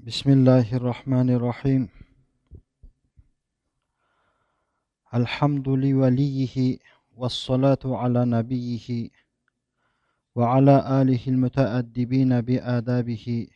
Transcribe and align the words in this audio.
بسم 0.00 0.30
الله 0.30 0.76
الرحمن 0.76 1.30
الرحيم. 1.30 1.88
الحمد 5.14 5.68
لوليه 5.68 6.78
والصلاة 7.16 7.78
على 7.84 8.24
نبيه 8.24 9.10
وعلى 10.34 10.76
آله 11.02 11.20
المتأدبين 11.28 12.40
بآدابه. 12.40 13.46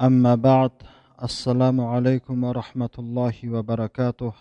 أما 0.00 0.34
بعد 0.34 0.74
السلام 1.22 1.80
عليكم 1.80 2.44
ورحمة 2.44 2.94
الله 2.98 3.36
وبركاته. 3.50 4.32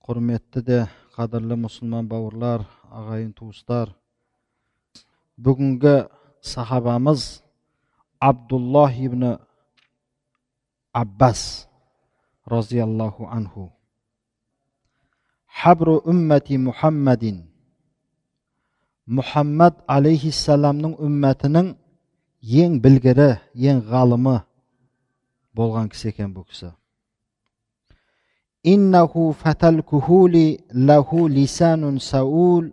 قرمتدى 0.00 0.86
قدر 1.12 1.56
مسلمان 1.56 2.08
باورلار 2.08 2.64
أغاين 2.92 3.34
توستار 3.34 3.92
بقنق 5.38 6.10
صحابة 6.42 6.98
مصر 6.98 7.45
Abdullah 8.20 8.92
ibn 8.96 9.36
Abbas 10.94 11.66
radhiyallahu 12.48 13.28
anhu 13.28 13.68
Habru 15.46 16.00
ummati 16.04 16.58
Muhammadin 16.58 17.44
Muhammad 19.06 19.74
alayhi 19.88 20.32
salamning 20.32 20.96
ummatining 20.98 21.76
eng 22.42 22.80
bilgiri 22.82 23.30
eng 23.68 23.80
g'alimi 23.90 24.36
bo'lgan 25.56 25.86
kishi 25.92 26.06
ekan 26.12 26.30
bu 26.36 26.42
kishi 26.48 26.68
innahu 28.72 29.32
fatal 29.42 29.78
kuhuli 29.90 30.46
lahu 30.88 31.28
lisanun 31.36 31.96
saul 32.02 32.64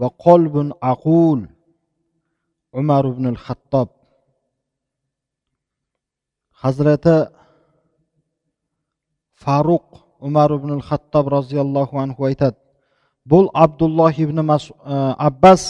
va 0.00 0.08
qalbun 0.24 0.68
aqul 0.92 1.40
umar 2.80 3.04
ibn 3.12 3.24
al 3.32 3.38
xattob 3.46 3.97
hazrati 6.62 7.16
faruq 9.42 9.86
umar 10.20 10.50
ibn 10.58 10.80
hattob 10.88 11.26
roziyallohu 11.36 11.98
anhu 12.04 12.26
aytadi 12.30 12.56
бұл 13.30 13.50
абдуллах 13.54 14.18
ибн 14.18 14.38
аббас 15.28 15.64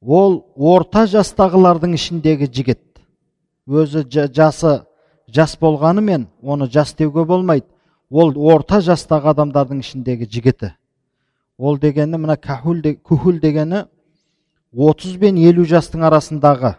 ол 0.00 0.44
орта 0.56 1.04
жастағылардың 1.14 1.94
ішіндегі 1.98 2.48
жігіт 2.56 2.82
өзі 3.66 4.04
жасы 4.38 4.74
жас 5.28 5.56
болғанымен 5.60 6.28
оны 6.42 6.68
жас 6.70 6.94
деуге 6.94 7.24
болмайды 7.24 7.66
ол 8.10 8.32
орта 8.52 8.80
жастағы 8.84 9.32
адамдардың 9.32 9.80
ішіндегі 9.80 10.28
жігіті 10.28 10.72
ол 11.58 11.78
дегені 11.78 12.18
мына 12.18 12.36
кахул, 12.36 12.80
де, 12.80 12.94
кухул 12.94 13.40
дегені 13.40 13.84
отыз 14.72 15.16
бен 15.16 15.36
елу 15.38 15.64
жастың 15.64 16.04
арасындағы 16.04 16.74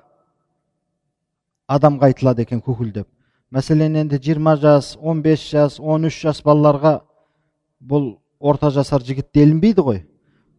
адамға 1.68 2.12
айтылады 2.12 2.46
екен 2.46 2.62
күхул 2.62 2.92
деп. 2.94 3.08
Мәселен 3.52 3.96
енді 4.02 4.20
20 4.20 4.62
жас 4.62 4.96
15 5.02 5.50
жас 5.52 5.80
13 5.80 6.22
жас 6.28 6.42
балаларға 6.46 7.00
бұл 7.82 8.16
орта 8.40 8.70
жасар 8.70 9.04
жігіт 9.04 9.30
делінбейді 9.34 9.82
ғой. 9.82 10.02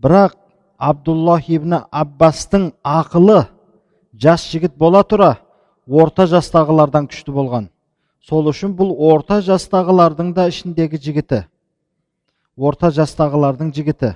Бірақ 0.02 0.36
абдуллах 0.78 1.48
ибн 1.50 1.80
аббастың 1.90 2.72
ақылы 2.84 3.46
жас 4.12 4.46
жігіт 4.50 4.76
бола 4.76 5.02
тұра 5.04 5.36
орта 5.86 6.26
жастағылардан 6.26 7.08
күшті 7.10 7.34
болған. 7.34 7.68
Сол 8.26 8.48
үшін 8.50 8.74
бұл 8.74 8.90
орта 9.12 9.40
жастағылардың 9.44 10.32
да 10.34 10.48
ішіндегі 10.50 10.98
жігіті. 10.98 11.44
Орта 12.56 12.90
жастағылардың 12.90 13.72
жігіті. 13.76 14.14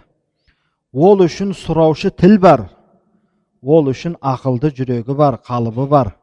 Ол 0.92 1.22
үшін 1.22 1.52
сұраушы 1.54 2.10
тіл 2.10 2.38
бар. 2.42 2.64
Ол 3.62 3.92
үшін 3.92 4.16
ақылды 4.18 4.72
жүрегі 4.74 5.14
бар 5.14 5.38
қалыбы 5.46 5.86
бар. 5.86 6.16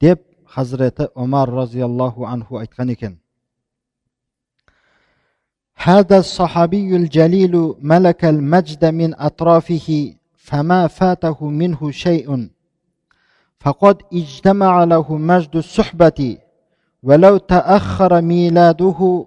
deb 0.00 0.18
hazrati 0.44 1.04
umar 1.14 1.48
roziyallohu 1.60 2.26
anhu 2.26 2.58
aytgan 2.62 2.88
ekan 2.96 3.14
هذا 5.80 6.18
الصحابي 6.18 6.96
الجليل 6.96 7.74
ملك 7.80 8.24
المجد 8.24 8.84
من 8.84 9.14
أطرافه 9.14 10.14
فما 10.36 10.86
فاته 10.86 11.38
منه 11.48 11.90
شيء 11.90 12.48
فقد 13.60 13.96
اجتمع 14.12 14.84
له 14.84 15.16
مجد 15.16 15.56
الصحبة 15.56 16.38
ولو 17.02 17.36
تأخر 17.36 18.20
ميلاده 18.20 19.26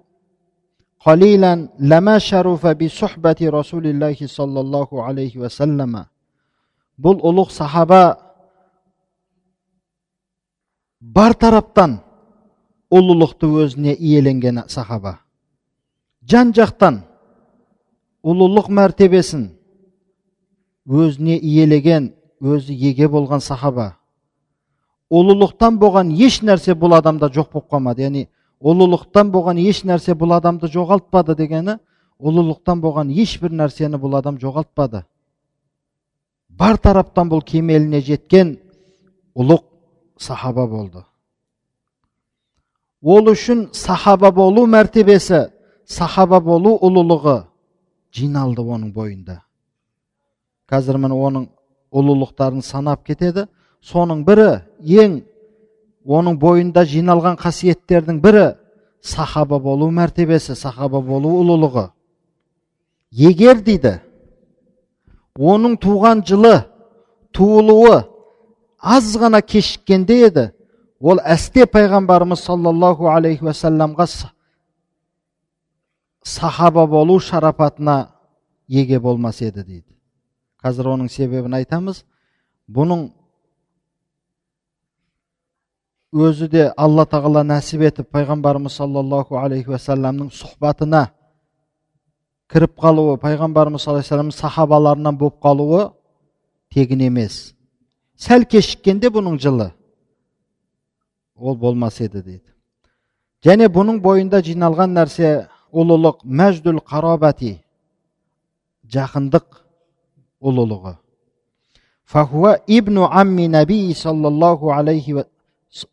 قليلا 1.00 1.68
لما 1.78 2.18
شرف 2.18 2.66
بصحبة 2.66 3.36
رسول 3.42 3.86
الله 3.86 4.16
صلى 4.24 4.60
الله 4.60 4.88
عليه 5.02 5.38
وسلم. 5.38 6.04
بل 6.98 7.16
ألوغ 7.24 7.48
صحابة 7.48 8.23
бар 11.12 11.34
тараптан 11.36 11.98
ұлылықты 12.92 13.48
өзіне 13.60 13.92
иеленген 13.92 14.62
сахаба. 14.68 15.18
Жан 16.24 16.54
жақтан 16.56 17.02
ұлылық 18.24 18.70
мәртебесін 18.72 19.50
өзіне 20.88 21.36
иелеген 21.36 22.14
өзі 22.40 22.72
еге 22.72 23.08
болған 23.08 23.44
сахаба. 23.44 23.96
Ұлылықтан 25.12 25.76
болған 25.78 26.14
еш 26.16 26.40
нәрсе 26.40 26.72
бұл 26.72 26.96
адамда 26.96 27.28
жоқ 27.28 27.52
болып 27.52 27.68
қалмады 27.74 28.06
яғни 28.06 28.24
ұлылықтан 28.64 29.30
болған 29.30 29.60
еш 29.60 29.82
нәрсе 29.84 30.16
бұл 30.16 30.32
адамды 30.38 30.70
жоғалтпады 30.72 31.36
дегені 31.36 31.76
ұлылықтан 32.18 32.80
болған 32.80 33.12
ешбір 33.12 33.52
нәрсені 33.52 34.00
бұл 34.00 34.16
адам 34.16 34.40
жоғалтпады. 34.40 35.04
Бар 36.48 36.78
тараптан 36.78 37.28
бұл 37.28 37.44
кемеліне 37.44 38.00
жеткен 38.00 38.56
ұлық 39.36 39.73
сахаба 40.18 40.66
болды 40.66 41.04
ол 43.02 43.28
үшін 43.32 43.68
сахаба 43.72 44.30
болу 44.32 44.66
мәртебесі 44.66 45.48
сахаба 45.86 46.40
болу 46.40 46.76
ұлылығы 46.78 47.44
жиналды 48.14 48.62
оның 48.62 48.92
бойында 48.94 49.40
қазір 50.70 50.98
міне 51.02 51.18
оның 51.18 51.48
ұлылықтарын 51.92 52.62
санап 52.64 53.04
кетеді 53.04 53.46
соның 53.82 54.24
бірі 54.24 54.48
ең 55.02 55.20
оның 56.06 56.38
бойында 56.40 56.86
жиналған 56.88 57.36
қасиеттердің 57.40 58.22
бірі 58.24 58.46
сахаба 59.02 59.58
болу 59.58 59.90
мәртебесі 59.90 60.56
сахаба 60.56 61.02
болу 61.02 61.34
ұлылығы 61.42 61.90
егер 63.10 63.60
дейді 63.60 63.98
оның 65.36 65.76
туған 65.82 66.24
жылы 66.24 66.56
туылуы 67.32 68.13
аз 68.84 69.14
ғана 69.16 69.40
кешіккенде 69.40 70.18
еді. 70.28 70.44
Ол 71.00 71.18
әсте 71.24 71.64
пайғамбарымыз 71.68 72.44
саллаллаху 72.44 73.08
алейхи 73.08 73.44
уассаламға 73.44 74.06
сахаба 76.24 76.86
болу 76.86 77.18
шарапатына 77.20 78.10
еге 78.68 79.00
болмас 79.00 79.40
еді 79.40 79.64
дейді. 79.64 79.90
Қазір 80.62 80.92
оның 80.94 81.08
себебін 81.12 81.56
айтамыз. 81.60 82.04
Бұның 82.68 83.10
өзі 86.12 86.48
де 86.48 86.68
алла 86.76 87.04
тағала 87.08 87.42
нәсіп 87.44 87.84
етіп 87.88 88.12
пайғамбарымыз 88.14 88.76
саллаллаху 88.80 89.40
алейхи 89.40 89.72
уассаламның 89.72 90.30
сұхбатына 90.32 91.08
кіріп 92.52 92.76
қалуы 92.80 93.18
пайғамбарымыз 93.20 93.84
саллаллаху 93.84 94.14
алейхи 94.14 94.38
сахабаларынан 94.40 95.18
болып 95.18 95.40
қалуы 95.42 95.90
тегін 96.72 97.08
емес. 97.08 97.53
Сәл 98.16 98.44
кешіккенде 98.46 99.10
бұның 99.14 99.38
жылы 99.42 99.70
ол 101.36 101.56
болмас 101.56 102.00
еді 102.00 102.22
дейді. 102.22 102.50
Және 103.44 103.68
бұның 103.68 104.00
бойында 104.00 104.40
жиналған 104.44 104.94
нәрсе 104.96 105.48
ұлылық 105.74 106.22
мәждүл 106.24 106.80
қарабати 106.86 107.58
жақындық 108.88 109.60
ұлылығы. 110.40 110.94
Фахуа 112.04 112.56
ибну 112.66 113.08
амми 113.10 113.48
наби 113.48 113.94
саллаллаху 113.94 114.70
алейхи 114.72 115.24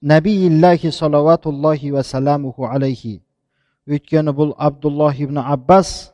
нәбииллахи 0.02 0.92
салауатуллахи 0.92 1.92
уәсаламуху 1.92 2.68
алейхи. 2.70 3.22
Өйткені 3.90 4.32
бұл 4.32 4.54
абдуллах 4.58 5.20
ибн 5.20 5.42
аббас 5.42 6.12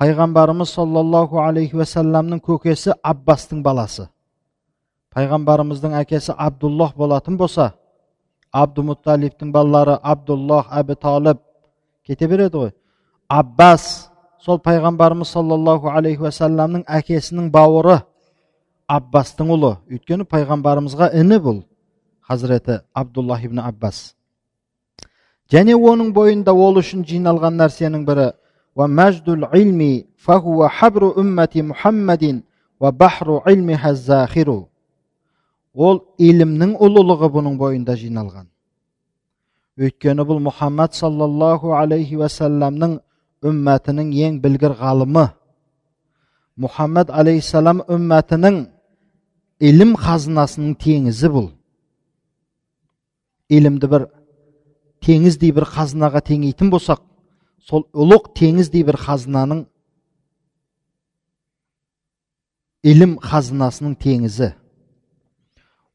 пайғамбарымыз 0.00 0.72
саллаллаху 0.72 1.42
алейхи 1.44 1.76
уассаламның 1.76 2.40
көкесі 2.40 2.96
аббастың 3.02 3.62
баласы 3.62 4.08
пайғамбарымыздың 5.15 5.95
әкесі 5.99 6.33
абдуллах 6.37 6.93
болатын 6.95 7.37
болса 7.37 7.71
абдумутталибтің 8.51 9.51
балалары 9.51 9.97
абдуллах 10.13 10.71
әбі 10.81 10.95
талib 10.95 11.41
кете 12.07 12.27
береді 12.31 12.57
ғой 12.63 12.71
аббас 13.27 13.87
сол 14.39 14.61
пайғамбарымыз 14.63 15.33
саллаллаху 15.35 15.91
алейхи 15.91 16.23
уассаламның 16.27 16.85
әкесінің 16.87 17.51
бауыры 17.51 18.01
аббастың 18.87 19.51
ұлы 19.55 19.75
өйткені 19.91 20.27
пайғамбарымызға 20.31 21.11
іні 21.19 21.39
бұл 21.43 21.63
хазіреті 22.27 22.81
абдуллах 22.93 23.43
ибн 23.47 23.63
аббас 23.67 24.03
және 25.51 25.75
оның 25.75 26.13
бойында 26.15 26.55
ол 26.55 26.79
үшін 26.79 27.03
жиналған 27.07 27.59
нәрсенің 27.59 28.07
бірі 28.07 28.31
ومجد 28.75 29.29
العلم 29.29 30.03
فهو 30.17 30.67
حبر 30.67 31.19
أمة 31.19 31.55
محمد 31.55 32.43
وبحر 32.79 33.41
علمها 33.45 33.89
الزاخر 33.89 34.65
ол 35.76 36.00
илімнің 36.18 36.76
ұлылығы 36.80 37.28
бұның 37.36 37.56
бойында 37.60 37.96
жиналған. 38.00 38.46
Өйткені 39.76 40.24
бұл 40.24 40.40
мұхаммад 40.46 40.96
саллаллаху 40.96 41.74
алейхи 41.76 42.16
уассаламның 42.16 42.96
үммәтінің 43.44 44.12
ең 44.24 44.38
білгір 44.40 44.72
ғалымы. 44.80 45.26
Мұхаммад 46.56 47.12
алейхисалам 47.12 47.82
үммәтінің 47.84 48.62
ілім 49.68 49.94
қазынасының 50.00 50.78
теңізі 50.80 51.32
бұл. 51.34 51.50
Илімді 53.52 53.92
бір 53.92 54.08
теңіздей 55.04 55.52
бір 55.52 55.68
қазынаға 55.76 56.24
теңейтін 56.24 56.72
болсақ 56.72 57.04
сол 57.68 57.84
ұлық 57.92 58.32
теңіздей 58.38 58.86
бір 58.88 58.96
қазынаның 59.04 59.66
ілім 62.86 63.18
қазынасының 63.20 63.98
теңізі. 64.00 64.54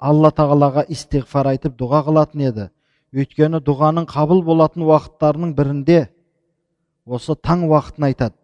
алла 0.00 0.30
тағалаға 0.32 0.86
истиғфар 0.88 1.52
айтып 1.52 1.76
дұға 1.78 2.04
қылатын 2.08 2.44
еді. 2.48 2.66
Өйткені 3.12 3.60
дұғаның 3.66 4.06
қабыл 4.08 4.42
болатын 4.46 4.84
уақыттарының 4.86 5.54
бірінде 5.58 6.00
осы 7.06 7.34
таң 7.34 7.66
уақытын 7.68 8.06
айтады. 8.08 8.36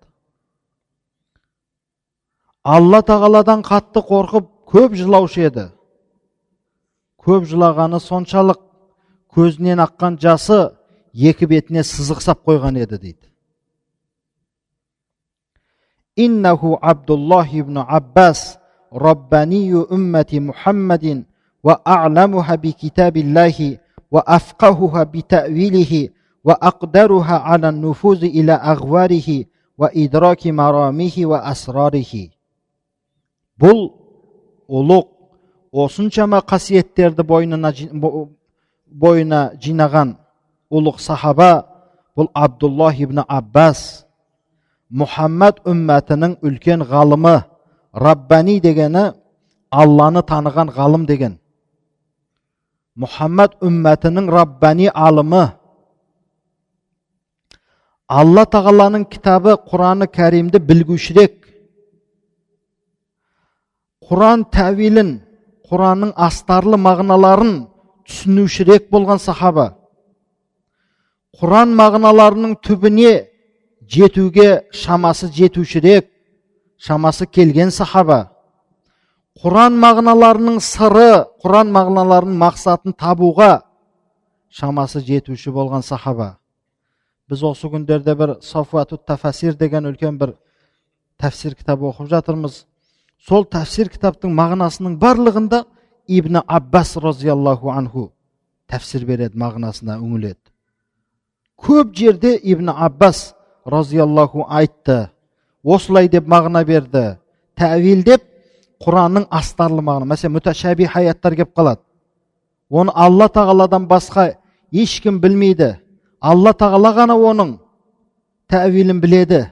Алла 2.67 3.00
тағаладан 3.06 3.62
қатты 3.64 4.03
қорқып 4.03 4.49
көп 4.67 4.97
жылаушы 4.99 5.47
еді. 5.47 5.69
Көп 7.23 7.47
жылағаны 7.47 8.00
соншалық 8.03 8.61
көзінен 9.32 9.81
аққан 9.87 10.19
жасы 10.20 10.75
екі 11.14 11.47
бетіне 11.47 11.87
сызық 11.87 12.20
сап 12.25 12.43
қойған 12.44 12.82
еді 12.82 12.99
дейді. 12.99 13.31
Иннаху 16.17 16.79
абдуллах 16.82 17.55
ибн 17.55 17.79
аббас 17.87 18.58
раббани 18.91 19.73
уммати 19.75 20.41
мухаммадин 20.41 21.26
وأعلمها 21.65 22.56
بكتاب 22.56 23.18
الله 23.18 23.77
وأفقهها 24.12 25.03
بتأويله 25.03 26.09
وأقدرها 26.44 27.38
على 27.38 27.69
النفوذ 27.69 28.23
إلى 28.23 28.53
أغواره 28.53 29.44
وإدراك 29.77 30.47
مرامه 30.47 31.15
وأسراره 31.18 32.13
бұл 33.62 33.91
ұлық 34.65 35.06
осыншама 35.83 36.39
қасиеттерді 36.41 37.21
бойына, 37.21 37.69
бойына 38.89 39.41
жинаған 39.62 40.15
ұлық 40.73 40.97
сахаба 40.97 41.51
бұл 42.18 42.31
абдуллах 42.33 42.97
ибн 43.06 43.21
аббас 43.27 44.07
мұхаммад 44.89 45.62
үммәтінің 45.62 46.39
үлкен 46.41 46.81
ғалымы 46.89 47.35
раббани 47.94 48.57
дегені 48.63 49.12
алланы 49.69 50.25
таныған 50.25 50.73
ғалым 50.73 51.06
деген 51.06 51.38
мұхаммад 52.96 53.58
үммәтінің 53.60 54.28
раббани 54.32 54.87
алымы 54.88 55.43
алла 58.08 58.44
тағаланың 58.48 59.04
кітабы 59.12 59.56
құраны 59.69 60.08
кәримді 60.08 60.62
білгушірек 60.64 61.34
құран 64.08 64.46
тәуилін 64.54 65.10
құранның 65.69 66.14
астарлы 66.28 66.78
мағыналарын 66.81 67.56
түсінушірек 68.08 68.88
болған 68.94 69.20
сахаба 69.20 69.66
құран 71.37 71.75
мағыналарының 71.76 72.54
түбіне 72.64 73.12
жетуге 73.93 74.62
шамасы 74.72 75.28
жетушірек 75.37 76.08
шамасы 76.78 77.26
келген 77.26 77.70
сахаба 77.70 78.35
құран 79.36 79.74
мағыналарының 79.76 80.60
сыры 80.64 81.26
құран 81.44 81.68
мағыналарының 81.74 82.36
мақсатын 82.40 82.94
табуға 82.96 83.66
шамасы 84.48 85.02
жетуші 85.04 85.50
болған 85.52 85.82
сахаба 85.84 86.38
біз 87.28 87.42
осы 87.44 87.68
күндерде 87.68 88.14
бір 88.16 88.36
сафуату 88.40 88.96
тафасир 88.96 89.56
деген 89.60 89.90
үлкен 89.90 90.16
бір 90.16 90.32
тәфсир 91.20 91.52
кітап 91.54 91.82
оқып 91.84 92.08
жатырмыз 92.12 92.62
сол 93.28 93.44
тәфсир 93.44 93.90
кітаптың 93.92 94.32
мағынасының 94.38 94.94
барлығында 95.02 95.64
ибн 96.08 96.40
аббас 96.46 96.94
разиаллаху 96.96 97.74
анху 97.74 98.06
тәфсір 98.72 99.04
береді 99.04 99.36
мағынасына 99.36 99.98
үңіледі 100.00 100.40
көп 101.60 101.92
жерде 101.92 102.38
ибн 102.42 102.72
аббас 102.72 103.34
разиаллаху 103.66 104.46
айтты 104.48 105.10
осылай 105.62 106.08
деп 106.08 106.24
мағына 106.24 106.64
берді 106.64 107.04
тәуил 107.58 108.02
деп 108.06 108.24
құранның 108.84 109.26
астарлы 109.32 109.82
мағына 109.84 110.11
мәселен 110.12 110.34
мүтәшәби 110.37 110.88
аяттар 110.93 111.37
келіп 111.38 111.52
қалады 111.56 111.81
оны 112.70 112.93
алла 112.94 113.28
тағаладан 113.32 113.87
басқа 113.88 114.26
ешкім 114.73 115.20
білмейді 115.20 115.76
алла 116.20 116.52
тағала 116.52 116.93
ғана 116.96 117.17
оның 117.17 117.56
тәуилін 118.52 119.00
біледі 119.00 119.46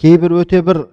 кейбір 0.00 0.36
өте 0.42 0.60
бір 0.66 0.84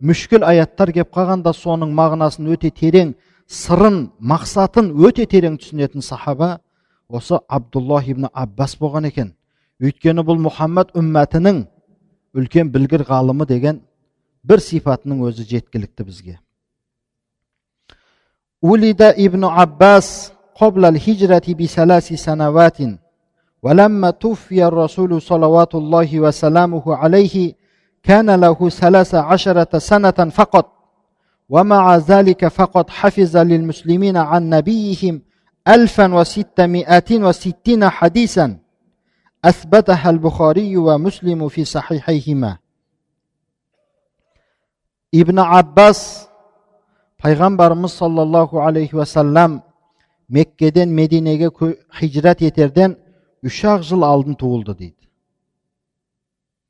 мүшкіл 0.00 0.46
аяттар 0.46 0.92
келіп 0.94 1.10
қалғанда 1.16 1.54
соның 1.56 1.94
мағынасын 1.96 2.52
өте 2.54 2.70
терең 2.70 3.14
сырын 3.50 4.10
мақсатын 4.20 4.92
өте 5.06 5.26
терең 5.26 5.58
түсінетін 5.60 6.04
сахаба 6.06 6.58
осы 7.08 7.40
абдуллах 7.48 8.08
ибн 8.08 8.28
аббас 8.32 8.76
болған 8.78 9.08
екен 9.10 9.34
өйткені 9.82 10.22
бұл 10.22 10.38
мұхаммад 10.46 10.94
үммәтінің 10.94 11.64
үлкен 12.36 12.70
білгір 12.70 13.04
ғалымы 13.08 13.46
деген 13.48 13.80
бір 14.44 14.62
сипатының 14.62 15.24
өзі 15.26 15.48
жеткілікті 15.50 16.06
бізге 16.06 16.38
ولد 18.62 19.02
ابن 19.02 19.44
عباس 19.44 20.32
قبل 20.54 20.84
الهجرة 20.84 21.42
بثلاث 21.48 22.12
سنوات 22.12 22.78
ولما 23.62 24.10
توفي 24.10 24.64
الرسول 24.64 25.22
صلوات 25.22 25.74
الله 25.74 26.20
وسلامه 26.20 26.94
عليه 26.94 27.54
كان 28.02 28.30
له 28.30 28.68
ثلاث 28.68 29.14
عشرة 29.14 29.78
سنة 29.78 30.10
فقط 30.10 30.72
ومع 31.48 31.96
ذلك 31.96 32.48
فقد 32.48 32.90
حفظ 32.90 33.36
للمسلمين 33.36 34.16
عن 34.16 34.50
نبيهم 34.50 35.22
ألفا 35.68 36.14
وستمائة 36.14 37.04
وستين 37.10 37.88
حديثا 37.88 38.58
أثبتها 39.44 40.10
البخاري 40.10 40.76
ومسلم 40.76 41.48
في 41.48 41.64
صحيحيهما. 41.64 42.58
ابن 45.14 45.38
عباس 45.38 46.29
пайғамбарымыз 47.20 47.92
саллаллаху 47.92 48.60
алейхи 48.64 48.96
уассалам 48.96 49.62
меккеден 50.28 50.94
мединеге 50.94 51.50
хижрат 51.98 52.40
етерден 52.40 52.96
үш 53.42 53.64
ақ 53.64 53.82
жыл 53.84 54.04
алдын 54.04 54.34
туылды 54.40 54.74
дейді 54.74 55.08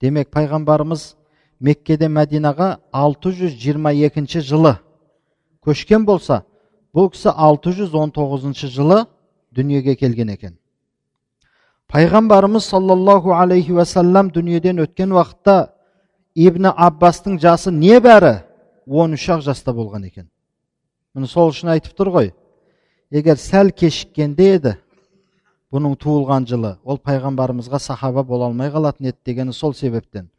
демек 0.01 0.31
пайғамбарымыз 0.35 1.15
меккеде 1.61 2.09
мәдинаға 2.09 2.81
622 2.93 4.43
жылы 4.43 4.75
көшкен 5.63 6.07
болса 6.09 6.43
бұл 6.95 7.13
кісі 7.15 7.31
619 7.31 8.67
жылы 8.75 9.05
дүниеге 9.55 9.95
келген 9.95 10.35
екен 10.35 10.59
пайғамбарымыз 11.93 12.67
саллаллаху 12.75 13.37
алейхи 13.39 13.73
уассалам 13.73 14.33
дүниеден 14.35 14.83
өткен 14.83 15.15
уақытта 15.15 15.71
ибн 16.35 16.73
аббастың 16.75 17.39
жасы 17.39 17.71
небәрі 17.71 18.41
13 18.87 19.31
ақ 19.37 19.47
жаста 19.47 19.75
болған 19.75 20.07
екен 20.11 20.27
міне 21.15 21.27
сол 21.31 21.51
үшін 21.51 21.73
айтып 21.75 21.97
тұр 21.99 22.13
ғой 22.15 22.31
егер 23.11 23.39
сәл 23.41 23.73
кешіккенде 23.75 24.47
еді 24.55 24.75
бұның 25.75 25.97
туылған 26.03 26.47
жылы 26.51 26.77
ол 26.85 26.99
пайғамбарымызға 26.99 27.79
сахаба 27.83 28.25
бола 28.27 28.49
алмай 28.51 28.71
қалатын 28.71 29.11
еді 29.11 29.19
дегені 29.27 29.53
сол 29.53 29.75
себептен. 29.75 30.31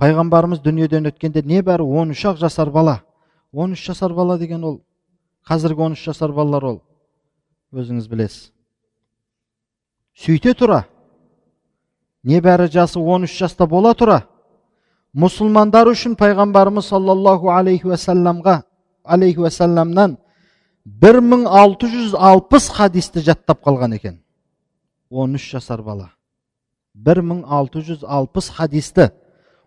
Пайғамбарымыз 0.00 0.60
дүниеден 0.64 1.08
өткенде 1.08 1.44
небәрі 1.46 1.84
он 1.84 2.10
үш 2.12 2.24
ақ 2.28 2.40
жасар 2.40 2.70
бала 2.70 3.00
он 3.52 3.72
үш 3.72 3.84
жасар 3.86 4.12
бала 4.12 4.38
деген 4.38 4.64
ол 4.64 4.80
қазіргі 5.48 5.86
он 5.86 5.92
үш 5.92 6.04
жасар 6.04 6.32
балалар 6.32 6.64
ол 6.64 6.82
өзіңіз 7.72 8.08
білесіз. 8.08 8.50
Сөйте 10.14 10.54
тұра. 10.54 10.84
Небәрі 12.24 12.68
жасы 12.70 13.00
13 13.00 13.38
жаста 13.38 13.66
бола 13.66 13.94
тұра. 13.94 14.22
Мұсылмандар 15.14 15.88
үшін 15.90 16.14
пайғамбарымыз 16.18 16.88
саллаллаху 16.90 17.50
алейхи 17.54 17.88
уассаламға 17.88 18.62
алейхи 19.03 19.39
уассаламнан 19.43 20.17
бір 20.85 21.19
мың 21.21 21.45
алты 21.47 21.89
жүз 21.91 22.15
алпыс 22.15 22.69
хадисті 22.73 23.23
жаттап 23.25 23.61
қалған 23.65 23.95
екен 23.97 24.19
13 25.09 25.55
жасар 25.57 25.81
бала 25.81 26.11
1660 26.95 28.53
хадисті 28.57 29.09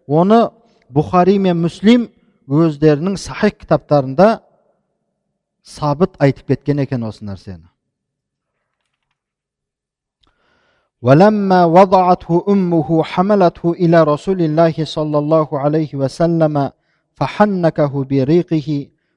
оны 0.06 0.44
бұхари 0.92 1.38
мен 1.38 1.60
мүслим 1.64 2.08
өздерінің 2.48 3.16
сахих 3.16 3.58
кітаптарында 3.62 4.40
сабыт 5.62 6.18
айтып 6.18 6.54
кеткен 6.54 6.82
екен 6.86 7.06
осы 7.06 7.24
нәрсені 7.24 7.72
ولما 11.02 11.64
وضعته 11.64 12.44
أمه 12.48 13.02
حملته 13.02 13.72
إلى 13.72 13.98
رسول 14.02 14.42
الله 14.42 14.74
صلى 14.84 15.18
الله 15.18 15.48
عليه 15.58 15.94
وسلم 15.94 16.70
فحنكه 17.18 18.04
بريقه 18.04 18.68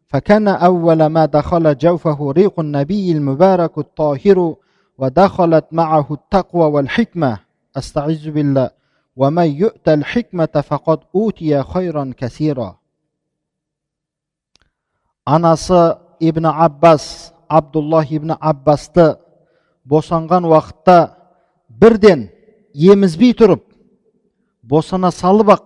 فكان 0.10 0.48
أول 0.48 1.06
ما 1.06 1.26
دخل 1.26 1.78
جوفه 1.78 2.32
ريق 2.32 2.60
النبي 2.60 3.12
المبارك 3.12 3.78
الطاهر 3.78 4.56
ودخلت 4.98 5.66
معه 5.72 6.08
التقوى 6.12 6.66
والحكمة 6.66 7.40
أستعذ 7.78 8.32
بالله 8.32 8.70
ومن 9.16 9.46
يؤت 9.46 9.90
الحكمة 9.90 10.64
فقد 10.70 11.00
أوتي 11.16 11.64
خيرا 11.64 12.14
كثيرا 12.18 12.76
анасы 15.26 15.98
ибн 16.20 16.46
аббас 16.46 17.34
абдуллах 17.50 18.12
ибн 18.12 18.36
аббасты 18.40 19.18
босанған 19.86 20.46
уақытта 20.46 21.16
бірден 21.70 22.30
емізбей 22.74 23.34
тұрып 23.34 23.64
босана 24.62 25.12
салып 25.12 25.50
ақ 25.50 25.66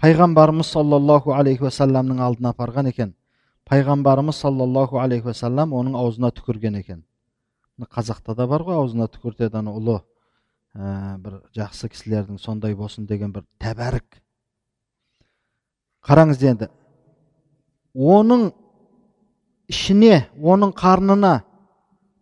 пайғамбарымыз 0.00 0.72
саллаллаху 0.72 1.36
алейхи 1.36 1.66
уассаламның 1.68 2.22
алдына 2.24 2.54
апарған 2.54 2.88
екен 2.88 3.12
пайғамбарымыз 3.69 4.39
саллаллаху 4.45 4.99
алейхи 5.01 5.31
уассалам 5.31 5.73
оның 5.73 5.97
аузына 5.99 6.31
түкірген 6.35 6.79
екен 6.79 7.03
қазақта 7.83 8.35
да 8.35 8.47
бар 8.47 8.63
ғой 8.63 8.77
аузына 8.79 9.07
түкіртеді 9.11 9.59
ана 9.59 9.73
ұлы 9.75 9.97
ә, 10.75 11.17
бір 11.19 11.41
жақсы 11.55 11.89
кісілердің 11.91 12.39
сондай 12.39 12.75
болсын 12.75 13.05
деген 13.07 13.33
бір 13.35 13.43
тәбәрік. 13.59 14.21
Қараңыз 16.05 16.43
енді 16.45 16.69
оның 17.95 18.51
ішіне 19.71 20.27
оның 20.39 20.71
қарнына 20.77 21.33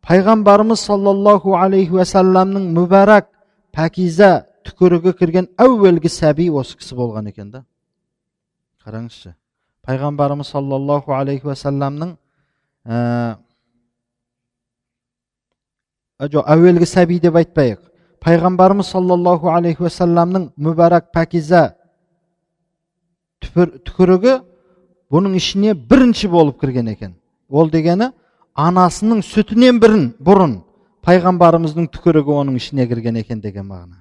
пайғамбарымыз 0.08 0.88
саллаллаху 0.88 1.58
алейхи 1.60 2.00
уассаламның 2.00 2.72
мүбәрак 2.78 3.30
пәкиза 3.76 4.48
түкірігі 4.66 5.14
кірген 5.20 5.52
әуелгі 5.60 6.10
сәби 6.10 6.50
осы 6.50 6.78
кісі 6.80 6.98
болған 6.98 7.30
екен 7.30 7.52
да. 7.52 7.66
Қараңызшы. 8.86 9.36
Пайғамбарымыз 9.88 10.48
саллаллаху 10.54 11.12
алейхи 11.12 11.48
уассаламның 11.50 12.14
жоқ 16.34 16.52
әуелгі 16.56 16.88
сәби 16.88 17.20
деп 17.24 17.36
айтпайық 17.42 17.82
пайғамбарымыз 18.24 18.92
саллаллаху 18.94 19.52
алейхи 19.52 19.84
уассаламның 19.84 20.50
мүбәрак 20.56 21.10
пәкиза 21.16 21.66
түкірігі 23.44 24.38
бұның 25.12 25.36
ішіне 25.42 25.74
бірінші 25.76 26.32
болып 26.32 26.62
кірген 26.62 26.88
екен 26.94 27.18
ол 27.50 27.70
дегені 27.74 28.14
анасының 28.56 29.20
сүтінен 29.28 29.82
бірін 29.84 30.08
бұрын 30.24 30.56
пайғамбарымыздың 31.04 31.92
түкірігі 31.98 32.38
оның 32.40 32.56
ішіне 32.62 32.88
кірген 32.88 33.20
екен 33.20 33.44
деген 33.44 33.68
мағына 33.68 34.00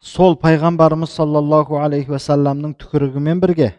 сол 0.00 0.40
пайғамбарымыз 0.40 1.12
саллаллаху 1.20 1.76
алейхи 1.84 2.16
уассаламның 2.16 2.78
түкірігімен 2.80 3.44
бірге 3.44 3.74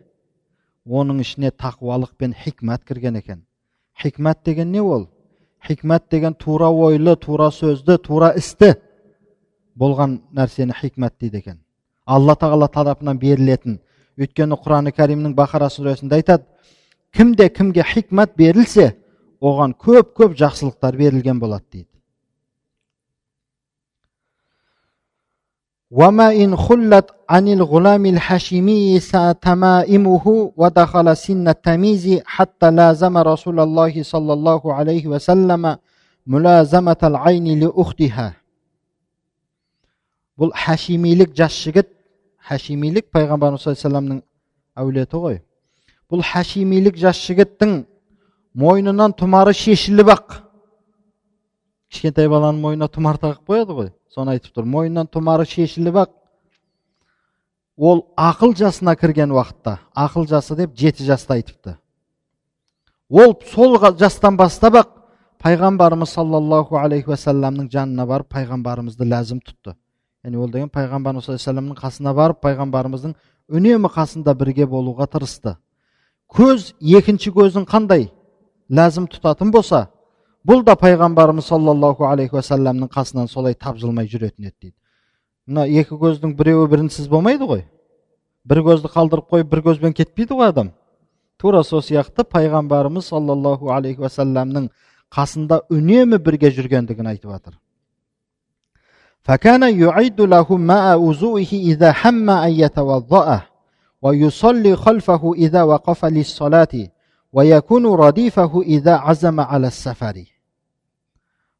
оның 0.86 1.22
ішіне 1.22 1.52
тақуалық 1.52 2.16
пен 2.18 2.34
хикмат 2.34 2.84
кірген 2.86 3.16
екен. 3.16 3.44
Хикмат 4.02 4.44
деген 4.46 4.72
не 4.72 4.82
ол? 4.82 5.10
Хикмат 5.62 6.10
деген 6.10 6.34
тура 6.34 6.70
ойлы 6.70 7.16
тура 7.16 7.52
сөзді 7.52 7.98
тура 7.98 8.32
істі 8.38 8.76
болған 9.78 10.20
нәрсені 10.34 10.74
хикмат 10.74 11.14
дейді 11.20 11.38
екен. 11.38 11.60
Алла 12.06 12.36
тағала 12.36 12.68
тарапынан 12.68 13.20
берілетін. 13.20 13.80
Өйткені 14.18 14.58
құран 14.58 14.90
кәрімнің 14.92 15.36
бақара 15.38 15.70
сүресінде 15.70 16.18
айтады 16.18 16.46
кімде 17.14 17.50
кімге 17.50 17.84
хикмат 17.84 18.36
берілсе 18.38 18.96
оған 19.42 19.74
көп 19.78 20.14
көп 20.18 20.36
жақсылықтар 20.38 20.98
берілген 20.98 21.40
болады 21.40 21.66
дейді. 21.72 21.91
وما 25.91 26.33
إن 26.33 26.57
خلت 26.57 27.11
عن 27.31 27.49
الغلام 27.49 28.07
الحشيمي 28.07 29.01
تمائمه 29.43 30.53
ودخل 30.57 31.17
سن 31.17 31.49
التمييز 31.49 32.21
حتى 32.27 32.71
لازم 32.71 33.19
رسول 33.19 33.61
الله 33.61 34.03
صلى 34.03 34.33
الله 34.33 34.75
عليه 34.75 35.07
وسلم 35.07 35.77
ملازمة 36.27 37.01
العين 37.03 37.61
لأختها 37.61 38.29
бұл 40.37 40.53
хашимилік 40.53 41.31
жас 41.33 41.55
жігіт 41.65 41.87
хашимилік 42.45 43.07
пайғамбарымыз 43.09 43.63
саллаллаху 43.63 43.73
алейхи 43.73 43.81
вассаламның 43.81 44.19
әулеті 44.77 45.21
ғой 45.23 45.39
бұл 46.13 46.21
хашимилік 46.21 46.99
жас 47.01 47.23
жігіттің 47.25 47.73
мойнынан 48.53 49.15
тұмары 49.17 49.55
шешіліп 49.57 50.11
ақ 50.13 50.37
кішкентай 51.92 52.30
баланың 52.32 52.62
мойнына 52.64 52.88
тұмар 52.92 53.20
тағып 53.20 53.48
қояды 53.50 53.76
ғой. 53.76 53.92
Соны 54.12 54.36
айтып 54.36 54.56
тұр 54.56 54.66
мойнынан 54.68 55.10
тұмары 55.12 55.46
шешіліп 55.48 56.00
ақ. 56.06 56.12
Ол 57.78 58.06
ақыл 58.16 58.56
жасына 58.56 58.96
кірген 58.96 59.32
уақытта 59.36 59.80
ақыл 59.96 60.28
жасы 60.28 60.56
деп 60.56 60.76
жеті 60.78 61.06
жаста 61.06 61.36
айтыпты. 61.36 61.78
Ол 63.10 63.36
сол 63.52 63.78
жастан 64.00 64.38
бастап 64.38 64.76
ақ 64.80 64.90
пайғамбарымыз 65.44 66.14
саллаллаху 66.16 66.78
алейхи 66.78 67.10
уассаламның 67.10 67.70
жанына 67.72 68.06
барып 68.08 68.30
пайғамбарымызды 68.32 69.08
ләзім 69.08 69.42
тұтты. 69.42 69.76
Яғни 70.24 70.38
ол 70.38 70.52
деген 70.52 70.70
пайғамбарымыз 70.70 71.28
саллаллаху 71.38 71.80
қасына 71.82 72.14
барып 72.16 72.42
пайғамбарымыздың 72.46 73.16
үнемі 73.50 73.90
қасында 73.92 74.36
бірге 74.38 74.68
болуға 74.68 75.08
тырысты. 75.12 75.58
Көз 76.32 76.74
екінші 76.80 77.34
көзін 77.36 77.66
қандай 77.68 78.12
ләзім 78.70 79.10
тұтатын 79.12 79.52
болса 79.52 79.90
бұл 80.47 80.63
да 80.65 80.77
пайғамбарымыз 80.79 81.49
саллаллаху 81.51 82.07
алейхи 82.09 82.37
уассаламның 82.39 82.91
қасынан 82.93 83.29
солай 83.29 83.55
тапжылмай 83.55 84.09
жүретін 84.11 84.49
еді 84.49 84.55
дейді 84.61 84.75
мына 85.47 85.67
екі 85.67 85.99
көздің 85.99 86.37
біреуі 86.39 86.71
бірінсіз 86.71 87.09
болмайды 87.09 87.49
ғой 87.51 87.67
бір 88.47 88.63
көзді 88.71 88.93
қалдырып 88.95 89.31
қойып 89.35 89.53
бір 89.53 89.65
көзбен 89.71 89.95
кетпейді 89.97 90.39
ғой 90.39 90.53
адам 90.55 90.73
тура 91.39 91.63
сол 91.65 91.83
сияқты 91.83 92.25
пайғамбарымыз 92.25 93.13
саллаллаху 93.13 93.73
алейхи 93.75 94.07
уассаламның 94.07 94.71
қасында 95.13 95.63
үнемі 95.71 96.19
бірге 96.23 96.51
жүргендігін 96.55 97.15
айтып 97.15 97.31
жатыр 97.37 97.61
فكان 99.27 99.63
يعد 99.63 100.21
له 100.21 100.57
ماء 100.57 100.99
وضوئه 100.99 101.53
إذا 101.53 101.95
هم 102.05 102.31
أن 102.31 102.53
يتوضأ 102.53 103.43
ويصلي 104.03 104.77
خلفه 104.77 105.35
إذا 105.35 105.63
وقف 105.63 106.05
للصلاة 106.05 106.75
ويكون 107.33 107.87
رديفه 107.87 108.63
إذا 108.63 108.95
عزم 108.97 109.41
على 109.41 109.67
السفر 109.67 110.17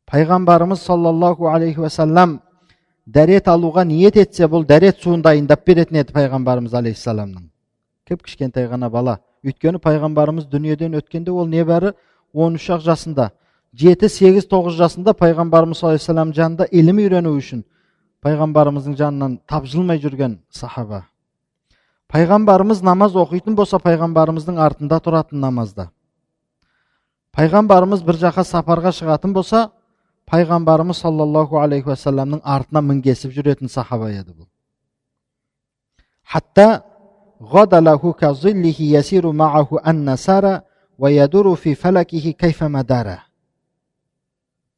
пайғамбарымыз 0.07 0.81
саллаллаху 0.87 1.49
алейхи 1.51 1.81
уассалам 1.83 2.37
дәрет 3.07 3.49
алуға 3.51 3.83
ниет 3.85 4.17
етсе 4.17 4.47
бұл 4.47 4.63
дәрет 4.67 5.01
суын 5.03 5.23
дайындап 5.23 5.65
беретін 5.67 5.99
еді 5.99 6.15
пайғамбарымыз 6.15 6.77
алейхисаламның 6.79 7.49
кіп 8.07 8.23
кішкентай 8.23 8.69
ғана 8.71 8.87
бала 8.91 9.17
өйткені 9.43 9.81
пайғамбарымыз 9.83 10.47
дүниеден 10.53 10.95
өткенде 11.01 11.35
ол 11.35 11.51
небәрі 11.51 11.91
он 12.33 12.55
үш 12.55 12.69
ақ 12.77 12.87
жасында 12.87 13.33
жеті 13.75 14.07
сегіз 14.07 14.47
тоғыз 14.47 14.79
жасында 14.79 15.17
пайғамбарымыз 15.19 15.83
саллаллаху 15.83 16.13
алейхи 16.15 16.39
жанында 16.39 16.69
ілім 16.71 17.03
үйрену 17.03 17.35
үшін 17.41 17.67
пайғамбарымыздың 18.23 18.97
жанынан 19.03 19.39
тапжылмай 19.51 19.99
жүрген 19.99 20.39
сахаба 20.51 21.03
пайғамбарымыз 22.12 22.82
намаз 22.84 23.16
оқитын 23.16 23.56
болса 23.56 23.80
пайғамбарымыздың 23.80 24.60
артында 24.60 25.00
тұратын 25.04 25.40
намазда 25.40 25.88
пайғамбарымыз 27.38 28.04
бір 28.08 28.20
жаққа 28.26 28.44
сапарға 28.48 28.92
шығатын 28.98 29.34
болса 29.36 29.70
пайғамбарымыз 30.32 31.00
саллаллаху 31.06 31.60
алейхи 31.62 31.92
уассаламның 31.92 32.42
артына 32.44 32.82
мінгесіп 32.84 33.32
жүретін 33.36 33.72
сахаба 33.72 34.12
еді 34.12 34.34
бұл 34.34 34.50
хатта 36.34 36.84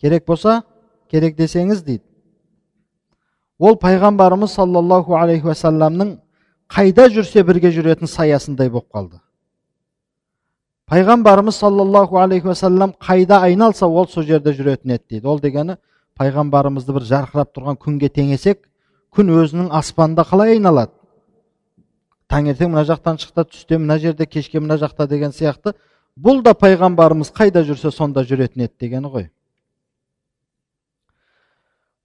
керек 0.02 0.26
болса 0.28 0.62
керек 1.10 1.36
десеңіз 1.38 1.82
дейді 1.84 2.04
ол 3.60 3.76
пайғамбарымыз 3.82 4.54
саллаллаху 4.54 5.18
алейхи 5.18 5.50
уассаламның 5.50 6.20
қайда 6.74 7.06
жүрсе 7.14 7.44
бірге 7.46 7.70
жүретін 7.74 8.10
саясындай 8.10 8.70
болып 8.74 8.90
қалды. 8.94 9.20
Пайғамбарымыз 10.90 11.60
саллаллаху 11.62 12.18
алейхи 12.18 12.48
уассалам 12.48 12.96
қайда 13.00 13.42
айналса 13.46 13.88
ол 13.88 14.08
сол 14.08 14.24
жерде 14.24 14.54
жүретін 14.54 14.96
еді 14.96 15.04
дейді. 15.10 15.28
Ол 15.28 15.40
дегені 15.40 15.78
пайғамбарымызды 16.20 16.94
бір 16.94 17.06
жарқырап 17.10 17.54
тұрған 17.54 17.78
күнге 17.78 18.10
теңесек 18.10 18.66
күн 19.14 19.30
өзінің 19.38 19.70
аспанында 19.72 20.26
қалай 20.26 20.56
айналады? 20.58 20.92
Таңертең 22.30 22.74
мына 22.74 22.84
жақтан 22.90 23.22
шықты 23.22 23.46
түсте 23.52 23.78
мына 23.78 24.00
жерде 24.00 24.26
кешке 24.26 24.60
мына 24.60 24.80
жақта 24.82 25.08
деген 25.08 25.32
сияқты. 25.32 25.76
Бұл 26.18 26.42
да 26.42 26.54
пайғамбарымыз 26.58 27.30
қайда 27.34 27.64
жүрсе 27.68 27.92
сонда 27.92 28.26
жүретін 28.26 28.66
еді 28.66 28.74
дегені 28.82 29.10
ғой. 29.14 29.30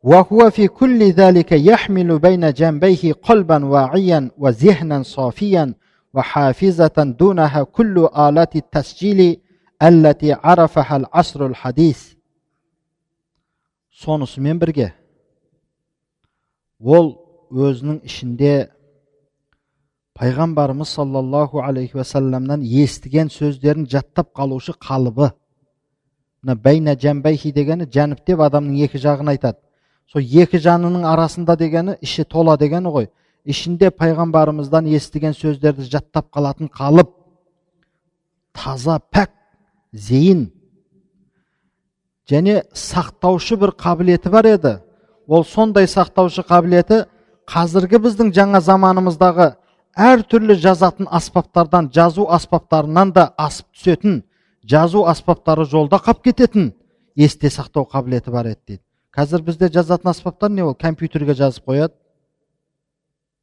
وهو 0.04 0.50
في 0.50 0.68
كل 0.68 1.04
ذلك 1.04 1.52
يحمل 1.52 2.20
بين 2.20 2.54
جنبيه 2.54 3.14
قلبا 3.14 3.66
واعيا 3.66 4.32
وذهنا 4.38 5.04
صافيا 5.04 5.74
وحافظة 6.14 7.16
دونها 7.20 7.64
كل 7.64 8.10
آلات 8.18 8.56
التسجيل 8.56 9.42
التي 9.82 10.34
عرفها 10.34 10.96
العصر 10.96 11.46
الحديث 11.46 12.14
сонысымен 14.04 14.58
бірге 14.58 14.88
ол 16.82 17.12
өзінің 17.54 18.00
ішінде 18.10 18.54
пайғамбарымыз 20.18 20.90
саллаллаху 20.98 21.62
алейхи 21.62 22.00
уассаламнан 22.00 22.66
естіген 22.66 23.30
сөздерін 23.30 23.86
жаттап 23.88 24.34
қалушы 24.34 24.74
қалыбы 24.74 25.30
мына 26.42 26.58
бәйна 26.58 26.98
жәмбайхи 26.98 27.54
дегені 27.54 27.86
жәніп 27.86 28.26
адамның 28.48 28.82
екі 28.88 28.98
жағын 29.06 29.30
айтады 29.36 29.62
сол 30.13 30.23
екі 30.23 30.59
жанының 30.59 31.05
арасында 31.05 31.57
дегені 31.61 31.97
іші 32.01 32.25
тола 32.25 32.57
дегені 32.57 32.93
ғой. 32.93 33.09
Ішінде 33.45 33.91
пайғамбарымыздан 33.91 34.89
естіген 34.97 35.35
сөздерді 35.37 35.85
жаттап 35.89 36.29
қалатын 36.35 36.69
қалып 36.69 37.13
таза 38.53 38.99
пәк 39.13 39.31
зейін. 39.93 40.49
Және 42.29 42.63
сақтаушы 42.73 43.57
бір 43.57 43.73
қабілеті 43.77 44.33
бар 44.33 44.49
еді. 44.49 44.75
Ол 45.27 45.45
сондай 45.45 45.89
сақтаушы 45.89 46.45
қабілеті 46.45 47.05
қазіргі 47.49 48.01
біздің 48.05 48.33
жаңа 48.37 48.61
заманымыздағы 48.65 49.55
әртүрлі 49.97 50.57
жазатын 50.61 51.09
аспаптардан 51.11 51.89
жазу 51.93 52.27
аспаптарынан 52.29 53.13
да 53.13 53.31
асып 53.37 53.67
түсетін 53.77 54.23
жазу 54.65 55.05
аспаптары 55.09 55.65
жолда 55.65 56.01
қап 56.05 56.21
кететін 56.25 56.73
есте 57.17 57.49
сақтау 57.49 57.89
қабілеті 57.89 58.31
бар 58.31 58.53
еді 58.53 58.61
дейді. 58.67 58.88
Қазір 59.19 59.43
бізде 59.43 59.67
жазатын 59.75 60.13
аспаптар 60.13 60.51
не 60.51 60.63
ол? 60.63 60.77
Компьютерге 60.79 61.35
жазып 61.35 61.65
қояды. 61.67 61.95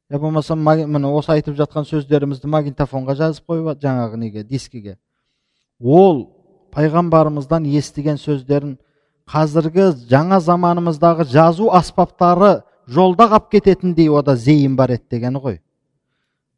Я 0.08 0.18
болмаса 0.18 0.54
міне 0.56 1.10
осы 1.12 1.34
айтып 1.34 1.58
жатқан 1.58 1.84
сөздерімізді 1.84 2.48
магнитофонға 2.48 3.16
жазып 3.18 3.44
қойып 3.50 3.82
жаңағы 3.82 4.16
неге? 4.16 4.44
Дискіге. 4.44 4.96
Ол 5.80 6.30
пайғамбарымыздан 6.72 7.66
естіген 7.68 8.16
сөздерін 8.16 8.78
қазіргі 9.28 9.90
жаңа 10.08 10.40
заманымыздағы 10.40 11.26
жазу 11.28 11.68
аспаптары 11.74 12.62
жолда 12.88 13.26
қалып 13.28 13.50
кететіндей 13.50 14.08
ода 14.08 14.36
зейін 14.36 14.76
бар 14.76 14.94
еді 14.96 15.04
дегені 15.10 15.42
ғой. 15.42 15.58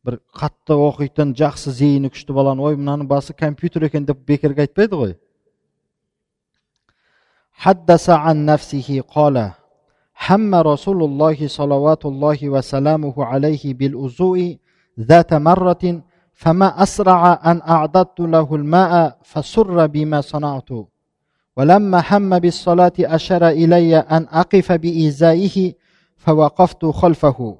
Бір 0.04 0.20
қатты 0.30 0.76
оқитын 0.78 1.34
жақсы 1.34 1.72
зейіні 1.74 2.12
күшті 2.12 2.36
баланы 2.36 2.62
ой 2.62 2.76
мынаның 2.76 3.08
басы 3.08 3.34
компьютер 3.34 3.88
екен 3.88 4.06
деп 4.06 4.20
бекерге 4.28 4.68
айтпайды 4.68 4.94
ғой. 4.94 5.16
حدث 7.58 8.10
عن 8.10 8.44
نفسه 8.44 9.02
قال 9.14 9.50
حم 10.14 10.54
رسول 10.54 11.02
الله 11.02 11.48
صلوات 11.48 12.06
الله 12.06 12.48
وسلامه 12.48 13.24
عليه 13.24 13.74
بالوضوء 13.74 14.56
ذات 15.00 15.34
مرة 15.34 16.02
فما 16.34 16.82
أسرع 16.82 17.40
أن 17.44 17.60
أعددت 17.68 18.20
له 18.20 18.54
الماء 18.54 19.18
فسر 19.22 19.86
بما 19.86 20.20
صنعت. 20.20 20.68
ولما 21.56 22.02
هم 22.10 22.38
بالصلاة 22.38 22.92
أشار 23.00 23.48
إلي 23.48 23.96
أن 23.96 24.26
أقف 24.30 24.72
بإزائه 24.72 25.72
فوقفت 26.16 26.84
خلفه. 26.84 27.58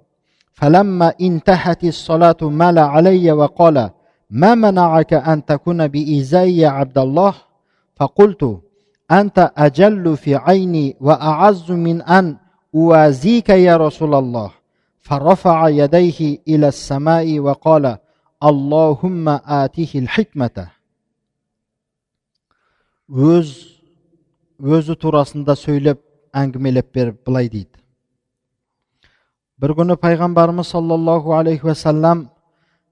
فلما 0.52 1.12
انتهت 1.20 1.84
الصلاة 1.84 2.36
مال 2.42 2.78
علي 2.78 3.32
وقال 3.32 3.90
ما 4.30 4.54
منعك 4.54 5.14
أن 5.14 5.44
تكون 5.44 5.88
بإزائي 5.88 6.66
عبد 6.66 6.98
الله؟ 6.98 7.34
فقلت 7.96 8.60
أنت 9.11 9.51
أجل 9.57 10.17
في 10.17 10.35
عيني 10.35 10.95
وأعز 11.01 11.71
من 11.71 12.01
أن 12.01 12.37
أوازيك 12.75 13.49
يا 13.49 13.77
رسول 13.77 14.15
الله 14.15 14.51
فرفع 15.01 15.69
يديه 15.69 16.39
إلى 16.47 16.67
السماء 16.67 17.39
وقال 17.39 17.97
اللهم 18.43 19.29
آته 19.63 19.91
الحكمة 19.95 20.67
өз 23.13 23.49
өзі 24.63 24.95
турасында 24.95 25.53
сөйлеп 25.59 25.99
әңгімелеп 26.33 26.87
беріп 26.95 27.19
былай 27.27 27.49
дейді 27.51 27.83
бір 29.59 29.75
күні 29.77 29.97
пайғамбарымыз 29.99 30.71
саллаллаху 30.71 31.35
алейхи 31.35 31.67
уассалам 31.67 32.29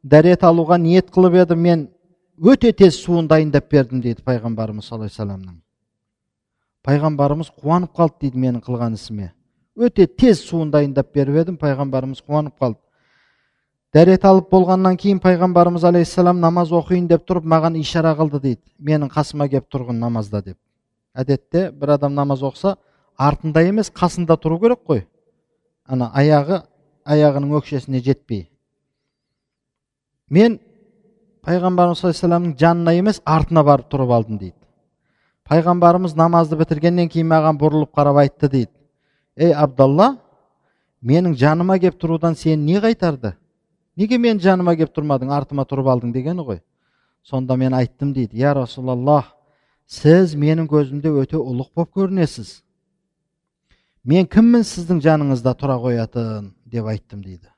дәрет 0.03 0.43
алуға 0.43 0.77
ниет 0.77 1.09
қылып 1.15 1.39
еді 1.41 1.55
мен 1.55 1.87
өте 2.37 2.73
тез 2.75 2.99
суын 2.99 3.27
дайындап 3.31 3.71
бердім 3.71 4.03
дейді 4.03 4.21
пайғамбарымыз 4.21 4.85
саллаллаху 4.91 5.23
алейхи 5.23 5.64
пайғамбарымыз 6.86 7.50
қуанып 7.58 7.92
қалды 7.96 8.26
дейді 8.26 8.40
менің 8.44 8.62
қылған 8.64 8.94
ісіме. 8.94 9.32
Өте 9.76 10.06
тез 10.06 10.40
суын 10.46 10.70
дайындап 10.70 11.12
беріп 11.14 11.42
едім 11.42 11.56
пайғамбарымыз 11.60 12.22
қуанып 12.22 12.54
қалды. 12.62 12.78
Дәрет 13.94 14.24
алып 14.28 14.50
болғаннан 14.50 14.96
кейін 15.00 15.18
пайғамбарымыз 15.24 15.84
алейхисалам 15.88 16.40
намаз 16.40 16.72
оқиын 16.74 17.06
деп 17.10 17.24
тұрып 17.28 17.46
маған 17.48 17.78
ишара 17.80 18.12
қылды 18.18 18.40
дейді. 18.42 18.62
Менің 18.78 19.10
қасыма 19.12 19.48
келіп 19.48 19.70
тұрғын 19.72 19.98
намазда 20.00 20.42
деп. 20.42 20.58
Әдетте 21.16 21.70
бір 21.72 21.94
адам 21.96 22.14
намаз 22.14 22.42
оқыса 22.44 22.76
артында 23.16 23.62
емес 23.64 23.90
қасында 23.90 24.36
тұру 24.40 24.60
керек 24.60 24.82
қой. 24.86 25.06
Ана 25.86 26.10
аяғы 26.14 26.62
аяғының 27.06 27.56
өкшесіне 27.60 28.02
жетпей. 28.04 28.48
Мен 30.30 30.58
пайғамбарымыз 31.46 32.02
саллаллаху 32.02 32.56
жанына 32.58 32.96
емес 32.98 33.22
артына 33.24 33.64
барып 33.64 33.88
тұрып 33.92 34.12
алдым 34.12 34.38
дейді. 34.38 34.55
Пайғамбарымыз 35.50 36.16
намазды 36.18 36.58
бітіргеннен 36.58 37.10
кейін 37.12 37.28
маған 37.30 37.58
бұрылып 37.60 37.92
қарап 37.94 38.18
айтты 38.24 38.50
дейді 38.50 38.72
ей 39.38 39.54
абдалла 39.54 40.16
менің 41.06 41.36
жаныма 41.38 41.78
кеп 41.78 41.98
тұрудан 42.02 42.34
сен 42.38 42.64
не 42.66 42.80
қайтарды 42.82 43.36
неге 43.96 44.18
менің 44.18 44.42
жаныма 44.42 44.76
кеп 44.76 44.94
тұрмадың 44.96 45.30
артыма 45.36 45.66
тұрып 45.68 45.90
алдың 45.92 46.12
дегені 46.16 46.46
ғой 46.46 46.60
сонда 47.22 47.56
мен 47.56 47.74
айттым 47.74 48.12
дейді 48.16 48.38
я 48.42 48.54
расулаллах 48.54 49.32
сіз 49.86 50.34
менің 50.34 50.66
көзімде 50.70 51.12
өте 51.14 51.38
ұлық 51.38 51.70
болып 51.74 51.94
көрінесіз 51.94 52.60
мен 54.06 54.26
кіммін 54.26 54.66
сіздің 54.66 55.02
жаныңызда 55.04 55.54
тұра 55.60 55.78
қоятын 55.82 56.52
деп 56.66 56.90
айттым 56.90 57.22
дейді 57.22 57.52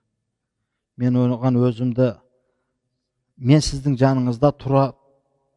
мен 0.96 1.16
оған 1.16 1.57
өзімді 1.62 2.12
мен 3.38 3.64
сіздің 3.64 3.96
жаныңызда 4.01 4.53
тұра 4.61 4.90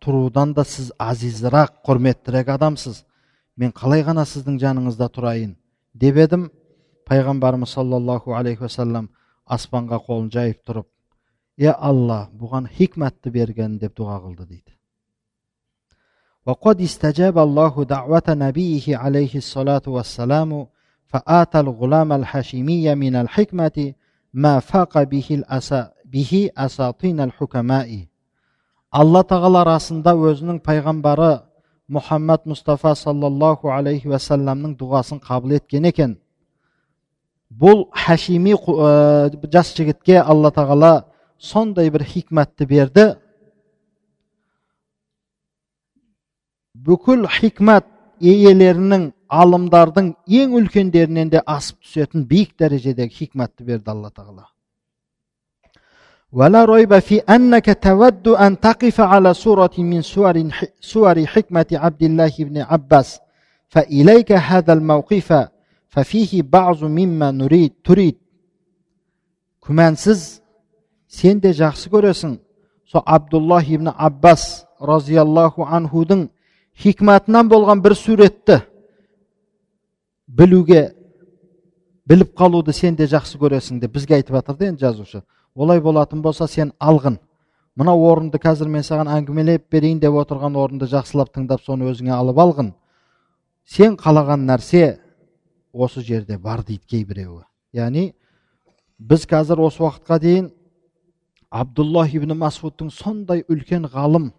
тұрудан 0.03 0.55
да 0.55 0.65
сіз 0.65 0.93
азизірақ 0.99 1.81
құрметтірек 1.87 2.53
адамсыз 2.57 3.03
мен 3.57 3.73
қалай 3.73 4.05
ғана 4.07 4.27
сіздің 4.29 4.61
жаныңызда 4.63 5.09
тұрайын 5.17 5.57
деп 5.95 6.21
едім 6.21 6.49
пайғамбарымыз 7.09 7.75
саллаллаху 7.79 8.37
алейхи 8.39 8.67
уассалам 8.67 9.11
аспанға 9.47 10.01
қолын 10.07 10.31
жайып 10.33 10.63
тұрып 10.69 10.89
е 11.59 11.73
алла 11.73 12.27
бұған 12.41 12.71
хикмәтті 12.79 13.33
берген 13.33 13.79
деп 13.83 13.97
дұға 13.99 14.23
қылды 14.25 14.47
дейді 14.47 14.77
وقد 16.47 16.81
استجاب 16.81 17.39
الله 17.39 17.85
دعوة 17.85 18.29
نبيه 18.29 18.97
عليه 18.97 19.35
الصلاة 19.35 19.83
والسلام 19.87 20.67
فآتى 21.07 21.61
الغلام 21.61 22.13
الحشيمي 22.13 22.95
من 22.95 23.17
الحكمة 23.17 23.95
ما 24.35 24.61
فاق 24.61 25.03
به, 25.03 25.27
الأسا 25.31 25.93
به 26.05 26.51
أساطين 26.57 27.21
الحكماء 27.21 28.07
алла 28.92 29.24
тағала 29.24 29.64
расында 29.66 30.14
өзінің 30.16 30.60
пайғамбары 30.66 31.32
мұхаммад 31.92 32.44
мұстафа 32.48 32.94
саллаллаху 32.96 33.72
алейхи 33.72 34.12
уассаламның 34.12 34.76
дұғасын 34.80 35.22
қабыл 35.24 35.56
еткен 35.58 35.88
екен. 35.88 36.18
Бұл 37.52 37.88
хашими 37.92 38.56
жас 39.52 39.74
жігітке 39.76 40.20
алла 40.22 40.52
тағала 40.56 40.92
сондай 41.40 41.90
бір 41.92 42.06
хикмәтті 42.08 42.68
берді. 42.68 43.08
Бүкіл 46.76 47.28
хикмәт 47.28 47.88
иелерінің 48.20 49.12
алымдардың 49.32 50.14
ең 50.28 50.56
үлкендерінен 50.60 51.32
де 51.32 51.44
асып 51.46 51.82
түсетін 51.84 52.26
биік 52.28 52.56
дәрежедегі 52.60 53.14
хикмәтті 53.16 53.68
берді 53.68 53.92
алла 53.92 54.12
тағала. 54.12 54.48
ولا 56.33 56.65
ريب 56.65 56.99
في 56.99 57.19
أنك 57.19 57.79
تود 57.83 58.29
أن 58.29 58.61
تقف 58.61 59.01
على 59.01 59.35
سورة 59.35 59.71
من 59.79 60.03
سور 60.03 60.51
سور 60.81 61.27
حكمة 61.27 61.67
عبد 61.73 62.03
الله 62.03 62.33
بن 62.39 62.59
عباس 62.59 63.21
فإليك 63.69 64.33
هذا 64.33 64.73
الموقف 64.73 65.49
ففيه 65.89 66.43
بعض 66.43 66.85
مما 66.85 67.31
نريد 67.31 67.73
تريد 67.85 68.17
күмәнсіз 69.67 70.21
сен 71.11 71.41
де 71.43 71.51
жақсы 71.57 71.91
көресің 71.91 72.37
сол 72.87 73.03
абдуллах 73.05 73.67
ибн 73.75 73.91
аббас 73.91 74.65
разиаллаху 74.79 75.67
анхудың 75.67 76.29
хикматынан 76.83 77.51
болған 77.51 77.83
бір 77.83 77.97
суретті 77.99 78.61
білуге 80.29 80.93
біліп 82.07 82.37
қалуды 82.39 82.73
сен 82.77 82.95
де 82.95 83.09
жақсы 83.11 83.41
көресің 83.43 83.81
деп 83.83 83.97
бізге 83.97 84.21
айтып 84.21 84.39
жатыр 84.39 84.61
да 84.61 84.71
енді 84.71 84.87
жазушы 84.87 85.23
олай 85.56 85.82
болатын 85.82 86.22
болса 86.22 86.48
сен 86.48 86.72
алғын. 86.80 87.18
Мына 87.76 87.94
орынды 87.96 88.40
қазір 88.42 88.68
мен 88.68 88.84
саған 88.84 89.10
әңгімелеп 89.12 89.70
берейін 89.72 90.00
деп 90.00 90.16
отырған 90.22 90.58
орынды 90.60 90.88
жақсылап 90.92 91.32
тыңдап 91.36 91.64
соны 91.64 91.88
өзіңе 91.92 92.12
алып 92.16 92.40
алғын. 92.44 92.74
Сен 93.66 93.96
қалаған 93.98 94.46
нәрсе 94.48 95.00
осы 95.74 96.02
жерде 96.02 96.38
бар 96.38 96.64
дейді 96.68 96.84
кейбіреуі. 96.88 97.44
Яғни 97.74 98.12
біз 99.00 99.26
қазір 99.26 99.64
осы 99.68 99.84
уақытқа 99.84 100.20
дейін 100.20 100.52
абдуллах 101.52 102.14
ибн 102.16 102.36
масудтың 102.38 102.92
сондай 102.92 103.44
үлкен 103.48 103.88
ғалым 103.92 104.32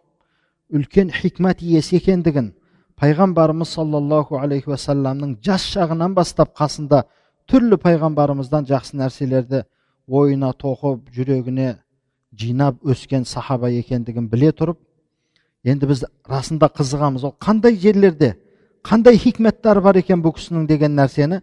үлкен 0.72 1.11
хикмат 1.12 1.62
иесі 1.62 1.96
екендігін 1.98 2.53
пайғамбарымыз 3.01 3.72
саллаллаху 3.77 4.38
алейхи 4.40 4.70
уассаламның 4.70 5.37
жас 5.44 5.64
шағынан 5.75 6.14
бастап 6.16 6.55
қасында 6.57 7.03
түрлі 7.51 7.77
пайғамбарымыздан 7.83 8.68
жақсы 8.68 8.96
нәрселерді 9.01 9.64
ойына 10.12 10.53
тоқып 10.53 11.09
жүрегіне 11.16 11.77
жинап 12.37 12.85
өскен 12.85 13.25
сахаба 13.29 13.70
екендігін 13.72 14.29
біле 14.29 14.53
тұрып 14.53 14.79
енді 15.64 15.88
біз 15.88 16.05
расында 16.29 16.68
қызығамыз 16.77 17.25
ол 17.29 17.35
қандай 17.40 17.77
жерлерде 17.81 18.35
қандай 18.85 19.18
хикметтері 19.20 19.85
бар 19.85 20.01
екен 20.03 20.22
бұл 20.25 20.35
кісінің 20.37 20.66
деген 20.68 20.96
нәрсені 20.98 21.40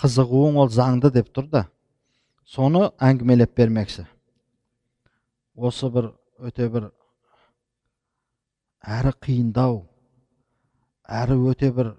қызығуың 0.00 0.58
ол 0.62 0.70
заңды 0.74 1.10
деп 1.14 1.30
тұр 1.34 1.48
да 1.50 1.64
соны 2.44 2.90
әңгімелеп 3.02 3.54
бермекші 3.56 4.06
осы 5.56 5.90
бір 5.90 6.12
өте 6.38 6.68
бір 6.70 6.90
әрі 8.98 9.14
қиындау 9.26 9.80
әрі 11.08 11.38
өте 11.50 11.70
бір 11.72 11.94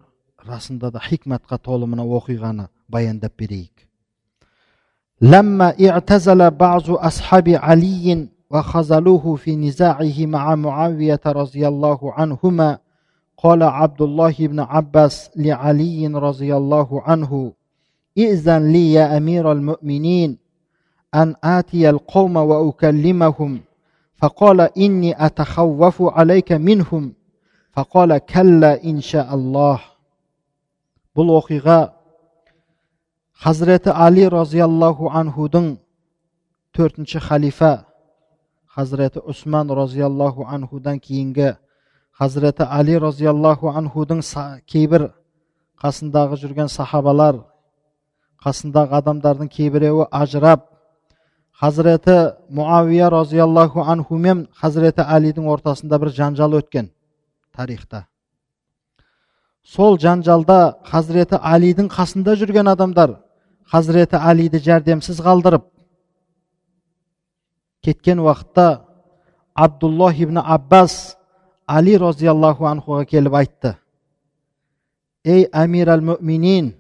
расында 0.46 0.92
да 0.92 1.02
хикматқа 1.02 1.58
толы 1.58 1.88
мына 1.90 2.06
оқиғаны 2.06 2.70
баяндап 2.88 3.34
берейік 3.40 3.88
لما 5.21 5.75
اعتزل 5.89 6.51
بعض 6.51 6.91
أصحاب 6.91 7.49
علي 7.49 8.29
وخذلوه 8.51 9.37
في 9.37 9.57
نزاعه 9.57 10.27
مع 10.27 10.55
معاوية 10.55 11.21
رضي 11.27 11.69
الله 11.69 12.13
عنهما 12.13 12.79
قال 13.39 13.63
عبد 13.63 14.03
الله 14.03 14.35
بن 14.39 14.61
عباس 14.61 15.31
لعلي 15.37 16.07
رضي 16.07 16.57
الله 16.57 17.03
عنه 17.03 17.53
ائذن 18.19 18.73
لي 18.73 18.93
يا 18.93 19.17
أمير 19.17 19.53
المؤمنين 19.53 20.39
أن 21.15 21.35
آتي 21.45 21.91
القوم 21.91 22.37
وأكلمهم 22.37 23.61
فقال 24.17 24.61
إني 24.79 25.27
أتخوف 25.27 26.03
عليك 26.03 26.53
منهم 26.53 27.13
فقال 27.73 28.19
كلا 28.19 28.85
إن 28.85 29.01
شاء 29.01 29.35
الله 29.35 29.81
бұл 31.17 31.31
оқиға 31.37 31.79
хазіреті 33.44 33.90
али 33.90 34.30
разиаллаху 34.30 35.10
анхудың 35.12 35.78
төртінші 36.76 37.20
халифа 37.20 37.86
хазіреті 38.66 39.20
усман 39.20 39.72
разиаллаху 39.72 40.48
анхудан 40.50 41.00
кейінгі 41.00 41.56
хазіреті 42.12 42.64
али 42.64 43.00
разиаллаху 43.00 43.68
анхудың 43.68 44.24
кейбір 44.66 45.12
қасындағы 45.84 46.40
жүрген 46.40 46.72
сахабалар 46.72 47.44
қасындағы 48.46 48.96
адамдардың 49.02 49.52
кейбіреуі 49.52 50.08
ажырап 50.12 50.70
хазіреті 51.60 52.36
муавия 52.50 53.10
разиаллаху 53.10 53.84
анху 53.84 54.18
мен 54.18 54.48
хазіреті 54.56 55.04
әлидің 55.04 55.48
ортасында 55.52 56.00
бір 56.00 56.12
жанжал 56.16 56.56
өткен 56.56 56.90
тарихта 57.56 58.06
сол 59.64 60.00
жанжалда 60.00 60.78
хазіреті 60.86 61.40
әлидің 61.42 61.92
қасында 61.92 62.36
жүрген 62.40 62.70
адамдар 62.72 63.18
хазіреті 63.72 64.20
әлиді 64.20 64.62
жәрдемсіз 64.66 65.20
қалдырып 65.26 65.66
кеткен 67.86 68.20
уақытта 68.20 68.86
абдуллах 69.54 70.20
ибн 70.20 70.38
аббас 70.38 71.18
али 71.68 71.98
разиаллаху 71.98 72.68
анхуға 72.70 73.06
келіп 73.10 73.34
айтты 73.42 73.76
ей 75.26 75.48
әмир 75.54 75.90
әл 75.96 76.04
мүминин 76.12 76.74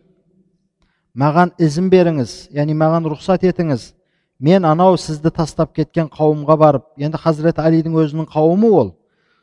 маған 1.17 1.55
ізін 1.57 1.89
беріңіз 1.89 2.35
яғни 2.53 2.75
маған 2.77 3.09
рұқсат 3.09 3.47
етіңіз 3.49 3.93
мен 4.39 4.65
анау 4.65 4.97
сізді 4.99 5.31
тастап 5.33 5.73
кеткен 5.73 6.11
қауымға 6.11 6.57
барып 6.59 6.85
енді 6.97 7.17
хазірет 7.23 7.61
әлидің 7.63 7.97
өзінің 8.03 8.29
қауымы 8.29 8.69
ол 8.69 8.93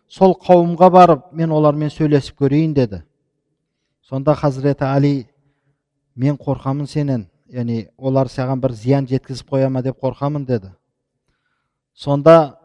сол 0.09 0.37
қауымға 0.37 0.91
барып 0.93 1.27
мен 1.33 1.51
олармен 1.51 1.91
сөйлесіп 1.91 2.45
көрейін 2.45 2.75
деді 2.77 3.03
сонда 4.07 4.35
хазіреті 4.37 4.85
әли 4.85 5.15
мен 6.15 6.37
қорқамын 6.37 6.87
сенен 6.87 7.27
яғни 7.54 7.88
олар 7.98 8.28
саған 8.28 8.62
бір 8.62 8.74
зиян 8.76 9.08
жеткізіп 9.08 9.50
қоя 9.54 9.70
ма 9.70 9.82
деп 9.82 10.00
қорқамын 10.04 10.46
деді 10.46 10.72
сонда 11.94 12.58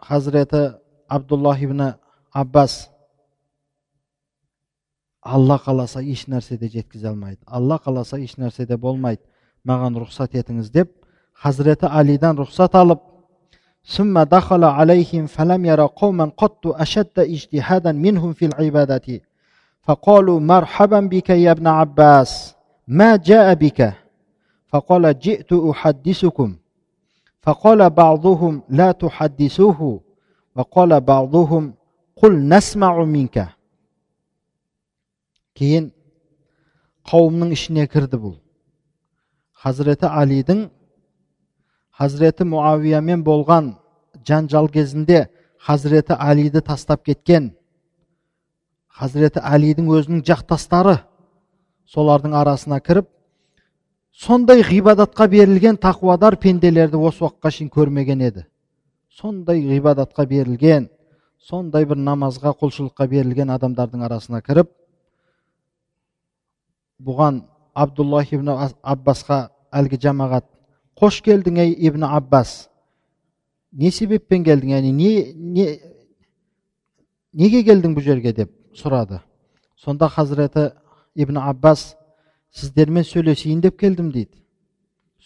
хазіреті 0.00 0.78
абдуллах 1.08 1.62
ибн 1.62 1.94
аббас 2.32 2.88
алла 5.22 5.58
қаласа 5.58 6.02
еш 6.02 6.26
нәрсе 6.26 6.58
де 6.58 6.68
жеткізе 6.68 7.08
алмайды 7.08 7.40
алла 7.46 7.78
қаласа 7.84 8.20
еш 8.22 8.36
нәрсе 8.38 8.66
де 8.66 8.76
болмайды 8.76 9.22
маған 9.66 9.98
рұқсат 10.00 10.38
етіңіз 10.38 10.70
деп 10.70 10.92
хазіреті 11.32 11.86
алидан 11.90 12.38
рұқсат 12.38 12.78
алып 12.78 13.02
ثم 13.86 14.22
دخل 14.22 14.64
عليهم 14.64 15.26
فلم 15.26 15.64
يرى 15.64 15.82
قوما 15.82 16.32
قط 16.36 16.66
أشد 16.66 17.18
اجتهادا 17.18 17.92
منهم 17.92 18.32
في 18.32 18.46
العبادة 18.46 19.20
فقالوا 19.82 20.40
مرحبا 20.40 21.00
بك 21.00 21.30
يا 21.30 21.50
ابن 21.50 21.66
عباس 21.66 22.54
ما 22.88 23.16
جاء 23.16 23.54
بك 23.54 23.92
فقال 24.70 25.18
جئت 25.18 25.52
أحدثكم 25.52 26.56
فقال 27.42 27.90
بعضهم 27.90 28.62
لا 28.68 28.92
تحدثوه 28.92 30.00
وقال 30.56 31.00
بعضهم 31.00 31.74
قل 32.16 32.32
نسمع 32.48 33.04
منك 33.04 33.36
кейін 35.56 35.88
қауымның 37.08 37.52
ішіне 37.56 37.86
кірді 37.88 38.18
бұл 38.20 38.34
хазіреті 39.62 40.10
алидің 40.20 40.66
хазіреті 41.96 42.44
муавиямен 42.44 43.22
болған 43.24 43.70
жанжал 44.28 44.68
кезінде 44.68 45.22
хазіреті 45.56 46.12
әлиді 46.12 46.60
тастап 46.60 47.06
кеткен 47.08 47.54
хазіреті 48.98 49.40
әлидің 49.40 49.88
өзінің 49.96 50.20
жақтастары 50.28 50.98
солардың 51.88 52.36
арасына 52.36 52.82
кіріп 52.84 53.08
сондай 54.11 54.63
ғибадатқа 54.63 55.27
берілген 55.27 55.77
тақуадар 55.77 56.35
пенделерді 56.35 56.97
осы 56.97 57.25
уақытқа 57.25 57.51
шейін 57.51 57.69
көрмеген 57.71 58.23
еді. 58.27 58.45
Сондай 59.09 59.61
ғибадатқа 59.65 60.25
берілген 60.27 60.89
сондай 61.41 61.85
бір 61.89 61.97
намазға 61.97 62.53
құлшылыққа 62.59 63.07
берілген 63.09 63.49
адамдардың 63.55 64.05
арасына 64.05 64.41
кіріп 64.45 64.69
бұған 67.01 67.41
абдуллах 67.73 68.33
ибн 68.33 68.51
аббасқа 68.53 69.47
әлгі 69.73 69.99
жамағат 70.05 70.45
қош 70.97 71.21
келдің 71.25 71.57
ей 71.63 71.73
ибн 71.87 72.05
аббас! 72.05 72.69
Не 73.71 73.91
себеппен 73.91 74.43
келдің 74.43 74.75
яғни 74.75 74.91
не, 74.91 75.33
не 75.33 75.67
неге 77.33 77.63
келдің 77.63 77.95
бұл 77.95 78.03
жерге 78.03 78.33
деп 78.35 78.51
сұрады. 78.75 79.21
Сонда 79.75 80.09
хазіреті 80.09 80.73
ибн 81.15 81.37
аббас 81.37 81.95
сіздермен 82.50 83.04
сөйлесейін 83.04 83.60
деп 83.60 83.78
келдім 83.80 84.10
дейді 84.12 84.42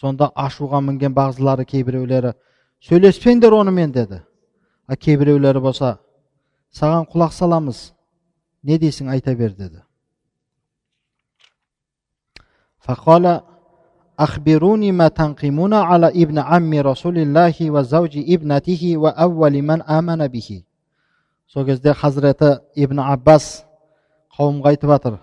сонда 0.00 0.30
ашуға 0.36 0.80
мінген 0.84 1.14
бағзылары 1.14 1.64
кейбіреулері 1.64 2.32
сөйлеспеңдер 2.88 3.54
онымен 3.54 3.92
деді 3.92 4.22
а 4.86 4.96
кейбіреулері 4.96 5.60
болса 5.60 5.98
саған 6.72 7.06
құлақ 7.12 7.36
саламыз 7.36 7.92
не 8.62 8.78
дейсің 8.78 9.10
айта 9.14 9.34
бер 9.34 9.54
деді 9.54 9.82
أخبروني 14.20 14.92
ما 14.92 15.08
تنقمون 15.08 15.74
على 15.74 16.08
ابن 16.08 16.38
عم 16.38 16.72
رسول 16.74 17.18
الله 17.18 17.56
وزوج 17.74 18.14
ابنته 18.34 18.82
وأول 18.96 19.62
من 19.62 19.82
آمن 19.82 20.28
به 20.28 20.62
сол 21.50 21.64
кезде 21.66 21.94
хазіреті 21.94 22.60
ибн 22.76 23.00
аббас 23.02 23.64
қауымға 24.38 24.68
айтып 24.70 24.90
жатыр 24.92 25.14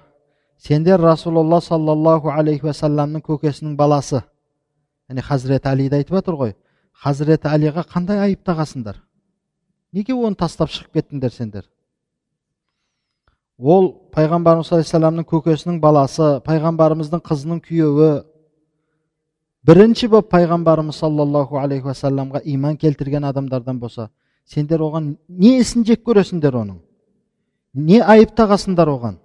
сендер 0.62 1.00
расулалла 1.00 1.60
саллаллаху 1.60 2.30
алейхи 2.30 2.68
уассаламның 2.68 3.24
көкесінің 3.26 3.74
баласы 3.76 4.20
яғни 5.10 5.24
хазіреті 5.26 5.70
әлиді 5.72 5.98
айтып 5.98 6.14
жатыр 6.20 6.36
ғой 6.38 6.52
хазіреті 7.02 7.50
әлиға 7.50 7.82
қандай 7.90 8.20
айып 8.28 8.44
тағасыңдар 8.46 9.00
неге 9.92 10.14
оны 10.14 10.38
тастап 10.38 10.70
шығып 10.70 11.00
кеттіңдер 11.00 11.34
сендер 11.34 11.64
ол 13.58 13.90
пайғамбарымыз 14.14 14.70
саллаллаху 14.70 15.16
алейхи 15.16 15.32
көкесінің 15.34 15.80
баласы 15.82 16.28
пайғамбарымыздың 16.46 17.24
қызының 17.26 17.58
күйеуі 17.66 18.12
бірінші 19.66 20.12
болып 20.14 20.30
пайғамбарымыз 20.30 21.02
саллаллаху 21.02 21.58
алейхи 21.58 21.90
уассаламға 21.90 22.44
иман 22.54 22.78
келтірген 22.78 23.26
адамдардан 23.32 23.82
болса 23.82 24.10
сендер 24.46 24.86
оған 24.86 25.16
не 25.28 25.58
ісін 25.58 25.82
жек 25.90 26.06
көресіңдер 26.06 26.54
оның 26.62 26.78
не 27.74 27.98
айып 27.98 28.38
тағасыңдар 28.38 28.94
оған 28.94 29.18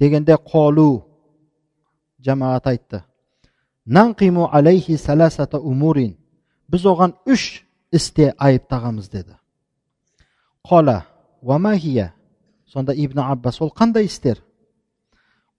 дегенде 0.00 0.34
қолу 0.34 1.04
жамағат 2.24 2.66
айтты. 2.66 3.02
Нанқиму 3.86 4.48
алейхи 4.52 4.96
саласата 4.96 5.58
умурин 5.58 6.16
біз 6.68 6.86
оған 6.86 7.14
үш 7.26 7.64
істе 7.92 8.32
айыптағанбыз 8.38 9.10
деді. 9.10 9.36
Қола 10.64 11.02
уамахия 11.42 12.12
сонда 12.66 12.92
ибн 12.94 13.18
аббас 13.18 13.60
ол 13.60 13.72
қандай 13.76 14.04
істер 14.04 14.42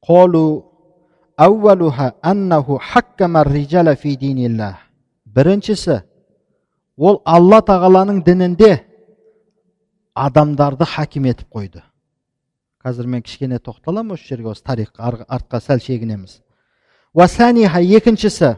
қолу 0.01 0.65
әуәлуха 1.37 2.13
аннаху 2.21 2.79
хаккама 2.79 3.43
фи 3.95 4.17
біріншісі 5.25 6.01
ол 6.97 7.21
алла 7.25 7.61
тағаланың 7.61 8.23
дінінде 8.23 8.71
адамдарды 10.13 10.85
хаким 10.85 11.25
етіп 11.25 11.47
қойды 11.53 11.83
қазір 12.84 13.06
мен 13.06 13.22
кішкене 13.22 13.58
тоқталамын 13.58 14.14
осы 14.14 14.28
жерге 14.28 14.52
осы 14.52 14.62
тарихқа 14.62 15.26
артқа 15.28 15.60
сәл 15.60 15.80
шегінеміз 15.80 16.40
уасаниха 17.14 17.80
екіншісі 17.80 18.56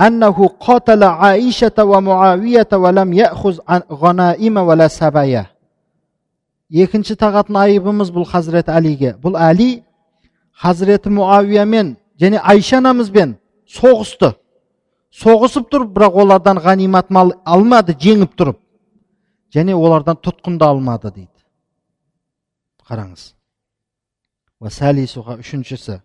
أنه 0.00 0.48
قاتل 0.60 1.04
عائشة 1.04 1.78
ومعاوية 1.78 2.68
ولم 2.72 3.12
يأخذ 3.12 3.58
غنائم 3.92 4.56
ولا 4.56 4.88
سبايا 4.88 5.44
екінші 6.68 7.14
тағатын 7.16 7.56
айыбымыз 7.56 8.10
бұл 8.12 8.26
хазірет 8.28 8.68
әлиге 8.68 9.14
бұл 9.22 9.38
әли 9.40 9.80
хазіреті 10.52 11.08
муавиямен 11.16 11.94
және 12.20 12.42
айша 12.44 12.82
анамызбен 12.82 13.38
соғысты 13.64 14.34
соғысып 15.08 15.70
тұрып 15.72 15.94
бірақ 15.96 16.18
олардан 16.20 16.60
ғанимат 16.60 17.08
мал 17.08 17.32
алмады 17.48 17.96
жеңіп 17.96 18.36
тұрып 18.36 18.58
және 19.56 19.72
олардан 19.80 20.20
тұтқын 20.20 20.58
да 20.60 20.68
алмады 20.68 21.08
дейді 21.08 21.31
қараңыз 22.88 23.32
үшіншісі 24.62 26.00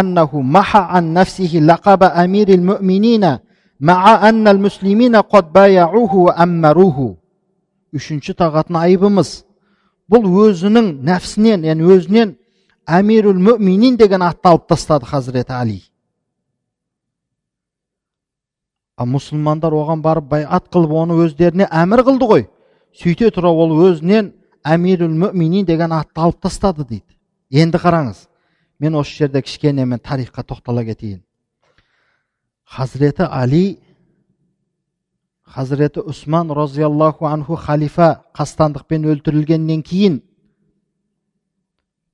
أنه 0.00 0.30
محى 0.40 0.78
عن 0.78 1.14
نفسه 1.14 1.52
لقب 1.70 2.02
أمير 2.02 2.48
المؤمنين 2.48 3.38
مع 3.80 4.28
أن 4.28 4.48
المسلمين 4.48 5.16
قد 5.16 5.52
بايعوه 5.52 6.12
وأمروه 6.14 7.16
үшінші 7.96 8.34
тағатын 8.36 8.76
айыбымыз 8.76 9.28
бұл 10.10 10.26
өзінің 10.42 10.88
нәпсінен 11.06 11.62
яғни 11.64 11.86
өзінен 11.94 12.32
әмирул 12.98 13.38
мүминин 13.40 13.96
деген 13.96 14.24
атты 14.26 14.50
алып 14.50 14.66
тастады 14.68 15.06
хазіреті 15.08 15.54
али 15.56 15.78
ал 19.00 19.08
мұсылмандар 19.08 19.72
оған 19.72 20.02
барып 20.04 20.28
байат 20.34 20.68
қылып 20.68 20.92
оны 20.92 21.16
өздеріне 21.24 21.70
әмір 21.70 22.04
қылды 22.10 22.28
ғой 22.32 22.44
сөйте 22.92 23.30
тұра 23.32 23.54
ол 23.54 23.72
өзінен 23.86 24.34
әмирул 24.63 25.11
мүминин 25.11 25.65
деген 25.65 25.91
атты 25.95 26.21
алып 26.21 26.41
тастады 26.41 26.85
дейді 26.85 27.61
енді 27.63 27.81
қараңыз 27.81 28.27
мен 28.79 28.95
осы 28.95 29.23
жерде 29.23 29.41
кішкене 29.41 29.85
мен 29.85 29.99
тарихқа 29.99 30.43
тоқтала 30.43 30.83
кетейін 30.85 31.21
хазіреті 32.65 33.27
али 33.29 33.79
хазіреті 35.43 35.99
усман 35.99 36.51
разиаллаху 36.51 37.25
анху 37.25 37.55
халифа 37.55 38.23
қастандықпен 38.37 39.07
өлтірілгеннен 39.11 39.81
кейін 39.83 40.21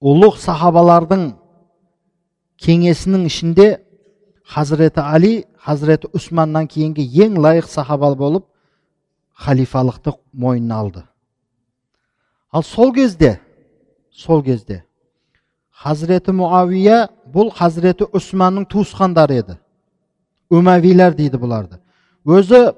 ұлық 0.02 0.40
сахабалардың 0.42 1.28
кеңесінің 2.64 3.28
ішінде 3.30 3.68
хазіреті 4.44 5.04
али 5.04 5.34
хазіреті 5.62 6.10
усманнан 6.14 6.68
кейінгі 6.68 7.06
ең 7.26 7.38
лайық 7.44 7.70
сахаба 7.70 8.16
болып 8.16 8.48
халифалықты 9.38 10.16
мойнына 10.34 10.80
алды 10.82 11.04
ал 12.52 12.64
сол 12.64 12.94
кезде 12.94 13.40
сол 14.12 14.44
кезде 14.44 14.84
хазіреті 15.78 16.34
муавия 16.34 17.08
бұл 17.34 17.52
хазіреті 17.54 18.08
усманның 18.16 18.66
туысқандары 18.72 19.42
еді. 19.44 19.58
Өмәвилер 20.50 21.14
дейді 21.14 21.38
бұларды. 21.38 21.78
Өзі 22.26 22.74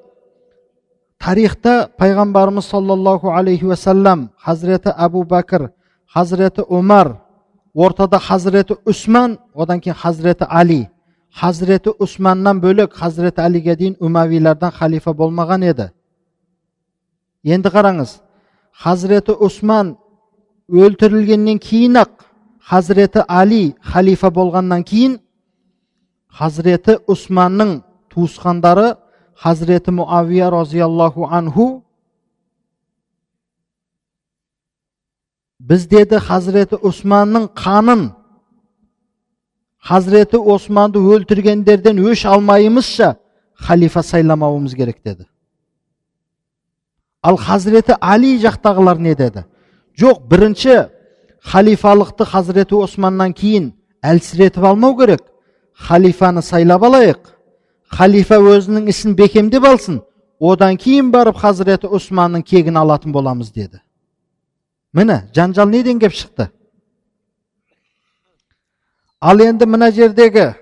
тарихта 1.22 1.90
пайғамбарымыз 2.00 2.68
саллаллаху 2.68 3.32
алейхи 3.32 3.70
уассалам 3.70 4.30
хазіреті 4.38 4.92
әбу 4.98 5.24
бәкір 5.24 5.70
хазіреті 6.12 6.66
омар 6.68 7.16
ортада 7.74 8.20
хазіреті 8.20 8.76
усман 8.86 9.38
одан 9.54 9.80
кейін 9.80 9.96
хазіреті 9.96 10.46
али. 10.50 10.88
Хазіреті 11.32 11.94
усманнан 12.00 12.60
бөлек 12.60 12.94
хазіреті 12.94 13.42
әлиге 13.42 13.76
дейін 13.78 13.96
умавилардан 14.00 14.72
халифа 14.72 15.14
болмаған 15.14 15.64
еді. 15.64 15.92
Енді 17.46 17.70
қараңыз 17.70 18.20
хазіреті 18.80 19.36
усман 19.44 19.98
өлтірілгеннен 20.72 21.60
кейін 21.60 21.98
ақ 22.00 22.24
хазіреті 22.64 23.26
али 23.28 23.74
халифа 23.84 24.30
болғаннан 24.32 24.86
кейін 24.88 25.18
хазіреті 26.32 26.96
усманның 27.12 27.82
туысқандары 28.14 28.94
хазіреті 29.36 29.92
муавия 29.98 30.48
разиаллаху 30.54 31.28
анху 31.28 31.66
біз 35.60 35.88
деді 35.92 36.22
хазіреті 36.30 36.80
усманның 36.80 37.50
қанын 37.60 38.06
хазіреті 39.90 40.40
османды 40.56 41.04
өлтіргендерден 41.04 42.00
өш 42.00 42.24
алмайымызша 42.32 43.18
халифа 43.60 44.04
сайламауымыз 44.04 44.76
керек 44.80 45.04
деді 45.04 45.28
ал 47.22 47.38
хазіреті 47.38 47.98
али 48.00 48.38
жақтағылар 48.40 49.00
не 49.00 49.16
деді? 49.16 49.44
Жоқ 50.00 50.28
бірінші 50.30 50.88
халифалықты 51.44 52.26
хазіреті 52.26 52.76
османнан 52.76 53.34
кейін 53.34 53.74
әлсіретіп 54.04 54.64
алмау 54.64 54.96
керек. 54.98 55.22
Халифаны 55.76 56.42
сайлап 56.42 56.84
алайық. 56.84 57.20
Халифа 57.90 58.40
өзінің 58.40 58.90
ісін 58.92 59.16
бекемдеп 59.16 59.66
алсын. 59.66 60.02
Одан 60.40 60.78
кейін 60.78 61.12
барып 61.12 61.40
хазіреті 61.40 61.88
османның 61.88 62.44
кегін 62.48 62.78
алатын 62.80 63.12
боламыз 63.12 63.52
деді. 63.52 63.82
Міне 64.94 65.30
жанжал 65.36 65.68
неден 65.70 66.00
кеп 66.00 66.14
шықты? 66.14 66.50
Ал 69.20 69.42
енді 69.44 69.66
мына 69.68 69.92
жердегі 69.92 70.54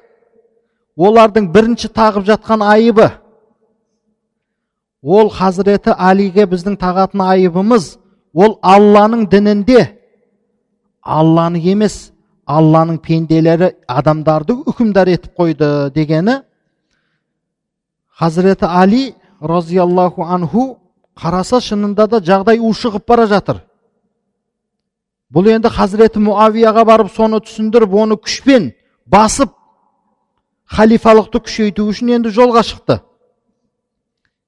олардың 0.97 1.51
бірінші 1.53 1.91
тағып 1.93 2.25
жатқан 2.25 2.63
айыбы. 2.65 3.11
Ол 5.07 5.29
хазіреті 5.31 5.93
алиге 5.95 6.43
біздің 6.51 6.75
тағатын 6.81 7.23
айыбымыз. 7.23 7.95
Ол 8.35 8.57
алланың 8.61 9.27
дінінде. 9.31 9.85
Алланы 11.01 11.61
емес 11.63 12.11
алланың 12.45 12.99
пенделері 12.99 13.71
адамдарды 13.87 14.57
үкімдар 14.67 15.07
етіп 15.13 15.39
қойды 15.39 15.69
дегені. 15.95 16.41
Хазіреті 18.19 18.67
али 18.67 19.15
разиаллаху 19.39 20.23
анху 20.23 20.77
қараса 21.15 21.61
шынында 21.61 22.07
да 22.07 22.19
жағдай 22.19 22.59
ушығып 22.59 23.07
бара 23.07 23.27
жатыр. 23.27 23.63
Бұл 25.31 25.47
енді 25.55 25.71
хазіреті 25.71 26.19
муавияға 26.19 26.83
барып 26.85 27.11
соны 27.15 27.39
түсіндіріп 27.39 27.95
оны 27.95 28.19
күшпен 28.19 28.73
басып 29.07 29.55
халифалықты 30.67 31.39
күшейту 31.47 31.87
үшін 31.87 32.15
енді 32.19 32.31
жолға 32.35 32.63
шықты. 32.67 33.01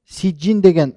Сиджин 0.10 0.62
деген 0.62 0.94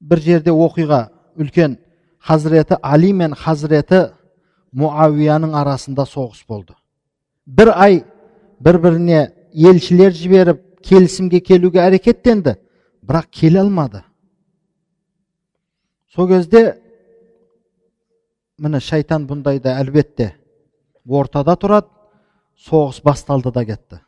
бір 0.00 0.22
жерде 0.22 0.50
оқиға 0.50 1.08
үлкен 1.38 1.76
хазіреті 2.18 2.78
али 2.82 3.12
мен 3.12 3.34
хазіреті 3.38 4.08
муавияның 4.72 5.54
арасында 5.56 6.04
соғыс 6.06 6.42
болды. 6.48 6.74
Бір 7.46 7.72
ай 7.74 8.02
бір 8.60 8.78
біріне 8.82 9.20
елшілер 9.54 10.12
жіберіп 10.12 10.60
келісімге 10.84 11.40
келуге 11.40 11.80
әрекеттенді 11.86 12.56
бірақ 13.02 13.30
келе 13.30 13.62
алмады. 13.62 14.02
Сол 16.14 16.28
кезде 16.28 16.80
міне 18.58 18.80
шайтан 18.80 19.26
бұндайда 19.28 19.78
әлбетте 19.78 20.32
ортада 21.06 21.54
тұрады 21.56 21.88
соғыс 22.58 23.00
басталды 23.04 23.52
да 23.54 23.64
кетті. 23.64 24.00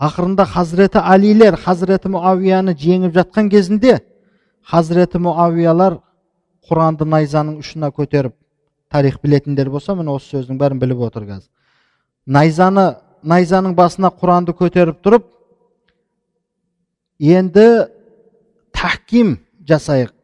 Ақырында 0.00 0.46
хазіреті 0.48 1.02
алилер 1.04 1.58
хазіреті 1.60 2.08
муавияны 2.14 2.72
жеңіп 2.72 3.12
жатқан 3.18 3.50
кезінде 3.52 3.98
хазіреті 4.64 5.20
муавиялар 5.20 5.98
құранды 6.64 7.04
найзаның 7.04 7.58
ұшына 7.60 7.90
көтеріп 7.92 8.32
тарих 8.90 9.18
білетіндер 9.20 9.68
болса 9.70 9.94
міне 9.94 10.14
осы 10.16 10.38
сөздің 10.38 10.56
бәрін 10.60 10.80
біліп 10.80 11.04
отыр 11.04 11.26
қазір. 11.28 11.48
Найзаны 12.26 12.86
найзаның 13.22 13.74
басына 13.76 14.08
құранды 14.08 14.54
көтеріп 14.56 15.02
тұрып 15.04 15.26
енді 17.20 17.66
тахким 18.72 19.36
жасайық. 19.68 20.14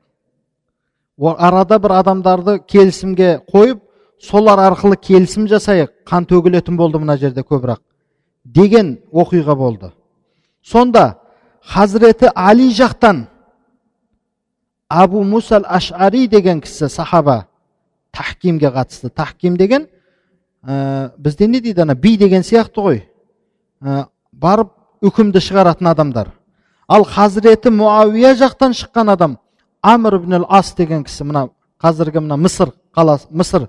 Арада 1.20 1.78
бір 1.78 1.98
адамдарды 2.00 2.58
келісімге 2.64 3.42
қойып 3.52 3.82
солар 4.22 4.70
арқылы 4.70 4.96
келісім 4.96 5.50
жасайық. 5.52 5.92
Қан 6.08 6.24
төгілетін 6.24 6.76
болды 6.80 6.98
мына 7.02 7.16
жерде 7.20 7.44
көбірек 7.44 7.85
деген 8.46 8.96
оқиға 9.12 9.56
болды. 9.56 9.90
Сонда 10.62 11.18
хазіреті 11.62 12.30
али 12.34 12.70
жақтан 12.70 13.26
абу 14.88 15.22
мусал 15.24 15.64
ашари 15.66 16.26
деген 16.28 16.60
кісі 16.60 16.88
сахаба 16.88 17.46
тахкимге 18.12 18.70
қатысты. 18.70 19.10
Тахким 19.10 19.56
деген 19.56 19.88
ә, 20.62 21.12
бізде 21.18 21.46
не 21.46 21.60
дейді 21.60 21.82
ана? 21.82 21.94
Би 21.94 22.16
деген 22.16 22.42
сияқты 22.42 22.80
ғой. 22.80 23.02
Ә, 23.82 24.06
барып 24.32 24.72
үкімді 25.02 25.42
шығаратын 25.42 25.90
адамдар. 25.90 26.32
Ал 26.88 27.04
хазіреті 27.04 27.70
муауия 27.70 28.34
жақтан 28.34 28.76
шыққан 28.78 29.12
адам 29.12 29.38
амр 29.82 30.20
ибн 30.20 30.44
ас 30.48 30.74
деген 30.74 31.04
кісі 31.04 31.24
мына 31.24 31.48
қазіргі 31.82 32.22
мына 32.22 32.38
мысыр 32.38 32.72
қаласы 32.94 33.26
мысыр 33.30 33.68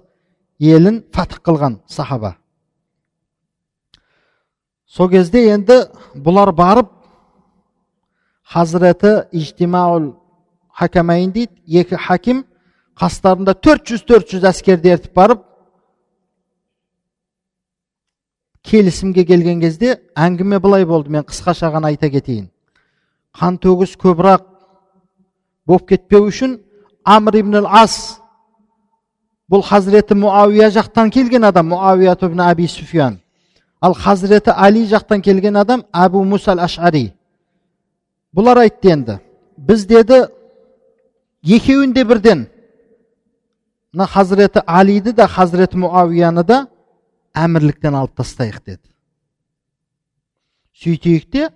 елін 0.60 1.04
фатх 1.12 1.42
қылған 1.42 1.82
сахаба. 1.88 2.38
Сол 4.88 5.10
кезде 5.12 5.43
енді 5.52 5.82
бұлар 6.15 6.54
барып 6.56 6.91
хазіреті 8.47 9.28
ижтимаул 9.32 10.13
хакамайын 10.71 11.32
дейді. 11.32 11.52
Екі 11.67 11.97
хаким 12.00 12.45
қастарында 12.97 13.54
400-400 13.54 14.47
әскерді 14.47 14.93
ертіп 14.95 15.13
барып 15.17 15.43
келісімге 18.67 19.26
келген 19.26 19.62
кезде 19.62 19.97
әңгіме 20.15 20.60
былай 20.63 20.86
болды 20.86 21.12
мен 21.12 21.28
қысқаша 21.28 21.71
ғана 21.73 21.91
айта 21.91 22.10
кетейін. 22.10 22.47
Қан 23.36 23.60
төгіс 23.60 23.97
көбірек 24.00 24.47
болып 25.67 25.88
кетпеу 25.89 26.28
үшін 26.32 26.58
амр 27.04 27.41
ибн 27.41 27.65
ас 27.65 28.19
бұл 29.52 29.63
хазіреті 29.63 30.15
муауия 30.15 30.71
жақтан 30.71 31.12
келген 31.12 31.43
адам 31.43 31.69
муауия 31.73 32.15
ибн 32.21 32.41
аби 32.41 32.67
суфиян. 32.67 33.19
Ал 33.82 33.94
хазіреті 33.94 34.52
али 34.56 34.86
жақтан 34.86 35.22
келген 35.22 35.58
адам 35.58 35.86
әбу 35.94 36.24
мусал 36.24 36.60
ашари 36.60 37.12
бұлар 38.36 38.63
айтты 38.66 38.94
енді 38.94 39.20
біз 39.58 39.86
деді 39.86 40.26
екеуін 41.44 41.94
де 41.94 42.04
бірден 42.04 42.48
мына 43.94 44.08
хазіреті 44.08 44.62
алиді 44.66 45.12
да 45.12 45.28
хазіреті 45.28 45.78
муауияны 45.78 46.44
да 46.44 46.66
әмірліктен 47.38 47.96
алып 47.96 48.18
тастайық 48.18 48.60
деді. 48.66 48.84
Сөйтейік 50.78 51.30
те 51.32 51.48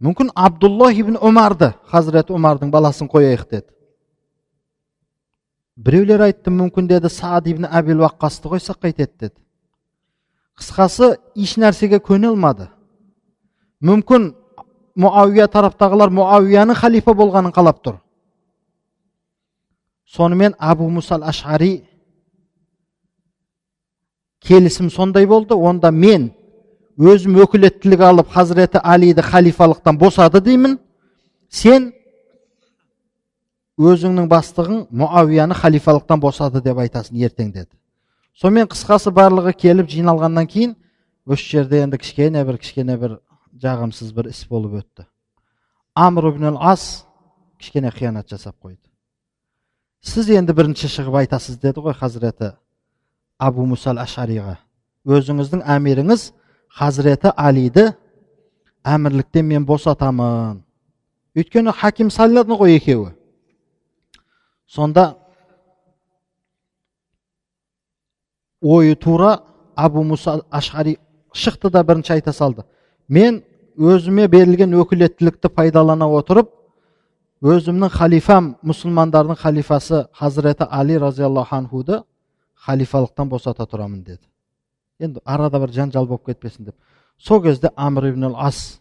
мүмкін 0.00 0.30
абдулла 0.34 0.90
ибн 0.92 1.18
омарды 1.20 1.72
хазіреті 1.90 2.32
омардың 2.36 2.72
баласын 2.72 3.10
қояйық 3.10 3.44
деді. 3.50 3.66
Біреулер 5.76 6.26
айтты 6.28 6.52
мүмкін 6.54 6.88
деді 6.88 7.10
саад 7.12 7.48
ибн 7.48 7.68
әбіл 7.68 8.04
уаққасты 8.06 8.48
қойсақ 8.48 8.80
қайтеді 8.86 9.12
деді. 9.20 9.36
Қысқасы 10.58 11.16
еш 11.38 11.56
нәрсеге 11.60 12.00
көне 12.02 12.32
алмады 12.32 12.68
мүмкін 13.84 14.32
муауия 14.98 15.46
тараптағылар 15.50 16.10
муауияның 16.10 16.78
халифа 16.78 17.14
болғанын 17.14 17.54
қалап 17.54 17.82
тұр 17.84 18.00
сонымен 20.16 20.56
абу 20.58 20.88
мусал 20.90 21.22
ашари 21.22 21.84
келісім 24.42 24.90
сондай 24.90 25.26
болды 25.26 25.54
онда 25.54 25.90
мен 25.92 26.30
өзім 26.98 27.38
өкілеттілік 27.44 28.02
алып 28.02 28.32
хазіреті 28.34 28.82
алиді 28.82 29.22
халифалықтан 29.22 29.98
босады 29.98 30.40
деймін 30.42 30.78
сен 31.48 31.92
өзіңнің 33.78 34.26
бастығың 34.30 34.86
муавияны 34.90 35.54
халифалықтан 35.54 36.20
босады 36.20 36.62
деп 36.64 36.78
айтасың 36.82 37.22
ертең 37.22 37.52
деді 37.52 37.77
сонымен 38.38 38.68
қысқасы 38.70 39.10
барлығы 39.14 39.52
келіп 39.58 39.88
жиналғаннан 39.90 40.46
кейін 40.46 40.76
осы 41.26 41.44
жерде 41.56 41.82
енді 41.82 41.98
кішкене 41.98 42.44
бір 42.46 42.58
кішкене 42.62 42.96
бір 42.96 43.18
жағымсыз 43.58 44.12
бір 44.14 44.30
іс 44.30 44.44
болып 44.48 44.78
өтті. 44.82 45.06
Амр 45.94 46.30
ибн 46.30 46.56
ас 46.56 47.04
кішкене 47.58 47.90
қиянат 47.90 48.30
жасап 48.30 48.54
қойды. 48.62 48.86
Сіз 50.00 50.30
енді 50.30 50.54
бірінші 50.54 50.86
шығып 50.86 51.18
айтасыз 51.24 51.58
деді 51.58 51.82
ғой 51.82 51.98
хазіреті 51.98 52.52
абу 53.38 53.66
мусал 53.66 53.98
ашариға. 53.98 54.58
Өзіңіздің 55.04 55.64
әміріңіз 55.66 56.30
хазіреті 56.78 57.34
алиді 57.34 57.90
әмірліктен 58.86 59.46
мен 59.50 59.66
босатамын 59.66 60.62
өйткені 61.34 61.74
хаким 61.74 62.10
сайлады 62.14 62.54
ғой 62.54 62.78
екеуі. 62.78 63.16
Сонда 64.66 65.17
ойы 68.60 68.94
тура 68.94 69.42
абу 69.76 70.02
муса 70.02 70.42
ашари 70.50 70.98
шықты 71.32 71.70
да 71.70 71.82
бірінші 71.84 72.12
айта 72.12 72.32
салды. 72.32 72.64
Мен 73.08 73.42
өзіме 73.76 74.28
берілген 74.28 74.74
өкілеттілікті 74.74 75.48
пайдалана 75.54 76.08
отырып 76.08 76.50
өзімнің 77.42 77.92
халифам 77.94 78.56
мұсылмандардың 78.66 79.38
халифасы 79.38 80.06
хазіреті 80.12 80.66
али 80.70 80.98
разиаллаху 80.98 81.56
анхуды 81.56 82.02
халифалықтан 82.66 83.28
босата 83.28 83.62
тұрамын 83.62 84.02
деді. 84.02 84.24
Енді 84.98 85.20
арада 85.24 85.60
бір 85.60 85.72
жанжал 85.72 86.06
болып 86.06 86.26
кетпесін 86.26 86.64
деп. 86.64 86.74
Сол 87.18 87.42
кезде 87.42 87.70
амр 87.76 88.10
ибн 88.10 88.34
ас 88.34 88.80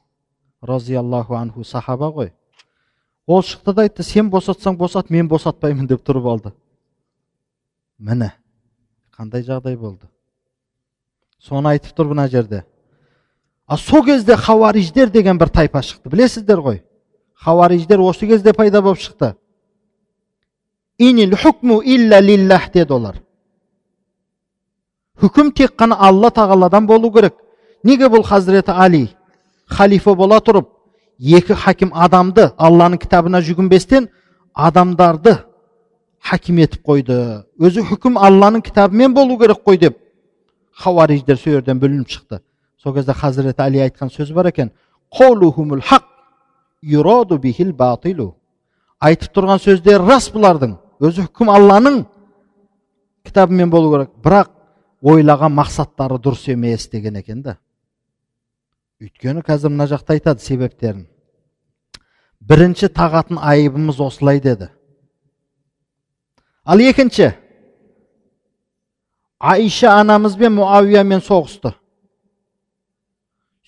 разиаллаху 0.62 1.36
анху 1.36 1.64
сахаба 1.64 2.10
ғой. 2.10 2.34
Ол 3.28 3.44
шықты 3.44 3.74
да 3.74 3.82
айтты 3.84 4.04
сен 4.04 4.32
босатсаң 4.32 4.78
босат 4.78 5.10
мен 5.10 5.28
босатпаймын 5.28 5.88
деп 5.88 6.02
тұрып 6.02 6.26
алды. 6.26 6.54
Міне 8.00 8.34
қандай 9.18 9.42
жағдай 9.42 9.76
болды? 9.78 10.06
Соны 11.42 11.74
айтып 11.74 11.96
тұр 11.98 12.12
мына 12.12 12.28
жерде. 12.30 12.64
А 13.66 13.78
сол 13.78 14.04
кезде 14.06 14.36
хауариждер 14.38 15.10
деген 15.10 15.38
бір 15.38 15.50
тайпа 15.50 15.82
шықты. 15.82 16.10
Білесіздер 16.10 16.62
ғой? 16.62 16.84
Хауариждер 17.34 18.00
осы 18.00 18.28
кезде 18.28 18.54
пайда 18.54 18.82
болып 18.82 19.00
шықты. 19.00 19.36
Лиллах 21.00 22.72
деді 22.74 22.94
олар. 22.94 23.24
Үкім 25.22 25.52
тек 25.52 25.74
қана 25.76 25.98
алла 26.00 26.30
тағаладан 26.30 26.86
болу 26.86 27.12
керек. 27.12 27.34
Неге 27.84 28.06
бұл 28.06 28.24
хазіреті 28.24 28.72
али? 28.72 29.10
Халифа 29.66 30.14
бола 30.16 30.38
тұрып 30.40 30.70
екі 31.20 31.54
хаким 31.58 31.92
адамды 31.94 32.52
алланың 32.58 33.02
кітабына 33.02 33.42
жүгінбестен 33.42 34.08
адамдарды 34.54 35.38
хаким 36.22 36.58
етіп 36.64 36.84
қойды 36.86 37.18
өзі 37.60 37.86
үкім 37.96 38.18
алланың 38.18 38.64
кітабымен 38.66 39.14
болу 39.14 39.38
керек 39.40 39.64
қой 39.66 39.78
деп 39.78 39.98
хауариждер 40.84 41.38
сол 41.38 41.58
жерден 41.58 41.80
бүлініп 41.80 42.10
шықты 42.10 42.42
сол 42.82 42.94
кезде 42.94 43.14
хазіреті 43.14 43.62
али 43.62 43.84
айтқан 43.86 44.10
сөз 44.14 44.34
бар 44.34 44.52
екен 44.52 44.72
айтып 49.00 49.34
тұрған 49.36 49.62
сөздері 49.62 50.08
рас 50.08 50.30
бұлардың 50.34 50.78
өзі 51.06 51.28
үкім 51.28 51.52
алланың 51.54 52.00
кітабымен 53.28 53.70
болу 53.70 53.92
керек 53.94 54.14
бірақ 54.26 54.50
ойлаған 55.06 55.54
мақсаттары 55.54 56.18
дұрыс 56.22 56.48
емес 56.54 56.88
деген 56.90 57.20
екен 57.22 57.44
да 57.46 57.58
өйткені 59.02 59.44
қазір 59.46 59.74
мына 59.76 59.86
жақта 59.92 60.18
айтады 60.18 60.42
себептерін 60.42 61.06
бірінші 62.42 62.90
тағатын 62.98 63.38
айыбымыз 63.38 64.02
осылай 64.02 64.42
деді 64.42 64.72
ал 66.68 66.80
екінші 66.84 67.32
айша 69.40 69.94
анамызбен 70.02 70.52
муавиямен 70.58 71.22
соғысты 71.24 71.72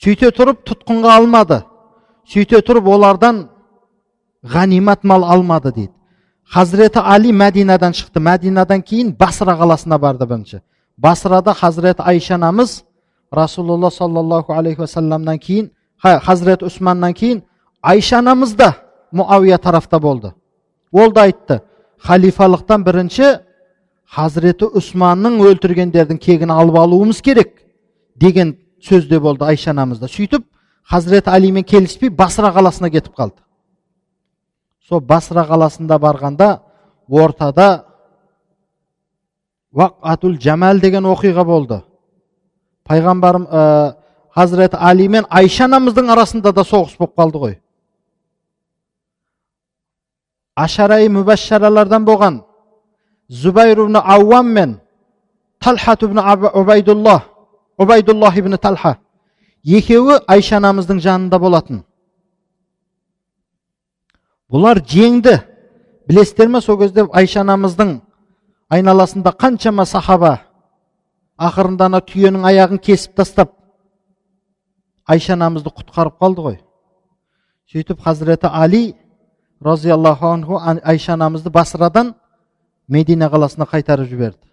сөйте 0.03 0.33
тұрып 0.35 0.65
тұтқынға 0.67 1.13
алмады 1.21 1.61
сөйте 2.27 2.59
тұрып 2.65 2.89
олардан 2.91 3.45
ғанимат 4.43 5.07
мал 5.07 5.23
алмады 5.23 5.71
дейді 5.71 5.93
хазіреті 6.43 6.99
али 6.99 7.31
мәдинадан 7.31 7.95
шықты 7.95 8.19
мәдинадан 8.19 8.83
кейін 8.83 9.13
басра 9.19 9.55
қаласына 9.61 9.99
барды 9.99 10.27
бірінші 10.27 10.61
басрада 10.97 11.53
хазірет 11.53 12.01
айша 12.03 12.35
анамыз 12.35 12.83
расулалла 13.31 13.91
саллаллаху 13.91 14.53
алейхи 14.53 14.81
уассаламнан 14.81 15.39
кейін 15.39 15.71
хазірет 16.01 16.63
усманнан 16.63 17.13
кейін 17.13 17.43
айша 17.81 18.19
анамыз 18.19 18.55
да 18.55 18.73
муавия 19.11 19.57
тарафта 19.57 19.99
болды 19.99 20.33
ол 20.91 21.11
да 21.11 21.21
айтты 21.21 21.61
халифалықтан 22.05 22.83
бірінші 22.83 23.27
хазіреті 24.09 24.69
усманның 24.79 25.39
өлтіргендердің 25.45 26.19
кегін 26.21 26.53
алып 26.53 26.79
алуымыз 26.79 27.21
керек 27.21 27.59
деген 28.15 28.55
сөзде 28.83 29.19
болды 29.19 29.45
айша 29.45 29.71
анамыз 29.71 29.99
да 29.99 30.07
сөйтіп 30.07 30.45
хазіреті 30.89 31.29
алимен 31.29 31.63
келіспей 31.63 32.09
басра 32.09 32.49
қаласына 32.55 32.89
кетіп 32.89 33.13
қалды. 33.13 33.37
Сол 34.87 35.01
басра 35.01 35.45
қаласында 35.45 35.99
барғанда 36.01 36.49
ортада 37.07 37.85
вақатул 39.71 40.39
жамал 40.41 40.79
деген 40.79 41.05
оқиға 41.05 41.45
болды. 41.45 41.81
Пайғамбарым 42.89 43.45
ә, 43.45 43.93
хазіреті 44.33 44.77
али 44.79 45.07
мен 45.07 45.25
айша 45.29 45.65
анамыздың 45.65 46.09
арасында 46.09 46.51
да 46.51 46.65
соғыс 46.65 46.97
болып 46.97 47.13
қалды 47.17 47.37
ғой. 47.43 47.59
Ашарай 50.65 51.09
мүбәшшаралардан 51.09 52.05
болған 52.05 52.39
зубайр 53.29 53.79
ибн 53.85 53.95
ауам 53.97 54.47
мен 54.57 54.79
талхат 55.59 56.03
ибн 56.03 56.19
убайдуллах 56.61 57.21
убайдуллах 57.77 58.37
ибн 58.37 58.57
талха 58.57 58.97
екеуі 59.63 60.19
айша 60.27 60.57
анамыздың 60.57 60.99
жанында 61.05 61.39
болатын 61.39 61.83
бұлар 64.51 64.81
жеңді 64.93 65.39
білесіздер 66.07 66.47
ме 66.47 66.61
сол 66.61 66.79
кезде 66.79 67.05
айша 67.13 67.41
анамыздың 67.41 67.99
айналасында 68.69 69.33
қаншама 69.43 69.85
сахаба 69.85 70.39
ақырында 71.37 71.85
ана 71.89 72.01
түйенің 72.01 72.47
аяғын 72.49 72.81
кесіп 72.83 73.15
тастап 73.19 73.53
айша 75.05 75.33
анамызды 75.37 75.69
құтқарып 75.69 76.17
қалды 76.21 76.45
ғой 76.47 76.57
сөйтіп 77.71 78.01
хазіреті 78.05 78.49
али 78.51 78.95
разиаллаху 79.61 80.25
анху 80.27 80.59
айша 80.59 81.13
анамызды 81.13 81.49
басрадан 81.49 82.13
медина 82.87 83.29
қаласына 83.29 83.67
қайтарып 83.69 84.07
жіберді 84.09 84.49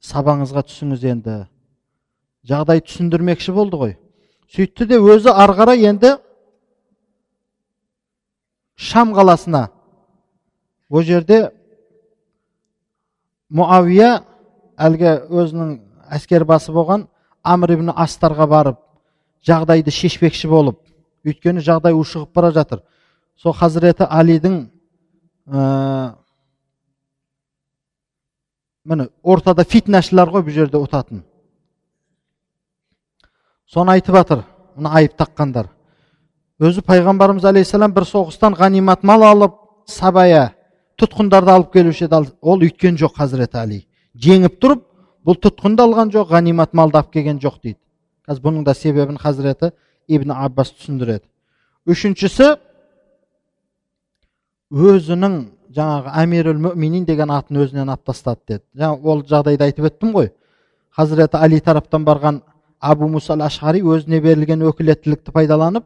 сабаңызға 0.00 0.64
түсіңіз 0.68 1.04
енді 1.12 1.36
жағдай 2.48 2.80
түсіндірмекші 2.86 3.52
болды 3.52 3.80
ғой 3.80 3.94
сөйтті 4.54 4.88
де 4.88 4.98
өзі 4.98 5.34
ары 5.34 5.56
қарай 5.58 5.84
енді 5.90 6.16
шам 8.76 9.12
қаласына 9.14 9.68
ол 10.88 11.04
жерде 11.04 11.50
муавия 13.50 14.22
әлгі 14.80 15.16
өзінің 15.28 15.74
әскер 16.16 16.46
басы 16.48 16.72
болған 16.72 17.06
амр 17.44 17.74
ибн 17.76 17.92
астарға 17.92 18.46
барып 18.48 18.80
жағдайды 19.46 19.92
шешпекші 19.92 20.48
болып 20.48 20.80
өйткені 21.26 21.60
жағдай 21.60 21.92
ушығып 21.92 22.32
бара 22.34 22.50
жатыр 22.56 22.80
сол 23.40 23.56
хазіреті 23.56 24.04
алидің 24.04 24.60
ә, 25.48 26.14
міне 28.84 29.08
ортада 29.22 29.64
фитнашылар 29.64 30.28
ғой 30.28 30.44
бұл 30.44 30.56
жерде 30.60 30.80
ұтатын 30.80 31.24
соны 33.70 33.96
айтып 33.96 34.16
жатыр 34.16 34.44
мына 34.76 34.94
айып 34.98 35.16
таққандар. 35.18 35.68
Өзі 36.60 36.82
пайғамбарымыз 36.84 37.44
алейхисалам 37.48 37.92
бір 37.94 38.06
соғыстан 38.08 38.56
ғанимат 38.58 39.04
мал 39.06 39.24
алып 39.24 39.56
сабая 39.88 40.50
тұтқындарды 41.00 41.54
алып 41.54 41.72
келуші 41.72 42.06
еді. 42.08 42.34
Ол 42.40 42.60
үйткен 42.60 42.98
жоқ 43.00 43.16
хазіреті 43.16 43.60
әли 43.62 43.82
жеңіп 44.14 44.58
тұрып 44.60 44.82
бұл 45.24 45.38
тұтқынды 45.40 45.84
алған 45.86 46.12
жоқ 46.12 46.32
ғанимат 46.34 46.74
малды 46.74 47.00
алып 47.00 47.12
келген 47.14 47.40
жоқ 47.40 47.60
дейді. 47.62 47.78
Қазір 48.28 48.44
бұның 48.44 48.66
да 48.66 48.74
себебін 48.74 49.16
хазіреті 49.20 49.72
ибн 50.08 50.34
аббас 50.34 50.74
түсіндіреді. 50.74 51.24
Үшіншісі 51.86 52.56
өзінің 54.70 55.36
жаңағы 55.74 56.12
әмирул 56.22 56.58
мүминин 56.66 57.04
деген 57.06 57.30
атын 57.30 57.60
өзінен 57.62 57.88
алып 57.88 58.04
тастады 58.06 58.40
деді. 58.48 58.64
Жаңа 58.74 58.98
ол 59.02 59.22
жағдайды 59.26 59.64
айтып 59.64 59.90
өттім 59.90 60.12
ғой. 60.14 60.30
Хазіреті 60.96 61.38
әли 61.38 61.60
тараптан 61.60 62.04
барған 62.04 62.42
абу 62.80 63.08
мусал 63.08 63.42
ашғари 63.42 63.82
өзіне 63.82 64.20
берілген 64.20 64.62
өкілеттілікті 64.70 65.32
пайдаланып 65.32 65.84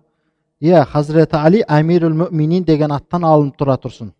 иә 0.62 0.84
хазіреті 0.88 1.40
әли 1.40 1.64
әмирул 1.68 2.14
мүминин 2.24 2.64
деген 2.64 2.92
аттан 2.92 3.24
алынып 3.24 3.58
тұра 3.60 3.76
тұрсын 3.80 4.12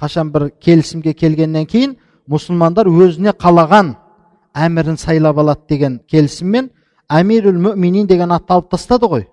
қашан 0.00 0.30
бір 0.32 0.50
келісімге 0.60 1.14
келгеннен 1.14 1.66
кейін 1.66 1.96
мұсылмандар 2.30 2.90
өзіне 2.90 3.34
қалаған 3.38 3.94
әмірін 4.54 4.98
сайлап 5.00 5.38
алады 5.38 5.68
деген 5.68 6.00
келісіммен 6.10 6.70
әмирул 7.08 7.58
мүминин 7.68 8.06
деген 8.06 8.32
атты 8.32 8.54
алып 8.54 8.70
тастады 8.70 9.08
ғой. 9.08 9.26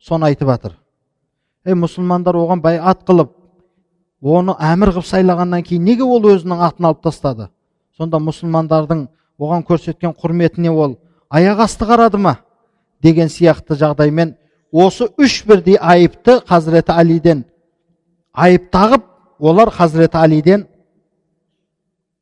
Соны 0.00 0.26
айтып 0.26 0.48
жатыр 0.48 0.76
е 1.66 1.74
мұсылмандар 1.74 2.36
оған 2.38 2.62
байат 2.62 3.02
қылып 3.06 3.32
оны 4.22 4.54
әмір 4.58 4.92
қылып 4.96 5.08
сайлағаннан 5.08 5.64
кейін 5.66 5.84
неге 5.84 6.04
ол 6.04 6.26
өзінің 6.30 6.62
атын 6.68 6.90
алып 6.90 7.02
тастады? 7.06 7.48
Сонда 7.96 8.20
мұсылмандардың 8.22 9.06
оған 9.38 9.64
көрсеткен 9.66 10.14
құрметіне 10.18 10.70
ол 10.70 10.98
аяқ 11.30 11.64
асты 11.64 11.86
қарады 11.88 12.18
ма? 12.18 12.38
Деген 13.02 13.28
сияқты 13.28 13.78
жағдаймен 13.78 14.36
осы 14.72 15.08
үш 15.18 15.42
бірдей 15.46 15.78
айыпты 15.80 16.40
хазіреті 16.46 16.92
алиден 16.92 17.44
айып 18.32 18.70
тағып 18.72 19.04
олар 19.38 19.70
хазіреті 19.70 20.18
алиден 20.18 20.66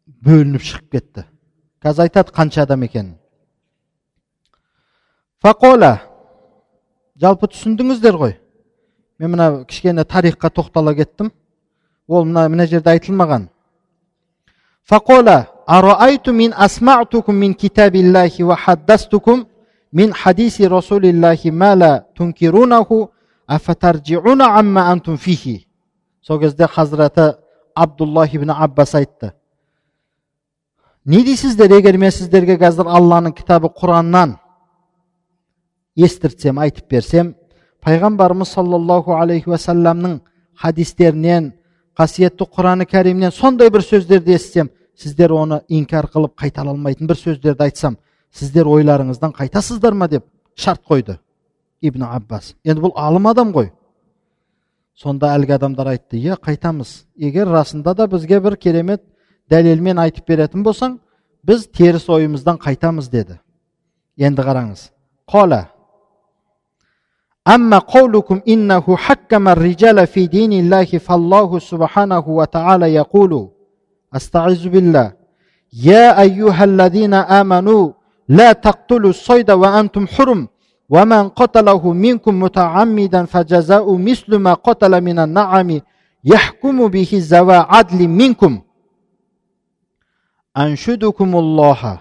бөлініп 0.07 0.63
шығып 0.63 0.91
кетті. 0.93 1.25
Қазір 1.83 2.09
айтады 2.09 2.33
қанша 2.35 2.65
адам 2.65 2.83
екенін 2.83 3.17
фақола 5.45 6.01
жалпы 7.21 7.49
түсіндіңіздер 7.53 8.19
ғой? 8.19 8.35
Мен 9.19 9.31
мына 9.31 9.65
кішкене 9.65 10.05
тарихқа 10.05 10.51
тоқтала 10.51 10.95
кеттім. 10.95 11.33
Ол 12.09 12.25
мына 12.25 12.49
мына 12.49 12.67
жерде 12.67 12.91
айтылмаған. 12.91 13.49
Фақола 14.89 15.47
араайту 15.67 16.33
мин 16.33 16.53
асмаътукум 16.57 17.37
мин 17.37 17.55
китабиллахи 17.55 18.43
ва 18.43 18.57
хаддастукум 18.57 19.47
мин 19.93 20.13
хадиси 20.13 20.69
расулиллахи 20.69 21.51
ма 21.51 21.75
ла 21.75 22.05
тункирунаху 22.15 23.11
афатаржиуна 23.47 24.59
амма 24.59 24.91
антум 24.93 25.17
фихи 25.17 25.67
сол 26.21 26.41
кезде 26.41 26.67
хазіреті 26.67 27.37
абдуллах 27.75 28.35
ибн 28.35 28.51
аббас 28.51 28.95
айтты. 28.95 29.33
Не 31.05 31.23
дейсіздер 31.23 31.71
егер 31.71 31.99
мен 31.99 32.11
сіздерге 32.11 32.57
қазір 32.59 32.89
алланың 32.91 33.35
кітабы 33.37 33.69
құраннан 33.71 34.39
естіртсем 35.97 36.59
айтып 36.59 36.89
берсем 36.91 37.35
пайғамбарымыз 37.85 38.53
саллаллаху 38.57 39.17
алейхи 39.17 39.51
уассаламның 39.51 40.21
хадистерінен 40.61 41.53
қасиетті 41.97 42.49
құраны 42.53 42.87
кәрімнен 42.89 43.33
сондай 43.33 43.71
бір 43.71 43.85
сөздерді 43.85 44.37
естісем 44.37 44.71
сіздер 44.97 45.33
оны 45.33 45.61
инкар 45.69 46.09
қылып 46.13 46.37
қайтара 46.41 46.73
алмайтын 46.73 47.09
бір 47.09 47.21
сөздерді 47.21 47.67
айтсам 47.69 47.97
сіздер 48.33 48.69
ойларыңыздан 48.69 49.33
қайтасыздар 49.37 49.95
ма 49.95 50.09
деп 50.09 50.25
шарт 50.55 50.83
қойды 50.89 51.19
ибн 51.81 52.05
аббас 52.09 52.55
енді 52.65 52.87
бұл 52.87 52.95
алым 52.97 53.29
адам 53.31 53.53
ғой 53.53 53.71
сонда 54.97 55.35
әлгі 55.37 55.57
адамдар 55.57 55.93
айтты 55.93 56.17
иә 56.17 56.39
қайтамыз 56.41 57.05
егер 57.17 57.49
расында 57.53 57.95
да 57.95 58.07
бізге 58.09 58.41
бір 58.41 58.57
керемет 58.57 59.03
дәлелмен 59.51 60.01
айтып 60.01 60.29
беретін 60.29 60.65
болсаң 60.65 60.99
біз 61.45 61.67
теріс 61.69 62.09
ойымыздан 62.09 62.59
қайтамыз 62.59 63.11
деді 63.13 63.39
енді 64.17 64.43
қараңыз 64.43 64.89
қола 65.29 65.67
أما 67.49 67.79
قولكم 67.79 68.41
إنه 68.49 68.97
حكم 68.97 69.49
الرجال 69.49 70.07
في 70.07 70.27
دين 70.27 70.53
الله 70.53 70.85
فالله 70.85 71.59
سبحانه 71.59 72.29
وتعالى 72.29 72.95
يقول 72.95 73.49
أستعذ 74.15 74.69
بالله. 74.69 75.13
يا 75.73 76.21
أيها 76.21 76.65
الذين 76.65 77.15
آمنوا 77.15 77.93
لا 78.29 78.53
تقتلوا 78.53 79.11
الصيد 79.11 79.51
وأنتم 79.51 80.07
حرم. 80.07 80.49
ومن 80.89 81.29
قتله 81.29 81.93
منكم 81.93 82.41
متعمدا 82.41 83.25
فجزاء 83.25 83.97
مثل 83.97 84.37
ما 84.37 84.55
قتل 84.55 85.01
من 85.01 85.19
النعم 85.19 85.81
يحكم 86.25 86.89
به 86.89 87.09
ذوى 87.13 87.57
عدل 87.57 88.09
منكم. 88.09 88.63
أنشدكم 90.57 91.37
الله. 91.37 92.01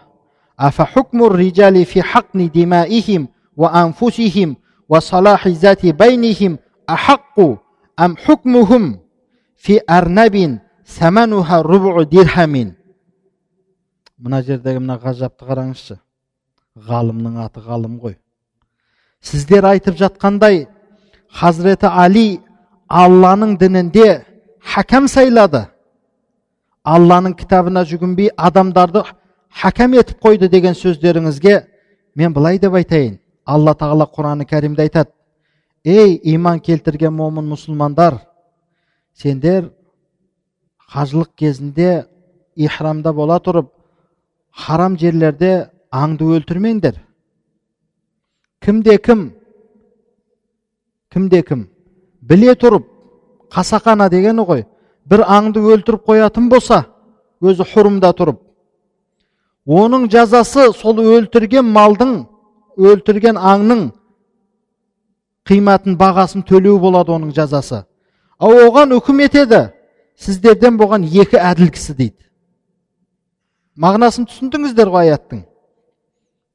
أفحكم 0.60 1.24
الرجال 1.24 1.86
في 1.86 2.02
حقن 2.02 2.50
دمائهم 2.56 3.28
وأنفسهم 3.58 4.56
وصلاح 4.89 5.49
ذات 5.49 5.87
بينهم 5.87 6.59
أحق 6.91 7.37
أم 8.01 8.17
حكمهم 8.17 8.99
في 9.57 9.81
أرنب 9.91 10.59
ثمنها 10.85 11.57
ربع 11.63 12.03
درهم 12.03 12.75
мына 14.21 14.43
жердегі 14.45 14.83
мына 14.85 14.99
ғажапты 15.01 15.47
қараңызшы 15.49 15.95
ғалымның 16.77 17.39
аты 17.41 17.63
ғалым 17.65 17.95
ғой 18.03 18.19
сіздер 19.25 19.65
айтып 19.65 19.97
жатқандай 19.97 20.67
хазіреті 21.41 21.89
али 21.89 22.41
алланың 22.89 23.55
дінінде 23.63 24.27
хакам 24.75 25.09
сайлады 25.09 25.63
алланың 26.85 27.39
кітабына 27.41 27.87
жүгінбей 27.89 28.29
адамдарды 28.37 29.07
хакам 29.63 29.97
етіп 29.97 30.21
қойды 30.21 30.53
деген 30.53 30.77
сөздеріңізге 30.77 31.57
мен 32.15 32.37
былай 32.37 32.61
деп 32.61 32.77
айтайын 32.77 33.17
алла 33.46 33.76
тағала 33.78 34.08
құраны 34.10 34.48
кәрімде 34.50 34.88
айтады 34.88 35.12
ей 35.86 36.20
иман 36.34 36.60
келтірген 36.60 37.14
момын 37.14 37.48
мұсылмандар 37.54 38.20
сендер 39.14 39.70
қажылық 40.92 41.32
кезінде 41.38 42.06
ихрамда 42.56 43.14
бола 43.14 43.38
тұрып 43.40 43.70
харам 44.52 44.98
жерлерде 44.98 45.70
аңды 45.92 46.28
өлтірмеңдер. 46.38 47.00
Кімде 48.62 48.98
кім? 48.98 49.32
Кімде 51.12 51.42
кім? 51.44 51.68
Біле 52.22 52.56
тұрып 52.56 52.88
қасақана 53.54 54.10
дегені 54.10 54.46
ғой 54.48 54.66
бір 55.06 55.26
аңды 55.28 55.62
өлтіріп 55.62 56.08
қоятын 56.08 56.50
болса 56.50 56.86
өзі 57.42 57.68
хұрымда 57.74 58.14
тұрып. 58.18 58.40
Оның 59.66 60.10
жазасы 60.12 60.72
сол 60.78 61.02
өлтірген 61.02 61.66
малдың 61.66 62.26
өлтірген 62.78 63.38
аңның 63.40 63.90
қиматын 65.48 65.98
бағасын 66.00 66.44
төлеу 66.48 66.80
болады 66.82 67.14
оның 67.16 67.34
жазасы. 67.36 67.84
Ал 68.40 68.54
оған 68.68 68.96
үкім 68.98 69.24
етеді. 69.26 69.70
Сіздерден 70.16 70.78
болған 70.80 71.04
екі 71.04 71.38
әділ 71.38 71.72
кісі 71.76 71.94
дейді. 71.96 72.22
Мағынасын 73.76 74.30
түсіндіңіздер 74.30 74.92
ғой 74.92 75.10
аяттың. 75.12 75.44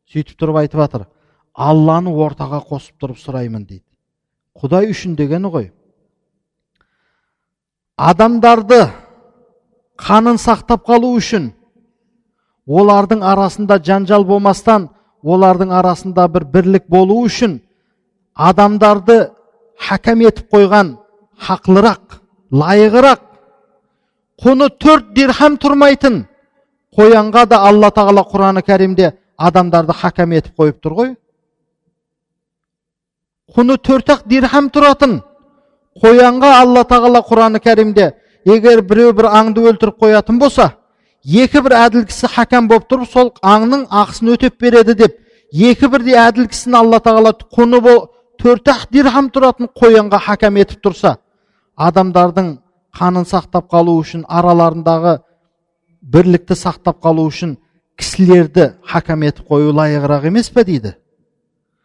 Сөйтіп 0.09 0.39
тұрып 0.41 0.63
айтып 0.63 0.81
жатыр. 0.81 1.05
Алланы 1.53 2.15
ортаға 2.15 2.63
қосып 2.65 2.97
тұрып 3.03 3.21
сұраймын 3.21 3.67
дейді. 3.67 3.85
Құдай 4.57 4.89
үшін 4.95 5.17
дегені 5.19 5.53
ғой. 5.53 5.69
Адамдарды 8.01 8.81
қанын 10.01 10.41
сақтап 10.41 10.87
қалу 10.89 11.13
үшін 11.19 11.51
олардың 12.65 13.21
арасында 13.27 13.77
жанжал 13.85 14.25
болмастан 14.25 14.89
олардың 15.25 15.73
арасында 15.81 16.27
бір 16.33 16.45
бірлік 16.55 16.89
болу 16.89 17.21
үшін 17.27 17.61
адамдарды 18.35 19.19
хакам 19.89 20.23
етіп 20.25 20.53
қойған 20.55 20.97
хақлырақ 21.47 22.21
лайығырақ 22.53 23.25
құны 24.45 24.69
төрт 24.81 25.13
дирхам 25.17 25.57
тұрмайтын 25.61 26.23
қоянға 26.97 27.47
да 27.51 27.61
алла 27.69 27.91
тағала 27.95 28.25
құраны 28.27 28.63
кәрімде 28.65 29.13
адамдарды 29.37 29.93
хакам 29.97 30.33
етіп 30.33 30.57
қойып 30.59 30.81
тұр 30.85 30.97
ғой. 30.97 31.11
Құны 33.55 33.77
төрт 33.83 34.11
ақ 34.15 34.27
дирхам 34.31 34.71
тұратын 34.73 35.21
қоянға 36.01 36.51
алла 36.61 36.85
тағала 36.89 37.23
құраны 37.27 37.61
кәрімде 37.63 38.13
егер 38.47 38.83
біреу 38.83 39.13
бір 39.17 39.31
аңды 39.31 39.65
өлтіріп 39.71 39.99
қоятын 40.01 40.39
болса 40.39 40.71
екі 41.25 41.61
бір 41.67 41.77
әділ 41.85 42.07
кісі 42.09 42.31
хакам 42.33 42.69
болып 42.69 42.89
тұрып 42.91 43.11
сол 43.11 43.33
аңның 43.43 43.87
ақысын 43.91 44.33
өтеп 44.35 44.61
береді 44.61 44.95
деп 44.95 45.19
екі 45.53 45.91
бірдей 45.93 46.17
әділ 46.17 46.49
кісіні 46.49 46.79
алла 46.81 47.01
тағала 47.05 47.35
құны 47.53 47.81
төрт 48.41 48.69
ақ 48.73 48.87
дирхам 48.91 49.29
тұратын 49.29 49.69
қоянға 49.77 50.19
хакам 50.25 50.57
етіп 50.57 50.81
тұрса 50.87 51.19
адамдардың 51.77 52.55
қанын 52.97 53.27
сақтап 53.29 53.69
қалу 53.69 53.99
үшін 54.01 54.25
араларындағы 54.29 55.19
бірлікті 56.01 56.57
сақтап 56.57 57.03
қалу 57.05 57.27
үшін 57.29 57.57
кісілерді 58.01 58.71
хакам 58.83 59.23
етіп 59.29 59.47
қою 59.51 59.75
лайығырақ 59.77 60.27
емес 60.31 60.49
пе 60.51 60.65
дейді? 60.65 60.95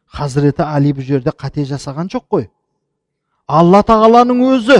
Хазіреті 0.07 0.63
али 0.63 0.93
бұл 0.95 1.03
жерде 1.03 1.31
қате 1.36 1.65
жасаған 1.67 2.07
жоқ 2.13 2.23
қой. 2.31 2.47
Алла 3.47 3.83
тағаланың 3.83 4.43
өзі 4.47 4.77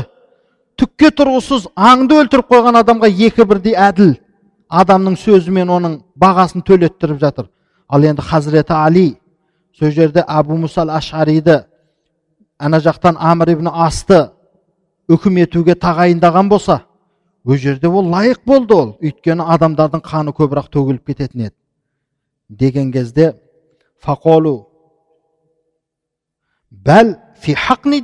түкке 0.80 1.12
тұрғысыз 1.12 1.68
аңды 1.76 2.22
өлтіріп 2.22 2.48
қойған 2.54 2.80
адамға 2.80 3.12
екі 3.28 3.44
бірдей 3.44 3.76
әділ 3.76 4.16
адамның 4.82 5.16
сөзімен 5.20 5.70
оның 5.72 6.00
бағасын 6.20 6.64
төлеттіріп 6.66 7.20
жатыр. 7.22 7.48
Ал 7.88 8.04
енді 8.04 8.22
хазіреті 8.22 8.74
али 8.74 9.08
сол 9.78 9.92
жерде 9.92 10.24
абу 10.28 10.58
мусал 10.58 10.90
ашариді 10.90 11.64
ана 12.58 12.80
жақтан 12.80 13.18
амр 13.20 13.52
ибн 13.54 13.68
асты 13.68 14.30
үкім 15.08 15.38
етуге 15.44 15.76
тағайындаған 15.76 16.50
болса 16.50 16.82
ол 17.46 17.58
жерде 17.58 17.88
ол 17.88 18.10
лайық 18.10 18.42
болды 18.46 18.74
ол. 18.74 18.98
Өйткені 19.02 19.46
адамдардың 19.56 20.02
қаны 20.02 20.34
көбірек 20.34 20.72
төгіліп 20.72 21.06
кететін 21.06 21.48
еді. 21.50 21.56
Деген 22.50 22.92
кезде 22.92 23.36
фақолу 24.02 24.68
бәл 26.72 27.16
хақни 27.46 28.02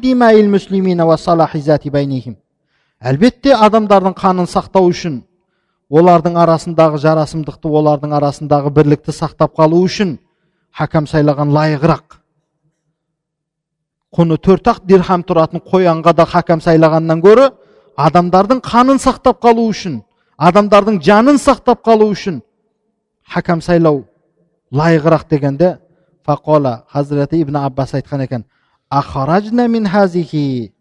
әлбетте 3.02 3.56
адамдардың 3.58 4.14
қанын 4.14 4.46
сақтау 4.46 4.92
үшін 4.92 5.24
олардың 5.92 6.38
арасындағы 6.40 7.00
жарасымдықты 7.04 7.68
олардың 7.68 8.16
арасындағы 8.16 8.72
бірлікті 8.72 9.14
сақтап 9.16 9.56
қалу 9.60 9.82
үшін 9.86 10.16
хакам 10.72 11.08
сайлаған 11.10 11.52
лайығырақ. 11.52 12.18
Құны 14.16 14.38
төрт 14.40 14.70
ақ 14.72 14.80
дирхам 14.88 15.26
тұратын 15.28 15.64
қоянға 15.64 16.14
да 16.16 16.26
хакам 16.26 16.64
сайлағаннан 16.64 17.22
гөрі 17.24 17.50
адамдардың 18.00 18.64
қанын 18.64 19.00
сақтап 19.04 19.42
қалу 19.44 19.68
үшін 19.72 20.02
адамдардың 20.40 21.02
жанын 21.04 21.40
сақтап 21.40 21.84
қалу 21.84 22.10
үшін 22.12 22.42
хакам 23.28 23.62
сайлау 23.62 24.06
лайығырақ 24.72 25.28
дегенде 25.30 25.78
фақола 26.28 26.84
хазіреті 26.88 27.42
ибн 27.42 27.56
аббас 27.56 27.94
айтқан 27.94 28.24
екен 28.24 28.46
мин 29.72 29.86
хазихи 29.88 30.74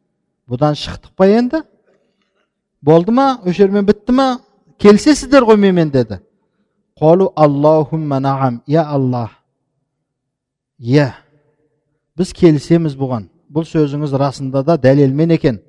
бұдан 0.48 0.74
шықтық 0.74 1.14
па 1.16 1.26
енді? 1.26 1.62
Болды 2.82 3.12
ма? 3.12 3.38
Осы 3.44 3.62
жермен 3.62 3.86
бітті 3.86 4.12
ма? 4.12 4.40
келісесіздер 4.80 5.45
ғой 5.47 5.57
менімен 5.57 5.91
деді 5.91 6.19
қолу 6.99 7.32
аллахумма 7.36 8.19
наам 8.19 8.61
я 8.67 8.84
аллах 8.84 9.32
иә 10.80 11.11
біз 12.17 12.34
келісеміз 12.34 12.97
бұған 12.99 13.30
бұл 13.51 13.67
сөзіңіз 13.67 14.15
расында 14.19 14.63
да 14.63 14.78
дәлелмен 14.78 15.32
екен 15.36 15.61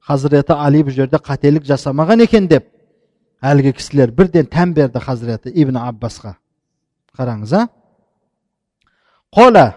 хазіреті 0.00 0.52
али 0.52 0.82
бұл 0.84 0.96
жерде 0.96 1.16
қателік 1.16 1.64
жасамаған 1.68 2.22
екен 2.24 2.48
деп 2.48 2.68
әлгі 3.42 3.72
кісілер 3.76 4.10
бірден 4.10 4.46
тән 4.46 4.74
берді 4.74 5.00
хазіреті 5.00 5.52
ибн 5.54 5.80
аббасқа 5.80 6.36
қараңыз 7.16 7.56
а 7.56 7.66
قال 9.36 9.72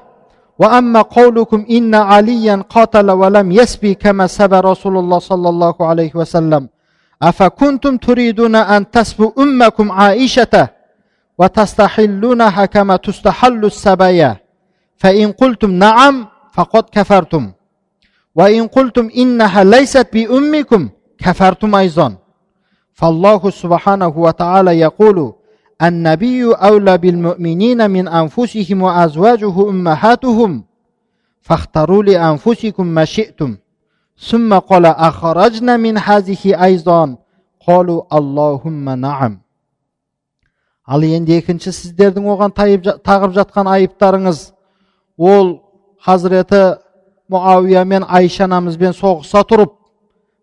وأما 0.60 1.02
قولكم 1.02 1.66
إن 1.70 1.96
عليا 1.96 2.56
قاتل 2.70 3.12
ولم 3.12 3.52
يسبي 3.52 3.94
كما 3.94 4.28
سبى 4.28 4.60
رسول 4.60 4.98
الله 4.98 5.20
صلى 5.20 5.50
الله 5.50 5.76
عليه 5.80 6.12
وسلم 6.16 6.70
أفكنتم 7.23 7.97
تريدون 7.97 8.57
أن 8.57 8.91
تسبوا 8.91 9.31
أمكم 9.39 9.93
عائشة 9.93 10.69
وتستحلونها 11.39 12.65
كما 12.65 12.97
تستحل 12.97 13.65
السبايا؟ 13.65 14.37
فإن 14.97 15.33
قلتم 15.33 15.71
نعم 15.71 16.27
فقد 16.53 16.85
كفرتم. 16.93 17.53
وإن 18.35 18.67
قلتم 18.67 19.11
إنها 19.17 19.65
ليست 19.65 20.09
بأمكم 20.13 20.89
كفرتم 21.19 21.75
أيضا. 21.75 22.17
فالله 22.93 23.51
سبحانه 23.51 24.19
وتعالى 24.19 24.81
يقول 24.81 25.33
النبي 25.83 26.45
أولى 26.45 26.99
بالمؤمنين 26.99 27.91
من 27.91 28.09
أنفسهم 28.09 28.83
وأزواجه 28.83 29.69
أمهاتهم. 29.69 30.65
فاختاروا 31.41 32.03
لأنفسكم 32.03 32.87
ما 32.87 33.05
شئتم. 33.05 33.57
ثم 34.20 34.60
قال 34.60 34.86
أخرجنا 34.86 35.78
من 35.78 35.98
هذه 35.98 36.64
أيضا 36.64 37.16
قالوا 37.68 38.02
اللهم 38.18 38.90
نعم 38.90 39.40
ал 40.90 41.04
енді 41.06 41.36
екінші 41.38 41.70
сіздердің 41.70 42.26
оған 42.34 42.54
тайып, 42.58 42.88
тағып 43.06 43.36
жатқан 43.36 43.68
айыптарыңыз 43.70 44.40
ол 45.18 45.52
хазіреті 46.02 46.80
муауия 47.30 47.84
мен 47.86 48.08
айша 48.10 48.48
анамызбен 48.48 48.96
соғыса 48.98 49.44
тұрып 49.46 49.76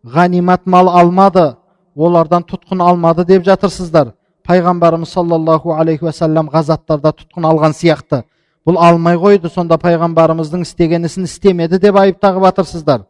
ғанимат 0.07 0.63
мал 0.71 0.87
алмады 0.87 1.57
олардан 1.97 2.47
тұтқын 2.47 2.85
алмады 2.87 3.25
деп 3.27 3.43
жатырсыздар 3.43 4.13
пайғамбарымыз 4.47 5.11
саллаллаху 5.19 5.75
алейхи 5.75 6.07
уассалам 6.07 6.53
ғазаттарда 6.55 7.11
тұтқын 7.11 7.51
алған 7.51 7.75
сияқты 7.75 8.23
бұл 8.67 8.79
алмай 8.79 9.19
қойды 9.19 9.51
сонда 9.51 9.81
пайғамбарымыздың 9.83 10.63
істеген 10.63 11.11
ісін 11.11 11.27
істемеді 11.27 11.83
деп 11.83 11.99
айып 11.99 12.23
тағып 12.23 12.47
жатырсыздар 12.53 13.03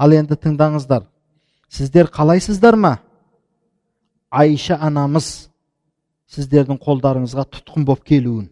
ал 0.00 0.14
енді 0.16 0.36
тыңдаңыздар. 0.40 1.04
Сіздер 1.68 2.08
қалайсыздар 2.08 2.76
ма? 2.76 2.96
Айша 4.30 4.78
анамыз 4.80 5.50
сіздердің 6.32 6.78
қолдарыңызға 6.80 7.44
тұтқын 7.52 7.84
болып 7.84 8.06
келуін. 8.08 8.46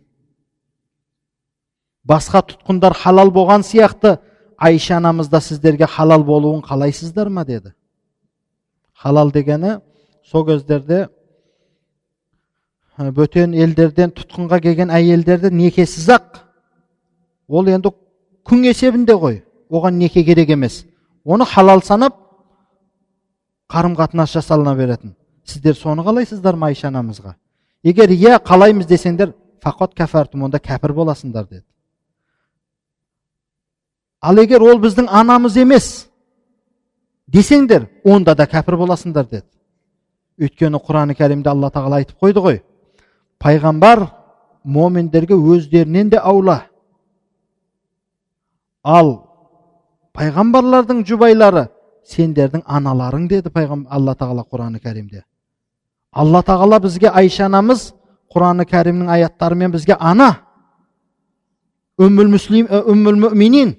Басқа 2.05 2.43
тұтқындар 2.51 2.97
халал 2.99 3.33
болған 3.33 3.65
сияқты 3.65 4.19
айша 4.59 4.99
анамыз 4.99 5.31
да 5.33 5.41
сіздерге 5.41 5.87
халал 5.87 6.25
болуын 6.25 6.61
қалайсыздар 6.63 7.29
ма 7.29 7.45
деді. 7.45 7.73
Халал 8.93 9.33
дегені 9.33 9.79
сол 10.25 10.45
кездерде 10.47 11.09
бөтен 12.99 13.55
елдерден 13.55 14.13
тұтқынға 14.13 14.61
келген 14.61 14.91
әйелдерді 14.91 15.55
некесіз 15.55 16.11
ақ. 16.19 16.43
Ол 17.49 17.73
енді 17.73 17.95
күн 18.45 18.67
есебінде 18.69 19.15
ғой. 19.15 19.43
Оған 19.71 20.01
неке 20.01 20.25
керек 20.25 20.51
емес. 20.51 20.85
Оны 21.29 21.45
халал 21.45 21.83
санап 21.85 22.17
қарым 23.69 23.97
қатынас 23.97 24.33
жасалына 24.33 24.75
беретін. 24.77 25.15
Сіздер 25.45 25.75
соны 25.77 26.03
қалайсыздар 26.03 26.57
ма 26.57 26.71
айша 26.73 26.89
анамызға? 26.89 27.35
Егер 27.85 28.09
иә 28.09 28.39
қалаймыз 28.41 28.89
десеңдер 28.89 29.35
фақат 29.63 29.93
кәфәртум 29.99 30.47
онда 30.49 30.59
кәпір 30.59 30.95
боласыңдар 30.97 31.45
деді. 31.51 31.65
Ал 34.23 34.41
егер 34.41 34.63
ол 34.63 34.81
біздің 34.81 35.11
анамыз 35.11 35.57
емес 35.61 36.09
десеңдер 37.27 37.87
онда 38.05 38.35
да 38.35 38.49
кәпір 38.49 38.79
боласыңдар 38.81 39.29
деді. 39.29 39.47
Өйткені 40.41 40.81
құран 40.81 41.13
кәрімде 41.19 41.51
алла 41.51 41.71
тағала 41.71 42.01
айтып 42.01 42.19
қойды 42.25 42.41
ғой 42.41 42.63
пайғамбар 43.39 44.07
момендерге 44.65 45.35
өздерінен 45.35 46.11
де 46.11 46.17
аула. 46.17 46.63
Ал 48.83 49.28
пайғамбарлардың 50.19 51.05
жұбайлары 51.07 51.69
сендердің 52.09 52.65
аналарың 52.67 53.29
деді 53.31 53.53
пайғамбар 53.55 53.95
алла 53.95 54.15
тағала 54.19 54.45
құраны 54.45 54.81
кәрімде. 54.83 55.23
Алла 56.13 56.43
тағала 56.43 56.81
бізге 56.83 57.11
айша 57.13 57.47
анамыз 57.47 57.93
құраны 58.35 58.67
кәрімнің 58.69 59.13
аяттарымен 59.15 59.73
бізге 59.73 59.97
ана. 60.01 60.41
Үммүл 61.99 62.33
мүслим 62.35 62.67
үммүл 62.69 63.21
мүминин 63.29 63.77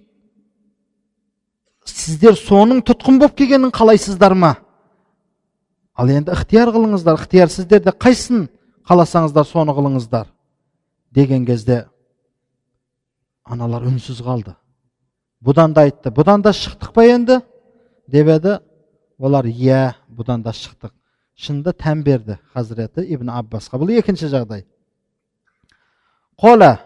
сіздер 1.90 2.38
соның 2.38 2.84
тұтқын 2.88 3.20
болып 3.20 3.36
келгенін 3.38 3.74
қалайсыздар 3.76 4.36
ма? 4.38 4.56
Ал 5.96 6.10
енді 6.14 6.32
ықтияр 6.36 6.72
қылыңыздар 6.76 7.20
ықтияр 7.20 7.52
сіздерде 7.52 7.92
қайсысын 7.92 8.48
қаласаңыздар 8.88 9.48
соны 9.48 9.76
қылыңыздар. 9.76 10.30
Деген 11.12 11.46
кезде 11.46 11.88
аналар 13.44 13.88
үнсіз 13.90 14.22
қалды. 14.24 14.56
бұдан 15.45 15.75
да 15.75 15.87
айтты 15.89 16.11
бұдан 16.15 16.43
да 16.43 16.53
шықтық 16.53 16.93
па 16.95 17.05
енді 17.05 17.41
деп 18.09 18.29
еді 18.29 18.59
олар 19.19 19.45
иә 19.45 19.95
бұдан 20.09 20.43
да 20.43 20.51
шықтық 20.51 20.93
шынында 21.37 21.73
тән 21.73 22.03
берді 22.05 22.39
хазіреті 22.55 23.05
ибн 23.15 23.31
аббасқа 23.31 23.79
бұл 23.79 23.93
екінші 23.99 24.31
жағдай 24.33 24.67
қола 26.41 26.79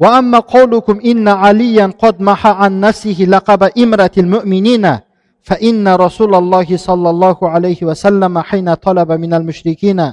وأما 0.00 0.38
قولكم 0.38 1.00
إن 1.00 1.28
عليا 1.28 1.86
قد 1.86 2.20
محى 2.20 2.48
عن 2.48 2.80
نفسه 2.80 3.16
لقب 3.28 3.62
إمرة 3.78 4.10
المؤمنين 4.18 4.98
فإن 5.42 5.88
رسول 5.88 6.34
الله 6.34 6.76
صلى 6.76 7.10
الله 7.10 7.38
عليه 7.50 7.82
وسلم 7.82 8.38
حين 8.38 8.74
طلب 8.74 9.12
من 9.12 9.34
المشركين 9.34 10.12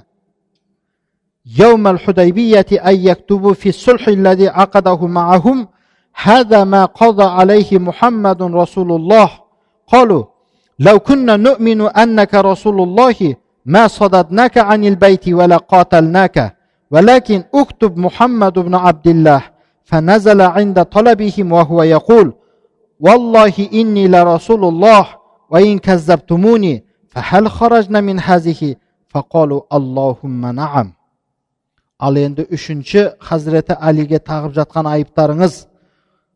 يوم 1.60 1.88
الحديبية 1.88 2.66
أن 2.72 2.96
يكتبوا 2.96 3.54
في 3.54 3.70
الصلح 3.70 4.08
الذي 4.08 4.48
عقده 4.48 5.08
معهم 5.08 5.68
هذا 6.18 6.64
ما 6.64 6.86
قضى 6.86 7.24
عليه 7.24 7.80
محمد 7.80 8.42
رسول 8.42 8.92
الله 8.92 9.30
قالوا 9.88 10.24
لو 10.80 11.00
كنا 11.00 11.38
نؤمن 11.38 11.82
أنك 11.82 12.34
رسول 12.36 12.82
الله 12.82 13.36
ما 13.66 13.88
صددناك 13.88 14.58
عن 14.58 14.84
البيت 14.86 15.30
ولا 15.30 15.58
قاتلناك 15.58 16.56
ولكن 16.92 17.44
اكتب 17.56 17.98
محمد 17.98 18.54
بن 18.60 18.76
عبد 18.76 19.08
الله 19.08 19.42
فنزل 19.84 20.42
عند 20.42 20.84
طلبهم 20.86 21.52
وهو 21.52 21.84
يقول 21.84 22.34
والله 23.00 23.54
إني 23.74 24.08
لرسول 24.08 24.66
الله 24.66 25.08
وإن 25.50 25.80
كذبتموني 25.80 26.84
فهل 27.10 27.50
خرجنا 27.50 28.02
من 28.02 28.20
هذه 28.20 28.76
فقالوا 29.08 29.62
اللهم 29.74 30.46
نعم 30.46 30.94
ал 32.04 32.18
енді 32.20 32.44
үшінші 32.52 33.04
хазіреті 33.24 33.78
алиге 33.80 34.20
тағып 34.20 34.56
жатқан 34.58 34.90
айыптарыңыз 34.92 35.54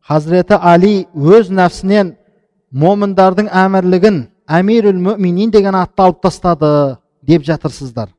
хазіреті 0.07 0.57
али 0.59 1.07
өз 1.15 1.51
нәпсінен 1.53 2.13
момындардың 2.71 3.49
әмірлігін 3.49 4.19
әмирүл 4.49 4.99
мүминин 4.99 5.51
деген 5.53 5.75
атты 5.79 6.03
алып 6.03 6.21
тастады 6.25 6.97
деп 7.21 7.45
жатырсыздар 7.47 8.09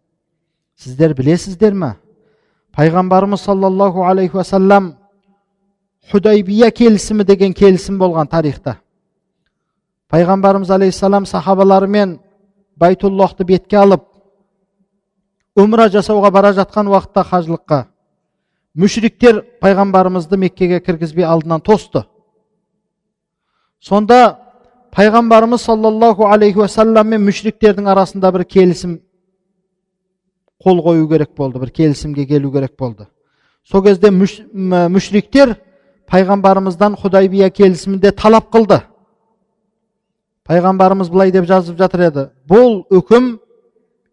сіздер 0.81 1.15
білесіздер 1.15 1.75
ме 1.75 1.95
пайғамбарымыз 2.77 3.45
саллаллаху 3.45 4.07
алейхи 4.09 4.37
уассалам 4.37 4.95
худайбия 6.11 6.71
келісімі 6.71 7.25
деген 7.25 7.53
келісім 7.53 7.99
болған 8.01 8.31
тарихта 8.33 8.79
пайғамбарымыз 10.11 10.71
алейхисалам 10.71 11.27
сахабаларымен 11.27 12.19
байтуллахты 12.77 13.45
бетке 13.45 13.77
алып 13.77 14.09
умра 15.57 15.89
жасауға 15.89 16.31
бара 16.31 16.53
жатқан 16.57 16.89
уақытта 16.89 17.27
қажылыққа 17.31 17.85
мүшриктер 18.75 19.43
пайғамбарымызды 19.63 20.37
меккеге 20.37 20.81
кіргізбей 20.81 21.25
алдынан 21.25 21.63
тосты 21.63 22.05
сонда 23.81 24.39
пайғамбарымыз 24.95 25.63
саллаллаху 25.63 26.27
алейхи 26.27 26.59
уассалам 26.59 27.09
мен 27.15 27.23
мүшриктердің 27.27 27.91
арасында 27.93 28.33
бір 28.35 28.45
келісім 28.45 28.97
қол 30.65 30.81
қою 30.83 31.09
керек 31.09 31.35
болды 31.37 31.61
бір 31.63 31.71
келісімге 31.71 32.27
келу 32.27 32.51
керек 32.53 32.75
болды 32.79 33.07
сол 33.63 33.83
кезде 33.85 34.11
мүшриктер 34.11 35.55
пайғамбарымыздан 36.11 36.97
худайбия 37.01 37.51
келісімінде 37.51 38.11
талап 38.13 38.51
қылды 38.55 38.81
пайғамбарымыз 40.49 41.11
былай 41.11 41.31
деп 41.33 41.47
жазып 41.49 41.79
жатыр 41.79 42.09
еді 42.09 42.27
бұл 42.51 42.83
үкім 42.91 43.37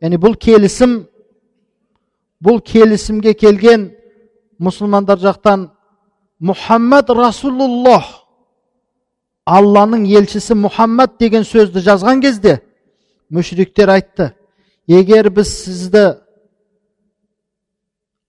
яғни 0.01 0.22
бұл 0.22 0.38
келісім 0.38 1.01
бұл 2.43 2.62
келісімге 2.66 3.34
келген 3.34 3.89
мұсылмандар 4.62 5.20
жақтан 5.22 5.70
мұхаммад 6.41 7.09
расулуллах 7.18 8.09
алланың 9.45 10.05
елшісі 10.09 10.57
мұхаммад 10.57 11.18
деген 11.20 11.45
сөзді 11.47 11.82
жазған 11.86 12.22
кезде 12.22 12.59
мүшриктер 13.34 13.89
айтты 13.95 14.32
егер 14.88 15.32
біз 15.34 15.49
сізді 15.66 16.05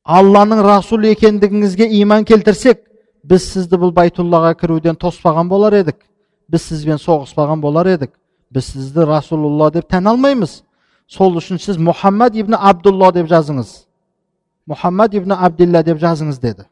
алланың 0.05 0.63
расул 0.65 1.05
екендігіңізге 1.13 1.89
иман 2.01 2.25
келтірсек 2.25 2.83
біз 3.23 3.47
сізді 3.53 3.79
бұл 3.85 3.93
байтуллаға 3.95 4.55
кіруден 4.59 4.99
тоспаған 4.99 5.49
болар 5.53 5.77
едік 5.83 6.01
біз 6.49 6.67
сізбен 6.73 7.01
соғыспаған 7.03 7.61
болар 7.63 7.93
едік 7.93 8.17
біз 8.51 8.73
сізді 8.73 9.07
расулулла 9.07 9.71
деп 9.75 9.89
тән 9.91 10.11
алмаймыз 10.11 10.63
сол 11.07 11.37
үшін 11.39 11.61
сіз 11.63 11.79
мұхаммад 11.79 12.37
ибн 12.41 12.57
абдулла 12.59 13.13
деп 13.13 13.29
жазыңыз 13.31 13.83
мұхаммад 14.69 15.15
ибн 15.17 15.33
абдилла 15.33 15.83
деп 15.83 15.99
жазыңыз 15.99 16.41
деді. 16.41 16.67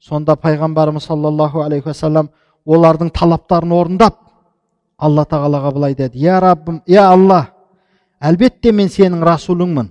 Сонда 0.00 0.36
пайғамбарымыз 0.36 1.06
саллаллаху 1.06 1.62
алейхи 1.64 1.88
уассалам 1.88 2.30
олардың 2.66 3.10
талаптарын 3.14 3.72
орындап 3.72 4.18
алла 4.98 5.24
тағалаға 5.24 5.72
былай 5.74 5.94
деді. 5.94 6.18
Я 6.18 6.40
раббым 6.40 6.82
я 6.86 7.08
алла 7.10 7.48
әлбетте 8.20 8.72
мен 8.72 8.88
сенің 8.88 9.24
расулыңмын. 9.24 9.90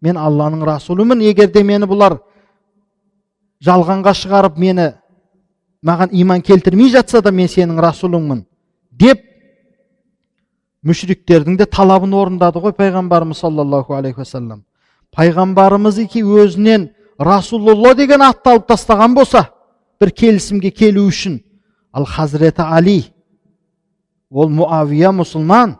Мен 0.00 0.16
алланың 0.16 0.64
расулымын. 0.64 1.20
Егер 1.22 1.52
де 1.52 1.62
мені 1.62 1.86
бұлар 1.86 2.18
жалғанға 3.64 4.14
шығарып 4.14 4.58
мені 4.58 4.92
маған 5.82 6.12
иман 6.12 6.42
келтірмей 6.42 6.90
жатса 6.90 7.22
да 7.22 7.32
мен 7.34 7.48
сенің 7.50 7.80
расулыңмын 7.82 8.44
деп 8.90 9.22
мүшриктердің 10.86 11.58
де 11.58 11.66
талабын 11.66 12.14
орындады 12.14 12.62
ғой 12.62 12.74
пайғамбарымыз 12.78 13.42
саллаллаху 13.42 13.94
алейхи 13.98 14.22
уассалам 14.22 14.62
пайғамбарымыз 15.16 16.00
еке 16.04 16.22
өзінен 16.22 16.88
расулулла 17.18 17.94
деген 17.98 18.22
атты 18.22 18.52
алып 18.54 18.68
тастаған 18.70 19.14
болса 19.16 19.48
бір 20.00 20.12
келісімге 20.14 20.70
келу 20.70 21.08
үшін 21.08 21.40
ал 21.92 22.06
хазіреті 22.06 22.62
али 22.62 23.00
ол 24.30 24.48
муавия 24.48 25.10
мұсылман 25.10 25.76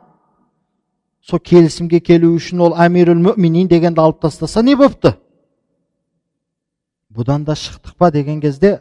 сол 1.22 1.38
келісімге 1.38 2.00
келу 2.00 2.32
үшін 2.38 2.64
ол 2.66 2.76
әмирул 2.80 3.20
мүминин 3.20 3.68
дегенді 3.68 4.00
алып 4.00 4.20
тастаса 4.24 4.62
не 4.62 4.74
болыпты 4.76 5.14
бұдан 7.12 7.44
да 7.44 7.54
шықтық 7.58 7.96
па 7.98 8.10
деген 8.10 8.40
кезде 8.40 8.78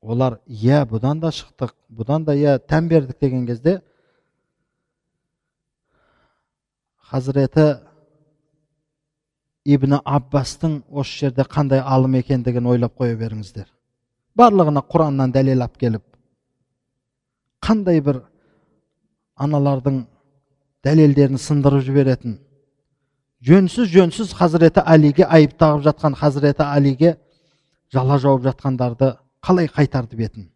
олар 0.00 0.40
иә 0.46 0.84
бұдан 0.88 1.20
да 1.20 1.30
шықтық 1.30 1.74
бұдан 1.88 2.24
да 2.24 2.34
иә 2.34 2.58
тән 2.58 2.88
бердік 2.88 3.20
деген 3.20 3.46
кезде 3.46 3.80
хазіреті 7.10 7.89
ибн 9.65 9.97
аббастың 10.03 10.81
осы 10.89 11.25
жерде 11.25 11.45
қандай 11.55 11.81
алым 11.81 12.15
екендігін 12.19 12.67
ойлап 12.73 12.95
қоя 12.99 13.17
беріңіздер 13.19 13.67
барлығына 14.37 14.83
құраннан 14.93 15.33
дәлел 15.35 15.65
алып 15.65 15.77
келіп 15.81 16.03
қандай 17.65 18.01
бір 18.07 18.21
аналардың 19.35 20.01
дәлелдерін 20.85 21.41
сындырып 21.41 21.85
жіберетін 21.87 22.39
жөнсіз 23.45 23.91
жөнсіз 23.93 24.33
хазіреті 24.37 24.85
әлиге 24.85 25.25
айып 25.25 25.55
тағып 25.59 25.85
жатқан 25.89 26.17
хазіреті 26.19 26.67
әлиге 26.67 27.15
жала 27.93 28.19
жауып 28.21 28.45
жатқандарды 28.49 29.15
қалай 29.41 29.69
қайтарды 29.71 30.17
бетін 30.17 30.51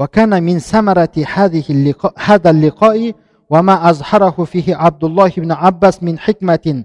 وكان 0.00 0.42
من 0.42 0.58
ثمرة 0.58 1.16
هذه 1.36 1.64
اللقاء 1.70 2.12
هذا 2.16 2.50
اللقاء 2.50 3.14
وما 3.50 3.90
أظهره 3.90 4.44
فيه 4.44 4.76
عبد 4.76 5.04
الله 5.04 5.32
بن 5.36 5.52
عباس 5.52 6.02
من 6.02 6.18
حكمة 6.18 6.84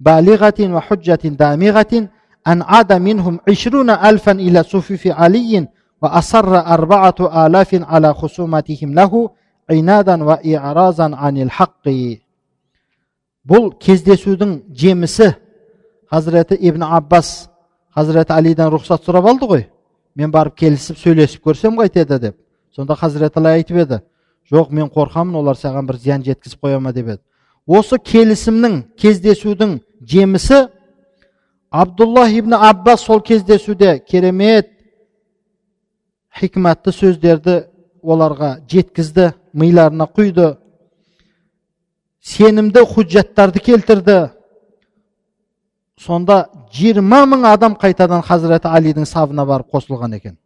بالغة 0.00 0.60
وحجة 0.60 1.22
دامغة 1.24 2.08
أن 2.46 2.62
عاد 2.62 2.92
منهم 2.92 3.40
عشرون 3.48 3.90
ألفا 3.90 4.32
إلى 4.32 4.62
صفوف 4.62 5.06
علي 5.06 5.68
وأصر 6.02 6.56
أربعة 6.56 7.46
آلاف 7.46 7.70
على 7.92 8.14
خصومتهم 8.14 8.94
له 8.94 9.30
عنادا 9.70 10.24
وإعراضا 10.24 11.16
عن 11.16 11.36
الحق 11.36 11.88
бұл 13.46 13.70
кездесудің 13.78 14.56
жемісі 14.74 15.28
хазіреті 16.10 16.56
ибн 16.58 16.82
аббас 16.82 17.46
хазіреті 17.94 18.34
алиден 18.34 18.72
рұқсат 18.74 19.04
сұрап 19.06 19.28
алды 19.30 19.46
ғой 19.46 19.62
мен 20.18 20.32
барып 20.34 20.56
келісіп 20.58 20.98
сөйлесіп 20.98 21.44
көрсем 21.46 21.78
қайтеді 21.78 22.18
деп 22.18 22.36
сонда 22.74 22.96
хазіреті 22.98 23.38
али 23.38 23.52
айтып 23.60 23.78
еді 23.84 24.00
жоқ 24.50 24.72
мен 24.74 24.90
қорқамын 24.90 25.38
олар 25.38 25.54
саған 25.54 25.86
бір 25.86 26.00
зиян 26.02 26.26
жеткізіп 26.26 26.66
қоя 26.66 26.80
ма 26.82 26.92
деп 26.92 27.12
еді 27.14 27.22
осы 27.66 27.98
келісімнің 28.02 28.82
кездесудің 28.98 29.78
жемісі 30.01 30.67
абдулла 31.69 32.27
ибн 32.29 32.53
аббас 32.53 33.05
сол 33.05 33.21
кездесуде 33.21 33.99
керемет 33.99 34.69
хикматты 36.39 36.91
сөздерді 36.91 37.65
оларға 38.01 38.57
жеткізді 38.69 39.31
миларына 39.53 40.07
құйды 40.09 40.55
сенімді 42.21 42.85
құжаттарды 42.91 43.61
келтірді 43.63 44.17
сонда 46.01 46.45
жиырма 46.73 47.23
мың 47.29 47.45
адам 47.51 47.75
қайтадан 47.79 48.23
хазіреті 48.25 48.71
алидің 48.71 49.05
сабына 49.05 49.45
барып 49.45 49.69
қосылған 49.73 50.15
екен 50.17 50.37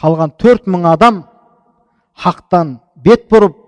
қалған 0.00 0.34
төрт 0.38 0.66
мың 0.66 0.86
адам 0.92 1.22
хақтан 2.18 2.78
бет 2.96 3.28
бұрып 3.30 3.65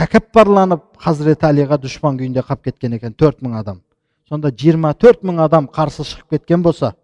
тәкаппарланып 0.00 0.84
хазіреті 1.02 1.46
әлиға 1.50 1.76
дұшпан 1.82 2.16
күйінде 2.20 2.44
қалып 2.46 2.70
кеткен 2.70 2.96
екен 2.96 3.12
төрт 3.12 3.42
мың 3.44 3.58
адам 3.60 3.82
сонда 4.28 4.48
жиырма 4.62 4.94
төрт 4.96 5.26
мың 5.26 5.42
адам 5.44 5.68
қарсы 5.68 6.06
шығып 6.08 6.38
кеткен 6.38 6.62
болса 6.64 6.94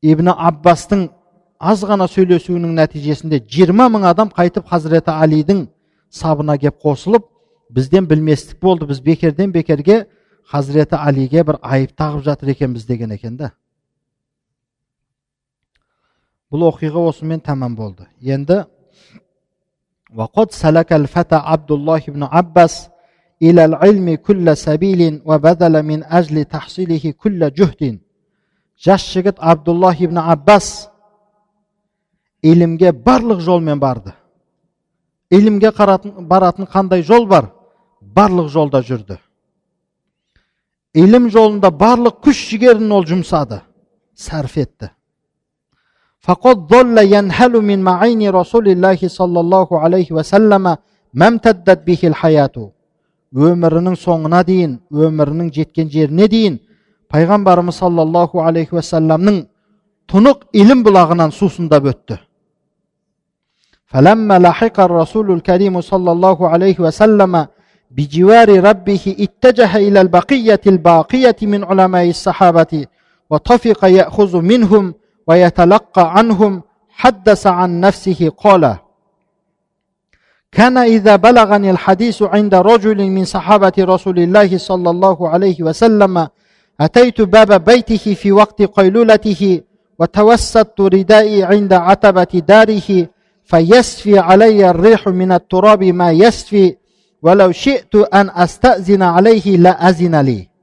ибн 0.00 0.32
аббастың 0.32 1.10
аз 1.58 1.84
ғана 1.84 2.08
сөйлесуінің 2.08 2.72
нәтижесінде 2.80 3.42
жиырма 3.50 3.90
мың 3.92 4.08
адам 4.08 4.32
қайтып 4.32 4.70
хазіреті 4.72 5.12
алидің 5.12 5.66
сабына 6.08 6.56
кеп 6.58 6.80
қосылып 6.80 7.28
бізден 7.70 8.08
білместік 8.08 8.60
болды 8.62 8.88
біз 8.88 9.00
бекерден 9.04 9.52
бекерге 9.52 10.06
хазіреті 10.48 10.96
алиге 10.96 11.44
бір 11.44 11.58
айып 11.60 11.92
тағып 11.98 12.24
жатыр 12.24 12.54
екенбіз 12.54 12.86
деген 12.86 13.12
екен 13.12 13.36
да 13.36 13.52
бұл 16.52 16.68
оқиға 16.70 17.08
осымен 17.10 17.40
тәмам 17.44 17.76
болды 17.76 18.06
енді 18.20 18.64
وقد 20.15 20.51
سلك 20.51 20.93
الفتى 20.93 21.35
عبد 21.35 21.71
الله 21.71 22.01
بن 22.07 22.23
عباس 22.23 22.89
إلى 23.41 23.65
العلم 23.65 24.15
كل 24.15 24.57
سبيل 24.57 25.21
وبذل 25.25 25.83
من 25.83 26.03
أجل 26.03 26.45
تحصيله 26.45 27.13
كل 27.21 27.53
جهد 27.53 27.99
жас 28.79 29.03
жігіт 29.11 29.35
абдуллах 29.39 29.99
ибн 29.99 30.17
аббас 30.17 30.89
илімге 32.41 32.93
барлық 32.93 33.41
жолмен 33.43 33.79
барды 33.79 34.13
илімге 35.29 35.73
қаратын, 35.75 36.15
баратын 36.27 36.65
қандай 36.65 37.03
жол 37.03 37.27
бар 37.27 37.51
барлық 38.01 38.47
жолда 38.47 38.79
жүрді 38.79 39.19
илім 40.93 41.27
жолында 41.29 41.73
барлық 41.75 42.21
күш 42.23 42.39
жігерін 42.53 42.91
ол 42.91 43.03
жұмсады 43.03 43.59
сарф 44.15 44.55
етті 44.57 44.93
فقد 46.23 46.57
ظل 46.67 46.97
ينهل 46.97 47.53
من 47.61 47.79
معين 47.81 48.29
رسول 48.29 48.67
الله 48.69 48.99
صلى 49.07 49.39
الله 49.39 49.67
عليه 49.79 50.11
وسلم 50.11 50.63
ما 51.13 51.27
امتدت 51.27 51.79
به 51.87 52.01
الحياة 52.03 52.57
өмірінің 53.29 53.93
соңына 53.93 54.41
дейін 54.41 54.71
өмірінің 54.89 55.51
жеткен 55.53 55.89
жеріне 55.93 56.25
дейін 56.27 56.55
пайғамбарымыз 57.13 57.77
саллаллаху 57.77 58.41
алейхи 58.41 58.73
уассаламның 58.73 59.43
тұнық 60.09 60.47
илім 60.53 60.81
бұлағынан 60.87 61.31
сусындап 61.31 61.85
өтті 61.93 62.17
فلما 63.89 64.39
لحق 64.39 64.79
الرسول 64.79 65.31
الكريم 65.31 65.81
صلى 65.81 66.11
الله 66.11 66.49
عليه 66.49 66.77
وسلم 66.79 67.47
بجوار 67.91 68.63
ربه 68.63 69.15
اتجه 69.19 69.77
إلى 69.77 70.01
البقية 70.01 70.61
الباقية 70.67 71.35
من 71.41 71.63
علماء 71.63 72.09
الصحابة 72.09 72.85
وطفق 73.29 73.85
يأخذ 73.85 74.41
منهم 74.41 74.93
ويتلقى 75.26 76.18
عنهم 76.18 76.62
حدث 76.90 77.46
عن 77.46 77.80
نفسه 77.80 78.32
قال 78.38 78.76
كان 80.52 80.78
إذا 80.78 81.16
بلغني 81.16 81.70
الحديث 81.70 82.22
عند 82.22 82.54
رجل 82.54 83.10
من 83.10 83.24
صحابة 83.24 83.72
رسول 83.78 84.18
الله 84.18 84.58
صلى 84.58 84.90
الله 84.90 85.28
عليه 85.28 85.62
وسلم 85.62 86.28
أتيت 86.80 87.20
باب 87.20 87.64
بيته 87.64 88.14
في 88.14 88.32
وقت 88.32 88.62
قيلولته 88.62 89.60
وتوسدت 89.98 90.80
ردائي 90.80 91.44
عند 91.44 91.72
عتبة 91.72 92.42
داره 92.48 93.08
فيسفي 93.44 94.18
علي 94.18 94.70
الريح 94.70 95.08
من 95.08 95.32
التراب 95.32 95.84
ما 95.84 96.10
يسفي 96.10 96.76
ولو 97.22 97.52
شئت 97.52 97.94
أن 97.94 98.30
أستأذن 98.30 99.02
عليه 99.02 99.56
لأذن 99.56 100.20
لي. 100.20 100.53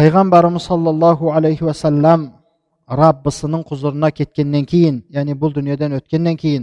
Пайғамбарымыз 0.00 0.64
саллаллаху 0.64 1.28
алейхи 1.36 1.64
уассалам 1.66 2.30
раббысының 2.88 3.66
құзырына 3.68 4.08
кеткеннен 4.16 4.64
кейін 4.64 5.02
яғни 5.12 5.34
бұл 5.36 5.52
дүниеден 5.52 5.92
өткеннен 5.98 6.38
кейін 6.40 6.62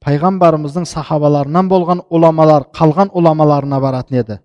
пайғамбарымыздың 0.00 0.86
сахабаларынан 0.88 1.68
болған 1.68 2.00
ұламалар 2.08 2.64
қалған 2.78 3.12
ұламаларына 3.12 3.80
баратын 3.82 4.18
еді 4.22 4.38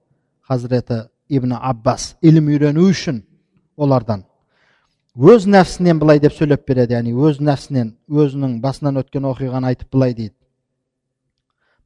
хазіреті 0.49 1.05
ибн 1.29 1.53
аббас 1.55 2.17
ілім 2.21 2.49
үйрену 2.51 2.89
үшін 2.89 3.21
олардан 3.77 4.25
өз 5.15 5.47
нәпсінен 5.47 6.03
былай 6.03 6.19
деп 6.19 6.35
сөйлеп 6.35 6.67
береді 6.67 6.97
яғни 6.97 7.15
өз 7.15 7.39
нәпсінен 7.39 7.95
өзінің 8.11 8.59
басынан 8.59 8.99
өткен 9.05 9.31
оқиғаны 9.31 9.71
айтып 9.71 9.95
былай 9.95 10.17
дейді 10.19 10.35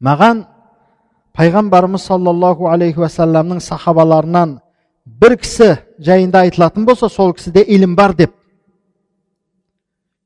маған 0.02 0.48
пайғамбарымыз 1.38 2.10
саллаллаху 2.10 2.74
алейхи 2.74 3.06
уассаламның 3.06 3.62
сахабаларынан 3.62 4.58
бір 5.06 5.38
кісі 5.42 5.78
жайында 6.00 6.44
айтылатын 6.46 6.86
болса 6.86 7.10
сол 7.10 7.34
кісіде 7.34 7.64
ілім 7.64 7.96
бар 7.96 8.14
деп 8.16 8.34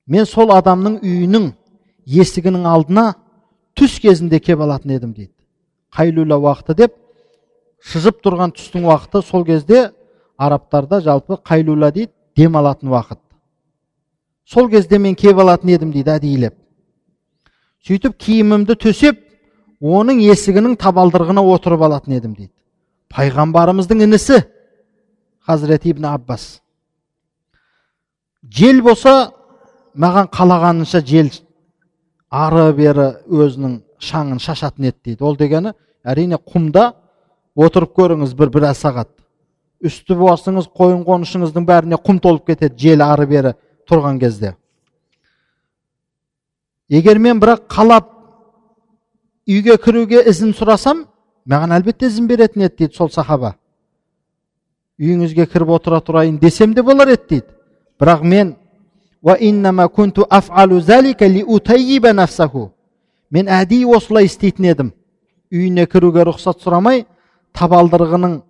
мен 0.08 0.26
сол 0.26 0.52
адамның 0.54 1.00
үйінің 1.02 1.52
есігінің 2.06 2.68
алдына 2.70 3.06
түс 3.78 4.00
кезінде 4.04 4.40
кеп 4.40 4.60
алатын 4.62 4.98
едім 4.98 5.14
дейді 5.14 5.32
қайлула 5.96 6.40
уақыты 6.44 6.76
деп 6.76 6.96
шыжып 7.80 8.20
тұрған 8.26 8.56
түстің 8.58 8.88
уақыты 8.90 9.24
сол 9.26 9.46
кезде 9.46 9.92
арабтарда 10.38 11.02
жалпы 11.02 11.40
қайлула 11.40 11.92
дейді 11.92 12.12
дем 12.36 12.58
алатын 12.58 12.92
уақыт 12.92 13.20
сол 14.46 14.70
кезде 14.70 15.00
мен 15.00 15.16
кеп 15.16 15.40
алатын 15.40 15.70
едім 15.70 15.92
дейді 15.92 16.18
әдейілеп 16.18 16.56
сөйтіп 17.88 18.18
киімімді 18.20 18.76
төсеп 18.76 19.22
оның 19.82 20.20
есігінің 20.26 20.76
табалдырығына 20.82 21.42
отырып 21.56 21.88
алатын 21.88 22.20
едім 22.20 22.36
дейді 22.36 22.52
пайғамбарымыздың 23.16 24.04
інісі 24.06 24.44
хазіреті 25.48 25.90
ибн 25.94 26.06
аббас 26.10 26.62
жел 28.50 28.82
болса 28.82 29.32
маған 29.96 30.30
қалағанынша 30.34 31.02
жел 31.06 31.30
ары 32.30 32.72
бері 32.78 33.08
өзінің 33.30 33.80
шаңын 34.02 34.42
шашатын 34.42 34.90
еді 34.90 35.12
дейді 35.12 35.24
ол 35.24 35.38
дегені 35.38 35.74
әрине 36.04 36.40
құмда 36.42 36.92
отырып 37.56 37.96
көріңіз 37.98 38.36
бір 38.38 38.52
біраз 38.54 38.82
сағат 38.84 39.12
үсті 39.86 40.18
басыңыз 40.20 40.68
қойын 40.76 41.04
қонышыңыздың 41.08 41.66
бәріне 41.68 42.00
құм 42.02 42.20
толып 42.24 42.48
кетеді 42.52 42.88
жел 42.88 43.04
ары 43.06 43.28
бері 43.30 43.54
тұрған 43.90 44.20
кезде 44.20 44.56
егер 46.90 47.20
мен 47.20 47.40
бірақ 47.42 47.68
қалап 47.72 48.10
үйге 49.48 49.78
кіруге 49.82 50.24
ізін 50.30 50.56
сұрасам 50.58 51.06
маған 51.50 51.78
әлбетте 51.78 52.10
ізін 52.10 52.28
беретін 52.28 52.66
еді 52.68 52.84
дейді 52.84 52.98
сол 52.98 53.10
сахаба 53.14 53.56
үйіңізге 55.00 55.46
кіріп 55.52 55.74
отыра 55.78 56.00
тұрайын 56.04 56.40
десем 56.40 56.74
де 56.74 56.84
болар 56.84 57.12
еді 57.14 57.28
дейді. 57.30 57.48
Бірақ 58.00 58.24
мен 58.24 58.56
мен 63.30 63.48
әдейі 63.48 63.90
осылай 63.96 64.26
істейтін 64.30 64.66
едім. 64.72 64.92
Үйіне 65.52 65.86
кіруге 65.90 66.26
рұқсат 66.28 66.62
сұрамай 66.64 67.06
табалдырығының 67.56 68.42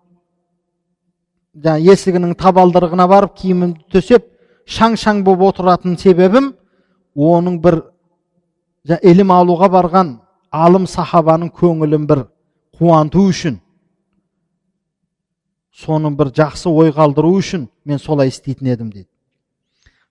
жаңа 1.64 1.94
есігінің 1.94 2.36
табалдырығына 2.36 3.08
барып 3.08 3.36
киімімді 3.40 3.86
төсеп 3.94 4.28
шаң 4.68 4.98
шаң 5.00 5.24
болып 5.24 5.54
отыратын 5.54 5.98
себебім 5.98 6.54
оның 7.16 7.60
бір 7.64 7.82
ілім 9.02 9.32
алуға 9.32 9.70
барған 9.72 10.16
алым 10.52 10.88
сахабаның 10.88 11.52
көңілін 11.56 12.08
бір 12.10 12.26
қуанту 12.78 13.30
үшін 13.30 13.60
соны 15.75 16.11
бір 16.11 16.33
жақсы 16.37 16.69
ой 16.69 16.93
қалдыру 16.93 17.33
үшін 17.39 17.69
мен 17.85 17.99
солай 17.99 18.29
істейтін 18.29 18.73
едім 18.75 18.91
дейді 18.91 19.09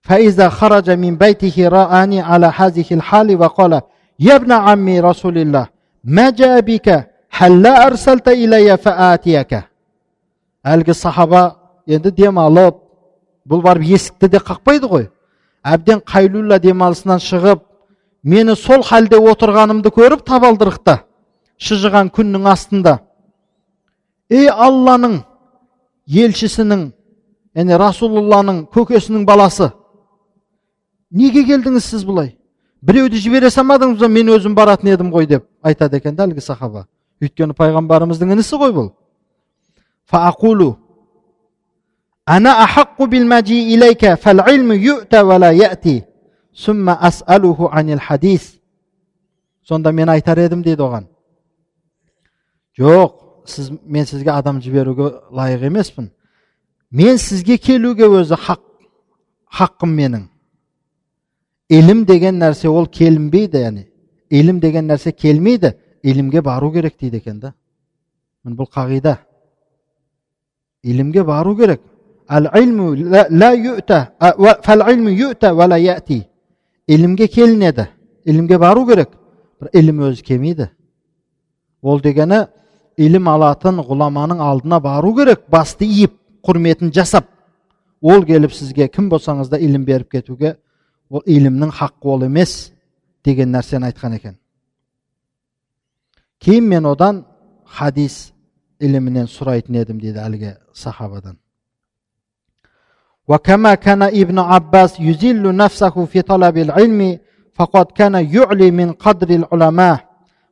فإذا 0.00 0.48
خرج 0.48 0.90
من 0.90 1.16
بيته 1.16 1.68
رآني 1.68 2.20
على 2.20 2.52
هذه 2.56 2.88
الحال 2.90 3.36
وقال 3.36 3.80
يا 4.20 4.36
ابن 4.36 4.52
عمي 4.52 5.00
رسول 5.00 5.38
الله 5.38 5.66
ما 6.04 6.30
جاء 6.30 6.60
بك 6.60 7.10
هل 7.30 7.62
لا 7.62 7.86
أرسلت 7.86 8.28
إلي 8.28 8.76
فآتيك 8.76 9.70
әлгі 10.64 10.92
сахаба 10.92 11.56
енді 11.88 12.10
демалып 12.12 12.76
бұл 13.48 13.62
барып 13.64 13.86
есікті 13.96 14.28
де 14.28 14.40
қақпайды 14.44 14.88
ғой 14.90 15.06
әбден 15.64 16.02
қайлула 16.04 16.58
демалысынан 16.60 17.22
шығып 17.24 17.62
мені 18.22 18.56
сол 18.60 18.84
халде 18.84 19.16
отырғанымды 19.16 19.88
көріп 19.88 20.20
табалдырықта 20.28 20.98
шыжыған 21.56 22.12
күннің 22.12 22.44
астында 22.52 22.98
ей 24.28 24.50
алланың 24.52 25.22
елшісінің 26.05 26.85
яғни 27.55 27.77
расулулланың 27.79 28.65
көкесінің 28.73 29.25
баласы. 29.25 29.71
Неге 31.11 31.45
келдіңіз 31.47 31.85
сіз 31.85 32.03
бұлай? 32.05 32.35
Біреуді 32.85 33.17
жібере 33.17 33.49
салмадыңыз 33.49 34.01
ба 34.01 34.09
мен 34.11 34.29
өзім 34.35 34.55
баратын 34.55 34.91
едім 34.93 35.11
ғой 35.13 35.27
деп 35.29 35.45
айтады 35.63 35.97
екен 35.97 36.15
да 36.15 36.27
әлгі 36.27 36.43
сахаба. 36.43 36.85
Өйткені 37.23 37.55
пайғамбарымыздың 37.57 38.35
інісі 38.35 38.59
ғой 38.61 38.73
бұл. 38.75 38.91
Фаақулу 40.11 40.75
ана 42.25 42.53
ахаққу 42.65 43.07
хадис 47.99 48.59
сонда 49.63 49.91
мен 49.91 50.09
айтар 50.09 50.37
едім 50.37 50.61
дейді 50.61 50.81
оған. 50.81 51.07
Жоқ 52.77 53.24
сіз 53.45 53.71
мен 53.85 54.05
сізге 54.05 54.31
адам 54.31 54.61
жіберуге 54.61 55.11
лайық 55.31 55.65
емеспін 55.69 56.09
мен 56.91 57.17
сізге 57.17 57.57
келуге 57.57 58.07
өзі 58.07 58.37
хақ 58.39 58.61
хаққым 59.55 59.91
менің 59.99 60.27
ілім 61.69 62.05
деген 62.05 62.39
нәрсе 62.41 62.69
ол 62.69 62.87
келінбейді 62.87 63.61
яғни 63.63 63.85
ілім 64.29 64.59
деген 64.59 64.89
нәрсе 64.89 65.11
келмейді 65.11 65.73
ілімге 66.03 66.41
бару 66.41 66.71
керек 66.73 66.97
дейді 66.99 67.17
екен 67.17 67.39
да 67.39 67.53
бұл 68.45 68.69
қағида 68.69 69.17
ілімге 70.83 71.23
бару 71.23 71.55
керек 71.57 71.81
ілімге 76.87 77.27
келінеді 77.27 77.87
ілімге 78.25 78.57
бару 78.57 78.85
керек 78.87 79.09
бір 79.61 79.69
ілім 79.73 80.01
өзі 80.09 80.23
келмейді 80.23 80.67
ол 81.81 82.01
дегені 82.01 82.45
ілім 82.98 83.28
алатын 83.28 83.80
ғұламаның 83.86 84.42
алдына 84.44 84.80
бару 84.80 85.14
керек 85.16 85.46
басты 85.50 85.86
иіп 85.86 86.16
құрметін 86.46 86.92
жасап 86.92 87.28
ол 88.00 88.24
келіп 88.24 88.52
сізге 88.52 88.88
кім 88.88 89.10
болсаңыз 89.12 89.50
да 89.52 89.58
ілім 89.58 89.84
беріп 89.84 90.10
кетуге 90.16 90.56
ол 91.10 91.22
илімнің 91.26 91.72
хақ 91.80 92.06
ол 92.14 92.24
емес 92.24 92.72
деген 93.24 93.52
нәрсені 93.54 93.90
айтқан 93.90 94.16
екен 94.16 94.38
кейін 96.40 96.68
мен 96.68 96.86
одан 96.86 97.24
хадис 97.66 98.32
ілімінен 98.80 99.28
сұрайтын 99.28 99.82
едім 99.82 100.00
дейді 100.00 100.24
әлгі 100.24 100.56
сахабадан 100.72 101.38
وكما 103.30 103.74
كان 103.74 104.02
ابن 104.02 104.38
عباس 104.38 105.00
يزل 105.00 105.56
نفسه 105.56 106.04
في 106.04 106.22
طلب 106.22 106.56
العلم 106.58 107.18
فقد 107.54 107.86
كان 107.98 108.14
يعلي 108.14 108.70
من 108.70 108.92
قدر 108.92 109.30
العلماء 109.30 109.96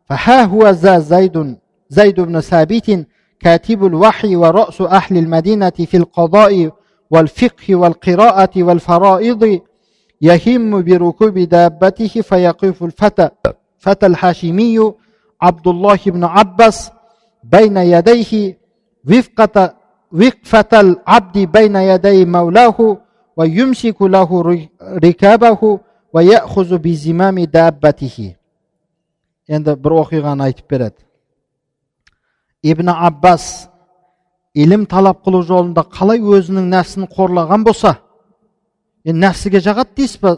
فها 0.04 0.44
هو 0.44 0.68
ذا 0.68 0.98
زيد 0.98 1.56
زيد 1.89 2.21
بن 2.21 2.39
ثابت 2.39 3.05
كاتب 3.39 3.85
الوحي 3.85 4.35
ورأس 4.35 4.81
أهل 4.81 5.17
المدينة 5.17 5.69
في 5.69 5.97
القضاء 5.97 6.71
والفقه 7.11 7.75
والقراءة 7.75 8.63
والفرائض 8.63 9.61
يهم 10.21 10.81
بركوب 10.81 11.39
دابته 11.39 12.21
فيقف 12.21 12.83
الفتى 12.83 13.29
فتى 13.77 14.05
الحاشمي 14.05 14.93
عبد 15.41 15.67
الله 15.67 15.99
بن 16.05 16.23
عباس 16.23 16.91
بين 17.43 17.77
يديه 17.77 18.57
وفقة 19.09 19.75
وقفة 20.11 20.79
العبد 20.79 21.37
بين 21.37 21.75
يدي 21.75 22.25
مولاه 22.25 22.97
ويمسك 23.37 24.01
له 24.01 24.29
ركابه 24.81 25.79
ويأخذ 26.13 26.77
بزمام 26.77 27.39
دابته. 27.39 28.35
يعني 29.47 29.69
عند 29.69 29.69
بروخي 29.69 30.19
غنايت 30.19 30.59
aytib. 30.59 31.12
Ибн 32.63 32.89
аббас 32.89 33.69
илім 34.53 34.85
талап 34.85 35.23
қылу 35.25 35.43
жолында 35.43 35.83
қалай 35.91 36.21
өзінің 36.21 36.69
нәпсін 36.71 37.07
қорлаған 37.11 37.63
болса 37.67 37.97
енді 39.03 39.25
нәпсіге 39.25 39.59
жағады 39.65 39.97
дейсіз 39.97 40.19
ба 40.21 40.35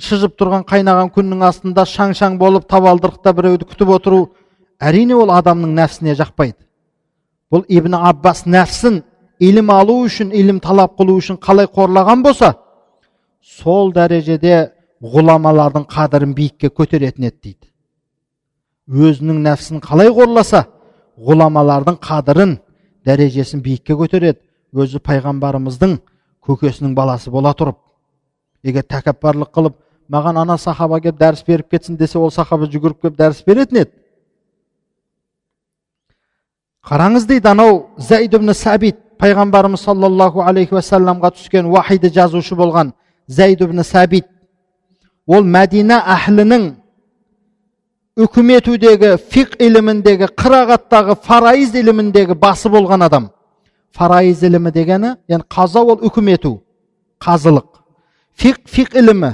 шыжып 0.00 0.36
тұрған 0.40 0.66
қайнаған 0.68 1.10
күннің 1.14 1.42
астында 1.48 1.84
шаң 1.88 2.14
шаң 2.16 2.38
болып 2.40 2.68
табалдырықта 2.70 3.32
біреуді 3.36 3.66
күтіп 3.72 3.90
отыру 3.96 4.20
әрине 4.80 5.16
ол 5.18 5.32
адамның 5.34 5.74
нәпсіне 5.76 6.14
жақпайды 6.20 6.60
бұл 7.52 7.64
ибн 7.68 7.96
аббас 7.98 8.44
нәпсін 8.46 9.02
илім 9.42 9.72
алу 9.74 9.98
үшін 10.06 10.30
илім 10.32 10.60
талап 10.64 10.94
қылу 11.00 11.18
үшін 11.18 11.40
қалай 11.42 11.66
қорлаған 11.66 12.22
болса 12.22 12.54
сол 13.58 13.92
дәрежеде 13.92 14.70
ғұламалардың 15.02 15.88
қадірін 15.90 16.36
биікке 16.38 16.70
көтеретін 16.70 17.26
еді 17.26 17.38
дейді 17.48 19.08
өзінің 19.10 19.42
нәпсін 19.48 19.82
қалай 19.82 20.12
қорласа 20.14 20.64
ғұламалардың 21.18 21.98
қадірін 22.02 22.56
дәрежесін 23.06 23.62
биікке 23.62 23.96
көтереді. 23.98 24.40
Өзі 24.72 25.02
пайғамбарымыздың 25.04 25.98
көкесінің 26.46 26.94
баласы 26.96 27.30
бола 27.30 27.52
тұрып. 27.52 27.76
Егер 28.64 28.86
тәкаппарлық 28.88 29.50
қылып 29.52 29.74
маған 30.08 30.38
ана 30.42 30.56
сахаба 30.58 31.00
келіп 31.00 31.18
дәріс 31.20 31.44
беріп 31.46 31.68
кетсін 31.70 31.98
десе 32.00 32.18
ол 32.18 32.30
сахаба 32.30 32.68
жүгіріп 32.72 33.02
келіп 33.02 33.18
дәріс 33.18 33.42
беретін 33.46 33.82
еді. 33.82 33.90
Қараңыз 36.88 37.26
дейді 37.28 37.48
анау 37.52 37.86
зәйд 37.98 38.34
ибн 38.34 38.54
сәбит 38.54 38.96
пайғамбарымыз 39.20 39.84
саллаллаху 39.84 40.42
алейхи 40.42 40.74
уассаламға 40.74 41.34
түскен 41.36 41.68
уахиді 41.70 42.10
жазушы 42.10 42.56
болған 42.58 42.94
зәйд 43.28 43.60
ибн 43.62 43.84
сәбит. 43.84 44.26
Ол 45.26 45.44
мәдина 45.44 46.00
әхлінің 46.16 46.72
үкім 48.18 48.50
етудегі 48.52 49.14
фиқ 49.32 49.54
іліміндегі 49.62 50.28
қырағаттағы 50.36 51.16
фарайыз 51.24 51.72
іліміндегі 51.80 52.36
басы 52.36 52.68
болған 52.68 53.06
адам. 53.06 53.30
Фарайыз 53.96 54.42
ілімі 54.44 54.72
дегені 54.72 55.14
яғни 55.28 55.46
қаза 55.48 55.80
ол 55.80 56.00
үкім 56.04 56.28
ету 56.34 56.58
қазылық. 57.24 57.80
Фиқ 58.36 58.60
фиқ 58.68 58.98
ілімі 59.00 59.32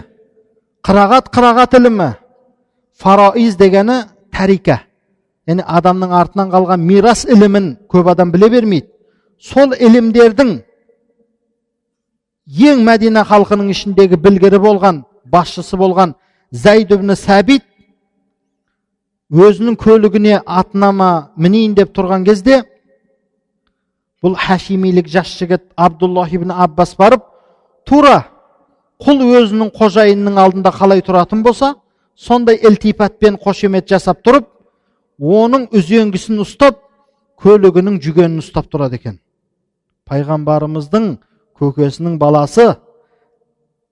қырағат 0.87 1.31
қырағат 1.35 1.75
ілімі 1.79 2.13
фараиз 2.95 3.57
дегені 3.59 4.05
тәрика. 4.31 4.85
Яғни 5.47 5.67
адамның 5.67 6.15
артынан 6.15 6.51
қалған 6.55 6.79
мирас 6.87 7.25
ілімін 7.27 7.77
көп 7.91 8.13
адам 8.15 8.31
біле 8.31 8.49
бермейді. 8.49 8.87
Сол 9.43 9.75
ілімдердің 9.75 10.61
ең 12.47 12.85
мәдина 12.87 13.25
халқының 13.27 13.71
ішіндегі 13.75 14.19
білгірі 14.23 14.59
болған 14.63 15.03
басшысы 15.27 15.77
болған 15.77 16.15
зәйд 16.51 16.95
ибн 16.95 17.15
сәбит 17.15 17.68
өзінің 19.29 19.77
көлігіне 19.77 20.39
атынама 20.47 21.35
мінейін 21.37 21.75
деп 21.77 21.93
тұрған 21.97 22.25
кезде 22.25 22.63
бұл 24.25 24.39
хашимилік 24.41 25.09
жас 25.13 25.35
жігіт 25.37 25.67
абдуллах 25.77 26.33
ибн 26.33 26.51
аббас 26.51 26.95
барып 26.97 27.27
тура 27.85 28.23
құл 29.05 29.21
өзінің 29.21 29.71
қожайынының 29.77 30.41
алдында 30.41 30.73
қалай 30.73 31.05
тұратын 31.05 31.43
болса 31.45 31.75
сондай 32.17 32.57
ілтипатпен 32.57 33.37
қошемет 33.37 33.89
жасап 33.93 34.25
тұрып 34.25 34.49
оның 35.21 35.69
үзеңгісін 35.77 36.41
ұстап 36.47 36.81
көлігінің 37.45 38.01
жүгенін 38.01 38.41
ұстап 38.41 38.73
тұрады 38.73 38.97
екен 38.97 39.21
пайғамбарымыздың 40.09 41.13
көкесінің 41.61 42.17
баласы 42.19 42.71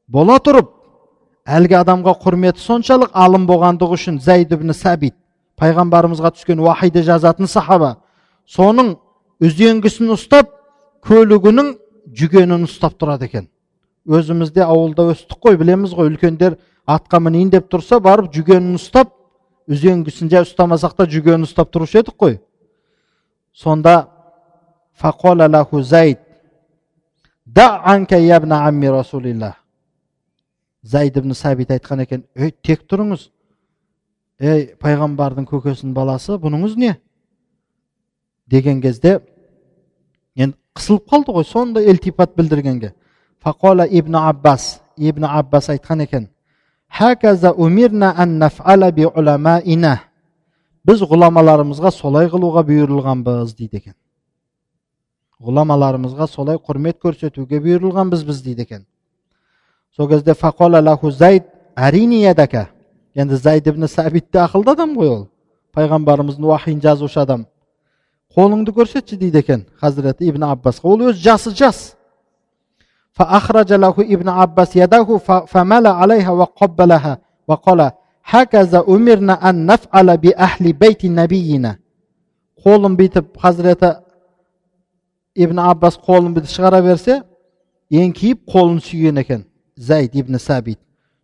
бола 0.09 0.41
тұрып 0.41 0.73
әлгі 1.47 1.77
адамға 1.85 2.17
құрметі 2.25 2.65
соншалық 2.65 3.13
алым 3.13 3.45
болғандығы 3.47 4.01
үшін 4.01 4.19
зәйд 4.25 4.57
ибн 4.57 4.73
сәбит 4.75 5.15
пайғамбарымызға 5.61 6.33
түскен 6.37 6.61
уахиді 6.61 7.03
жазатын 7.07 7.49
сахаба 7.51 7.97
соның 8.47 8.95
үзеңгісін 9.43 10.13
ұстап 10.15 10.53
көлігінің 11.07 11.75
жүгенін 12.17 12.67
ұстап 12.67 12.97
тұрады 13.01 13.27
екен. 13.29 13.49
Өзімізде 14.07 14.63
ауылда 14.63 15.09
өстік 15.13 15.41
қой 15.43 15.59
білеміз 15.59 15.95
ғой 15.97 16.13
үлкендер 16.13 16.59
атқа 16.87 17.21
мінейін 17.23 17.51
деп 17.57 17.71
тұрса 17.73 17.99
барып 18.03 18.31
жүгенін 18.35 18.77
ұстап 18.79 19.13
үзеңгісін 19.67 20.31
жай 20.31 20.47
ұстамасақ 20.47 20.95
та 21.01 21.09
жүгенін 21.11 21.49
ұстап 21.49 21.73
тұрушы 21.75 22.01
едік 22.01 22.15
қой. 22.21 22.39
Сонда 23.53 24.07
зайд 30.83 31.17
ибн 31.17 31.35
сәбит 31.35 31.71
айтқан 31.75 32.03
екен 32.05 32.25
ей 32.37 32.53
тек 32.63 32.87
тұрыңыз 32.87 33.29
ей 34.41 34.67
пайғамбардың 34.81 35.47
көкесінің 35.49 35.95
баласы 35.97 36.37
бұныңыз 36.41 36.77
не? 36.77 36.97
Деген 38.47 38.81
кезде 38.81 39.21
енді 40.37 40.57
қысылып 40.77 41.09
қалды 41.11 41.33
ғой 41.33 41.45
сондай 41.45 41.91
ілтипат 41.91 42.37
білдіргенге. 42.37 42.93
Фақола 43.45 43.87
ибн 43.89 44.15
аббас 44.21 44.81
ибн 44.97 45.25
аббас 45.25 45.71
айтқан 45.71 46.03
екен 46.03 46.29
біз 50.87 51.03
ғұламаларымызға 51.03 51.91
солай 51.91 52.29
қылуға 52.31 52.63
бұйырылғанбыз 52.69 53.57
дейді 53.59 53.81
екен. 53.81 53.95
Ғұламаларымызға 55.43 56.29
солай 56.31 56.61
құрмет 56.63 57.01
көрсетуге 57.03 57.59
бұйырылғанбыз 57.65 58.23
біз 58.29 58.43
дейді 58.45 58.63
екен. 58.63 58.87
Сол 59.97 60.09
кезде 60.09 60.33
фақола 60.35 60.81
лаху 60.81 61.11
зайд 61.11 61.45
енді 63.16 63.36
зайд 63.36 63.68
ибн 63.68 63.88
сәбит 63.88 64.32
те 64.32 64.44
ақылды 64.46 64.74
адам 64.76 64.94
ғой 64.98 65.10
ол 65.10 65.24
пайғамбарымыздың 65.76 66.46
уахиын 66.52 66.82
жазушы 66.82 67.20
адам 67.22 67.46
қолыңды 68.36 68.74
көрсетші 68.76 69.18
дейді 69.18 69.44
екен 69.44 69.66
хазіреті 69.80 70.30
ибн 70.30 70.44
аббасқа 70.52 70.88
ол 70.88 71.10
өзі 71.10 71.22
жасы 71.24 71.56
жас 71.56 71.96
فأخرج 73.12 73.74
له 73.74 73.96
ابن 74.00 74.30
عباس 74.30 74.76
يده 74.76 75.18
فمل 75.52 75.88
عليها 75.88 76.32
وقبلها 76.32 77.18
وقال 77.48 77.92
هكذا 78.24 78.80
أمرنا 78.90 79.50
أن 79.50 79.66
نفعل 79.66 80.18
بأهل 80.18 80.74
بيت 80.74 81.06
نبينا 81.06 81.78
қолын 82.62 82.94
бүйтіп 82.94 83.40
хазіреті 83.42 83.88
ибн 85.34 85.60
аббас 85.64 85.96
қолын 85.98 86.36
бүйтіп 86.36 86.52
шығара 86.54 86.82
берсе 86.86 87.16
еңкейіп 87.90 88.44
қолын 88.54 88.78
сүйген 88.86 89.18
екен 89.18 89.42
зайд 89.74 90.14
ибн 90.14 90.38
сәбит 90.38 90.78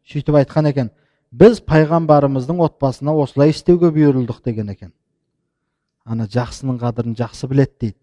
сөйтіп 0.10 0.40
айтқан 0.40 0.70
екен 0.72 0.90
біз 1.33 1.63
пайғамбарымыздың 1.65 2.61
отбасына 2.67 3.15
осылай 3.17 3.55
істеуге 3.55 3.89
бұйырылдық 3.95 4.43
деген 4.45 4.69
екен 4.75 4.93
ана 6.05 6.27
жақсының 6.29 6.81
қадірін 6.83 7.17
жақсы 7.17 7.49
біледі 7.49 7.73
дейді 7.81 7.99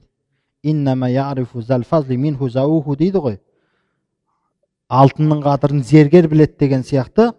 дейді 2.97 3.21
ғой 3.27 3.37
алтынның 4.89 5.43
қадірін 5.45 5.85
зергер 5.85 6.27
біледі 6.31 6.57
деген 6.65 6.83
сияқты 6.83 7.29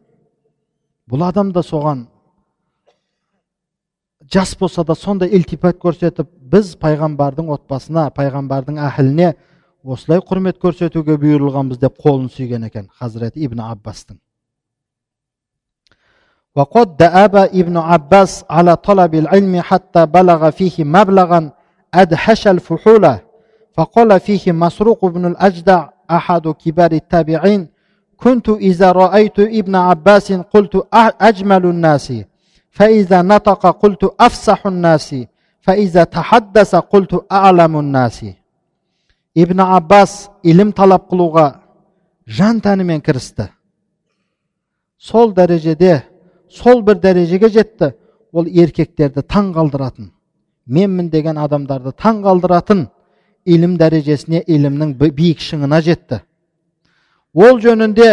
бұл 1.10 1.26
адам 1.26 1.50
да 1.52 1.66
соған 1.66 2.06
жас 4.30 4.54
болса 4.60 4.86
да 4.86 4.94
сондай 4.94 5.34
ілтипат 5.34 5.82
көрсетіп 5.82 6.30
біз 6.54 6.76
пайғамбардың 6.78 7.50
отбасына 7.58 8.08
пайғамбардың 8.14 8.78
әхіліне 8.86 9.34
осылай 9.82 10.22
құрмет 10.22 10.62
көрсетуге 10.62 11.18
бұйырылғанбыз 11.18 11.82
деп 11.82 11.98
қолын 11.98 12.30
сүйген 12.30 12.70
екен 12.70 12.86
хазіреті 12.94 13.42
ибн 13.42 13.66
аббастың 13.66 14.22
وقد 16.55 16.97
دأب 16.97 17.35
ابن 17.35 17.77
عباس 17.77 18.45
على 18.49 18.75
طلب 18.75 19.15
العلم 19.15 19.61
حتى 19.61 20.05
بلغ 20.05 20.49
فيه 20.49 20.83
مبلغا 20.83 21.51
أدهش 21.93 22.47
الفحولة 22.47 23.19
فقال 23.73 24.19
فيه 24.19 24.51
مسروق 24.51 25.05
بن 25.05 25.25
الأجدع 25.25 25.89
أحد 26.11 26.47
كبار 26.47 26.91
التابعين 26.91 27.67
كنت 28.17 28.49
إذا 28.49 28.91
رأيت 28.91 29.39
ابن 29.39 29.75
عباس 29.75 30.33
قلت 30.33 30.87
أجمل 31.21 31.65
الناس 31.65 32.13
فإذا 32.71 33.21
نطق 33.21 33.67
قلت 33.67 34.15
أفصح 34.19 34.67
الناس 34.67 35.15
فإذا 35.61 36.03
تحدث 36.03 36.75
قلت 36.75 37.25
أعلم 37.31 37.79
الناس 37.79 38.25
ибн 39.35 39.59
аббас 39.59 40.29
илім 40.47 40.71
талап 40.71 41.09
қылуға 41.11 41.45
жан 42.25 42.61
тәнімен 42.63 43.01
кірісті 43.03 43.49
сол 44.97 45.33
дәрежеде 45.35 46.05
сол 46.50 46.82
бір 46.82 47.00
дәрежеге 47.02 47.48
жетті 47.48 47.92
ол 48.32 48.46
еркектерді 48.46 49.22
таң 49.22 49.52
қалдыратын 49.54 50.10
менмін 50.66 51.10
деген 51.10 51.38
адамдарды 51.38 51.92
таң 51.92 52.22
қалдыратын 52.24 52.86
илім 53.44 53.76
дәрежесіне 53.80 54.42
илімнің 54.46 54.96
биік 54.98 55.40
шыңына 55.44 55.80
жетті 55.86 56.20
ол 57.34 57.60
жөнінде 57.62 58.10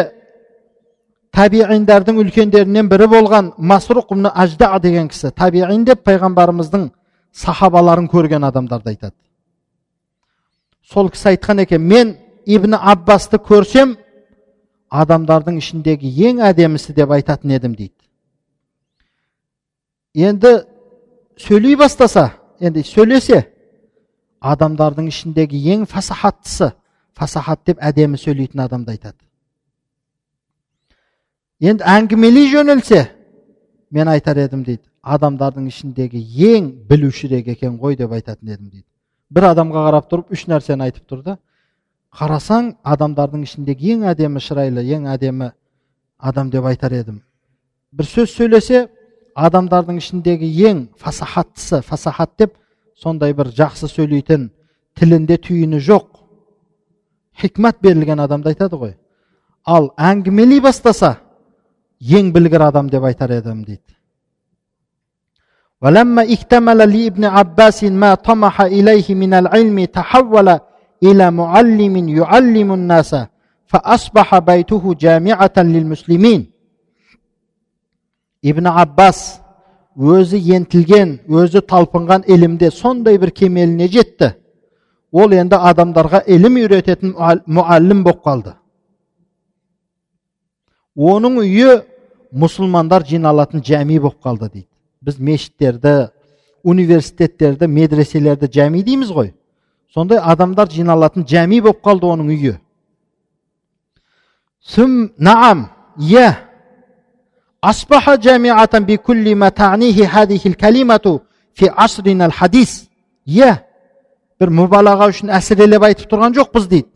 табииндардың 1.38 2.22
үлкендерінен 2.24 2.90
бірі 2.90 3.10
болған 3.12 3.52
масруқ 3.58 4.14
ажда 4.34 4.80
деген 4.80 5.10
кісі 5.10 5.32
табиин 5.32 5.86
деп 5.86 6.06
пайғамбарымыздың 6.08 6.90
сахабаларын 7.34 8.08
көрген 8.10 8.46
адамдарды 8.48 8.90
айтады 8.94 9.16
сол 10.92 11.10
кісі 11.10 11.34
айтқан 11.34 11.62
екен 11.66 11.82
мен 11.82 12.16
ибн 12.46 12.74
аббасты 12.80 13.38
көрсем 13.38 13.98
адамдардың 14.90 15.58
ішіндегі 15.60 16.10
ең 16.30 16.42
әдемісі 16.48 16.96
деп 16.96 17.12
айтатын 17.12 17.52
едім 17.52 17.76
дейді 17.76 17.97
енді 20.18 20.54
сөйлей 21.38 21.78
бастаса 21.78 22.32
енді 22.60 22.82
сөйлесе 22.88 23.44
адамдардың 24.42 25.12
ішіндегі 25.12 25.60
ең 25.76 25.86
фасахаттысы 25.90 26.72
фасахат 27.18 27.64
деп 27.70 27.82
әдемі 27.82 28.18
сөйлейтін 28.18 28.64
адамды 28.66 28.96
айтады. 28.96 29.22
Енді 31.62 31.86
әңгімелей 31.86 32.50
жөнелсе 32.52 33.08
мен 33.92 34.10
айтар 34.10 34.42
едім 34.42 34.64
дейді 34.66 34.84
адамдардың 35.02 35.70
ішіндегі 35.70 36.22
ең 36.50 36.72
білушірек 36.90 37.48
екен 37.54 37.78
ғой 37.78 37.98
деп 37.98 38.12
айтатын 38.12 38.50
едім 38.50 38.70
дейді. 38.70 38.86
Бір 39.30 39.52
адамға 39.54 39.86
қарап 39.88 40.10
тұрып 40.12 40.34
үш 40.34 40.48
нәрсені 40.50 40.90
айтып 40.90 41.06
тұр 41.10 41.24
да 41.24 41.38
қарасаң 42.18 42.76
адамдардың 42.84 43.46
ішіндегі 43.46 43.94
ең 43.96 44.06
әдемі 44.12 44.42
шырайлы 44.42 44.84
ең 44.98 45.08
әдемі 45.14 45.52
адам 46.18 46.50
деп 46.50 46.66
айтар 46.66 46.94
едім. 46.94 47.22
Бір 47.92 48.06
сөз 48.06 48.34
сөйлесе 48.34 48.88
адамдардың 49.37 50.01
ішіндегі 50.03 50.49
ең 50.71 50.83
фасахаттысы 51.01 51.83
фасахат 51.87 52.35
деп 52.39 52.57
сондай 53.03 53.33
бір 53.37 53.53
жақсы 53.57 53.89
сөйлейтін 53.89 54.51
тілінде 54.99 55.39
түйіні 55.47 55.81
жоқ 55.81 56.07
хикмат 57.41 57.81
берілген 57.83 58.21
адамды 58.21 58.53
айтады 58.53 58.77
ғой 58.77 58.95
ал 59.65 59.91
әңгімелей 59.97 60.61
бастаса 60.61 61.17
ең 62.01 62.33
білгір 62.35 62.69
адам 62.69 62.91
деп 62.93 63.05
айтар 63.09 63.33
едім 63.41 63.65
дейді 63.65 63.97
ولما 65.83 66.23
اكتمل 66.23 66.79
لابن 66.79 67.25
عباس 67.25 67.85
ما 67.85 68.15
طمح 68.15 68.61
إليه 68.61 69.15
من 69.15 69.35
العلم 69.35 69.85
تحول 69.85 70.59
إلى 71.03 71.31
معلم 71.31 72.09
يعلم 72.09 72.73
الناس 72.73 73.17
فأصبح 73.67 74.39
بيته 74.39 74.95
جامعة 74.95 75.57
للمسلمين 75.57 76.41
ибн 78.50 78.70
аббас 78.72 79.42
өзі 79.98 80.40
ентілген 80.56 81.18
өзі 81.28 81.64
талпынған 81.66 82.28
ілімде 82.30 82.70
сондай 82.72 83.18
бір 83.18 83.32
кемеліне 83.32 83.88
жетті 83.92 84.34
ол 85.12 85.34
енді 85.34 85.58
адамдарға 85.72 86.24
ілім 86.28 86.60
үйрететін 86.62 87.16
мұаллім 87.18 88.04
болып 88.06 88.22
қалды 88.26 88.54
оның 90.98 91.42
үйі 91.44 91.80
мұсылмандар 92.32 93.06
жиналатын 93.08 93.64
жәми 93.66 94.00
болып 94.00 94.22
қалды 94.24 94.52
дейді 94.52 94.68
біз 95.02 95.20
мешіттерді 95.20 95.96
университеттерді 96.64 97.68
медреселерді 97.68 98.50
жәми 98.54 98.84
дейміз 98.84 99.12
ғой 99.14 99.34
сондай 99.94 100.20
адамдар 100.20 100.70
жиналатын 100.70 101.26
жәми 101.26 101.62
болып 101.62 101.82
қалды 101.86 102.10
оның 102.12 102.34
үйі 102.36 102.58
сүм 104.68 105.12
наам 105.18 105.70
иә 105.98 106.47
أصبح 107.65 108.15
جامعة 108.15 108.79
بكل 108.79 109.37
ما 109.37 109.49
تعنيه 109.49 110.07
هذه 110.07 110.41
الكلمة 110.47 111.21
في 111.55 111.69
عصرنا 111.69 112.27
الحديث 112.27 112.73
иә 113.27 113.55
бір 114.41 114.51
мүбалаға 114.51 115.07
үшін 115.13 115.31
әсірелеп 115.31 115.85
айтып 115.87 116.11
тұрған 116.11 116.35
жоқпыз 116.35 116.67
дейді 116.67 116.89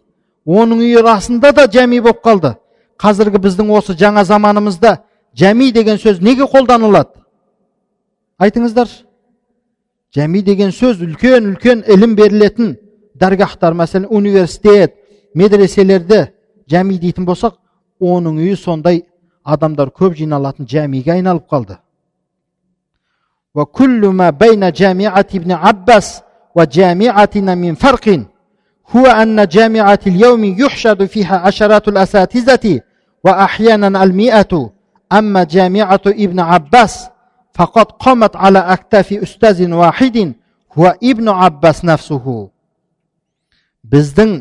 оның 0.46 0.80
үйі 0.82 1.02
расында 1.06 1.52
да 1.54 1.66
жәми 1.70 2.00
болып 2.02 2.22
қалды 2.24 2.56
қазіргі 2.98 3.38
біздің 3.44 3.70
осы 3.78 3.94
жаңа 3.94 4.24
заманымызда 4.26 4.96
жәми 5.38 5.70
деген 5.72 6.00
сөз 6.02 6.18
неге 6.20 6.48
қолданылады 6.50 7.22
айтыңыздаршы 8.42 9.04
жәми 10.16 10.42
деген 10.42 10.74
сөз 10.74 11.02
үлкен 11.06 11.52
үлкен 11.52 11.84
ілім 11.86 12.16
берілетін 12.18 12.74
дәргахтар 13.14 13.74
мәселен 13.74 14.08
университет 14.10 14.96
медреселерді 15.34 16.24
жәми 16.66 16.98
дейтін 16.98 17.26
болсақ 17.28 17.60
оның 18.00 18.40
үйі 18.42 18.56
сондай 18.58 19.04
адамдар 19.44 19.88
көп 19.88 20.14
жиналатын 20.14 20.66
жәмиге 20.66 21.12
айналып 21.18 21.48
қалды 21.50 21.78
وكل 23.56 24.06
ما 24.06 24.30
بين 24.30 24.72
جامعة 24.72 25.26
ابن 25.34 25.52
عباس 25.52 26.22
وجامعتنا 26.54 27.54
من 27.54 27.74
فرق 27.74 28.26
هو 28.96 29.06
أن 29.06 29.46
جامعة 29.46 29.98
اليوم 30.06 30.44
يحشد 30.44 31.04
فيها 31.04 31.36
عشرات 31.38 31.88
الأساتذة 31.88 32.80
وأحيانا 33.24 34.04
المئة 34.04 34.70
أما 35.12 35.44
جامعة 35.44 36.00
ابن 36.06 36.40
عباس 36.40 37.08
فقد 37.54 37.84
قامت 37.84 38.36
على 38.36 38.58
أكتاف 38.58 39.12
أستاذ 39.12 39.72
واحد 39.72 40.34
هو 40.78 40.96
ابن 41.02 41.28
عباس 41.28 41.84
نفسه 41.84 42.50
біздің 43.86 44.32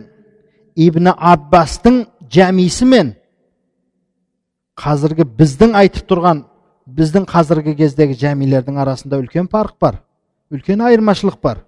ибн 0.76 1.12
аббастың 1.14 2.06
жәмисі 2.34 2.86
қазіргі 4.81 5.27
біздің 5.39 5.75
айтып 5.77 6.07
тұрған 6.11 6.45
біздің 6.91 7.27
қазіргі 7.31 7.77
кездегі 7.79 8.17
жәмилердің 8.21 8.81
арасында 8.81 9.21
үлкен 9.21 9.51
парық 9.51 9.77
бар 9.81 10.01
үлкен 10.51 10.83
айырмашылық 10.83 11.39
бар. 11.43 11.65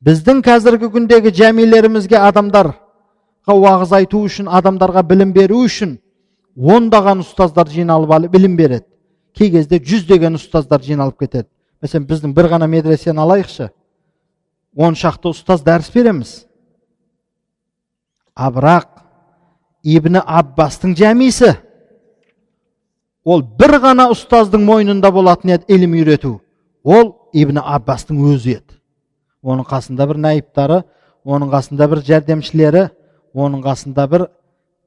Біздің 0.00 0.40
қазіргі 0.44 0.88
күндегі 0.94 1.32
жәмилерімізге 1.36 2.16
адамдарға 2.16 2.78
уағыз 3.50 3.92
айту 3.98 4.22
үшін 4.24 4.48
адамдарға 4.48 5.02
білім 5.04 5.32
беру 5.34 5.64
үшін 5.66 5.98
ондаған 6.56 7.20
ұстаздар 7.24 7.68
жиналып 7.68 8.12
алып 8.16 8.32
білім 8.32 8.56
береді. 8.56 8.86
Кей 9.36 9.50
кезде 9.50 9.78
жүздеген 9.78 10.38
ұстаздар 10.38 10.82
жиналып 10.82 11.18
кетеді. 11.20 11.48
Мәселен 11.82 12.06
біздің 12.08 12.34
бір 12.36 12.48
ғана 12.54 12.68
медресені 12.70 13.20
алайықшы. 13.20 13.70
Он 14.76 14.94
шақты 14.94 15.34
ұстаз 15.34 15.64
дәріс 15.66 15.90
береміз. 15.92 16.32
А 18.34 18.48
бірақ 18.52 18.88
ибн 19.82 20.22
аббастың 20.24 20.94
жәмисі 20.96 21.56
ол 23.24 23.42
бір 23.42 23.78
ғана 23.82 24.08
ұстаздың 24.14 24.64
мойнында 24.64 25.10
болатын 25.12 25.56
еді 25.56 25.74
ілім 25.74 25.96
үйрету. 26.00 26.40
Ол 26.84 27.14
ибн 27.32 27.60
аббастың 27.60 28.20
өзі 28.32 28.56
еді. 28.58 28.78
Оның 29.42 29.66
қасында 29.68 30.06
бір 30.08 30.20
найыптары 30.24 30.82
оның 31.24 31.52
қасында 31.52 31.88
бір 31.90 32.02
жәрдемшілері 32.08 32.86
оның 33.34 33.62
қасында 33.64 34.06
бір 34.10 34.26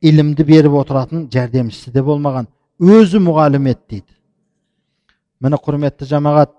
ілімді 0.02 0.44
беріп 0.44 0.76
отыратын 0.82 1.28
жәрдемшісі 1.34 1.94
де 1.94 2.04
болмаған. 2.04 2.50
Өзі 2.82 3.22
мұғалім 3.24 3.70
еді 3.72 3.82
дейді. 3.90 4.12
Міне 5.40 5.58
құрметті 5.62 6.08
жамағат 6.10 6.52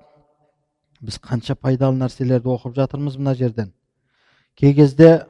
біз 1.04 1.18
қанша 1.20 1.54
пайдалы 1.54 1.98
нәрселерді 1.98 2.54
оқып 2.54 2.74
жатырмыз 2.78 3.18
мына 3.18 3.34
жерден. 3.34 3.72
Кей 4.56 4.74
кезде 4.74 5.26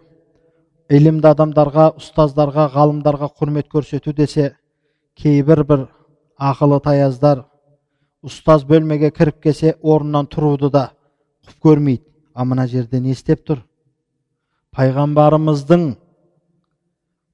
ілімді 0.90 1.32
адамдарға 1.32 1.90
ұстаздарға 1.98 2.68
ғалымдарға 2.74 3.30
құрмет 3.38 3.70
көрсету 3.72 4.14
десе 4.14 4.52
кейбір 5.16 5.64
бір 5.64 5.86
ақылы 6.38 6.80
таяздар. 6.82 7.44
Ұстаз 8.24 8.64
бөлмеге 8.64 9.10
кіріп 9.12 9.42
келсе 9.42 9.74
орнынан 9.82 10.26
тұруды 10.32 10.70
да 10.72 10.90
құп 11.46 11.60
көрмейді. 11.62 12.04
А 12.34 12.44
мына 12.44 12.66
жерде 12.66 13.00
не 13.00 13.12
істеп 13.12 13.44
тұр? 13.46 13.60
Пайғамбарымыздың 14.74 15.84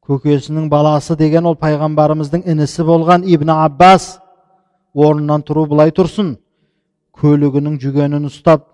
көкесінің 0.04 0.66
баласы 0.68 1.16
деген 1.16 1.46
ол 1.46 1.56
пайғамбарымыздың 1.56 2.44
інісі 2.44 2.84
болған 2.84 3.24
ибн 3.24 3.54
аббас 3.54 4.18
орнынан 4.92 5.46
тұру 5.46 5.64
былай 5.70 5.94
тұрсын. 5.94 6.34
Көлігінің 7.16 7.78
жүгенін 7.80 8.26
ұстап 8.28 8.66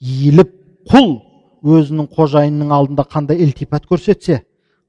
иіліп 0.00 0.52
құл 0.90 1.10
өзінің 1.64 2.08
қожайынының 2.14 2.70
алдында 2.72 3.04
қандай 3.10 3.42
ілтипат 3.44 3.88
көрсетсе 3.90 4.42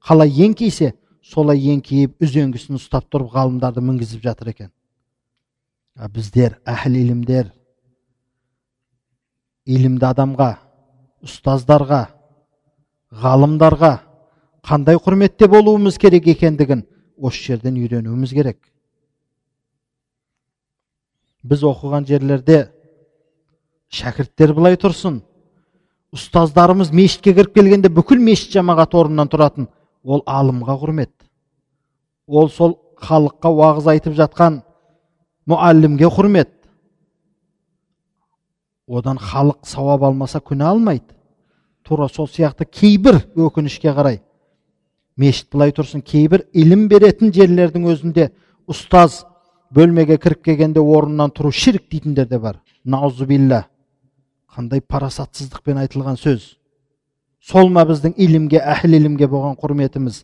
қалай 0.06 0.30
еңкейсе 0.46 0.92
солай 1.22 1.60
еңкейіп 1.72 2.22
үзеңгісін 2.22 2.78
ұстап 2.80 3.06
тұрып 3.12 3.32
ғалымдарды 3.34 3.82
мінгізіп 3.84 4.22
жатыр 4.26 4.52
екен. 4.52 4.70
А 5.94 6.08
біздер 6.08 6.58
әхіл 6.66 6.96
илімдер 6.98 7.52
илімді 9.66 10.08
адамға 10.08 10.50
ұстаздарға 11.22 12.02
ғалымдарға 13.22 13.92
қандай 14.66 14.98
құрметте 14.98 15.48
болуымыз 15.50 15.98
керек 16.00 16.26
екендігін 16.32 16.86
осы 17.16 17.42
жерден 17.52 17.76
үйренуіміз 17.78 18.32
керек. 18.34 18.58
Біз 21.42 21.62
оқыған 21.66 22.06
жерлерде 22.06 22.64
шәкірттер 23.92 24.54
былай 24.56 24.78
тұрсын. 24.80 25.20
Ұстаздарымыз 26.12 26.92
мешітке 26.94 27.34
кіріп 27.34 27.54
келгенде 27.56 27.90
бүкіл 27.92 28.20
мешіт 28.22 28.54
жамағат 28.56 28.94
орнынан 28.94 29.30
тұратын. 29.32 29.68
Ол 30.04 30.22
алымға 30.26 30.78
құрмет. 30.80 31.12
Ол 32.26 32.50
сол 32.50 32.78
халыққа 33.02 33.50
уағыз 33.50 33.88
айтып 33.94 34.16
жатқан 34.18 34.62
мұаллимге 35.48 36.10
құрмет. 36.10 36.50
Одан 38.88 39.18
халық 39.18 39.64
сауап 39.66 40.02
алмаса 40.02 40.40
күнә 40.40 40.70
алмайды. 40.70 41.14
Тура 41.82 42.08
сол 42.08 42.28
сияқты 42.28 42.64
кейбір 42.64 43.22
өкінішке 43.34 43.94
қарай 43.94 44.20
мешіт 45.16 45.50
былай 45.52 45.72
тұрсын 45.74 46.02
кейбір 46.04 46.46
ілім 46.56 46.86
беретін 46.88 47.32
жерлердің 47.34 47.88
өзінде 47.92 48.28
ұстаз 48.70 49.22
бөлмеге 49.74 50.18
кіріп 50.20 50.44
келгенде 50.46 50.80
орнынан 50.80 51.32
тұру 51.34 51.52
ширк 51.52 51.88
дейтіндер 51.90 52.28
де 52.28 52.38
бар. 52.38 52.60
Наузубилля 52.84 53.66
қандай 54.52 54.80
парасатсыздықпен 54.80 55.82
айтылған 55.84 56.18
сөз. 56.20 56.56
Сол 57.42 57.68
ма 57.72 57.84
біздің 57.88 58.14
илімге 58.16 58.60
әхіл 58.62 58.96
илімге 58.98 59.26
болған 59.30 59.56
құрметіміз 59.58 60.22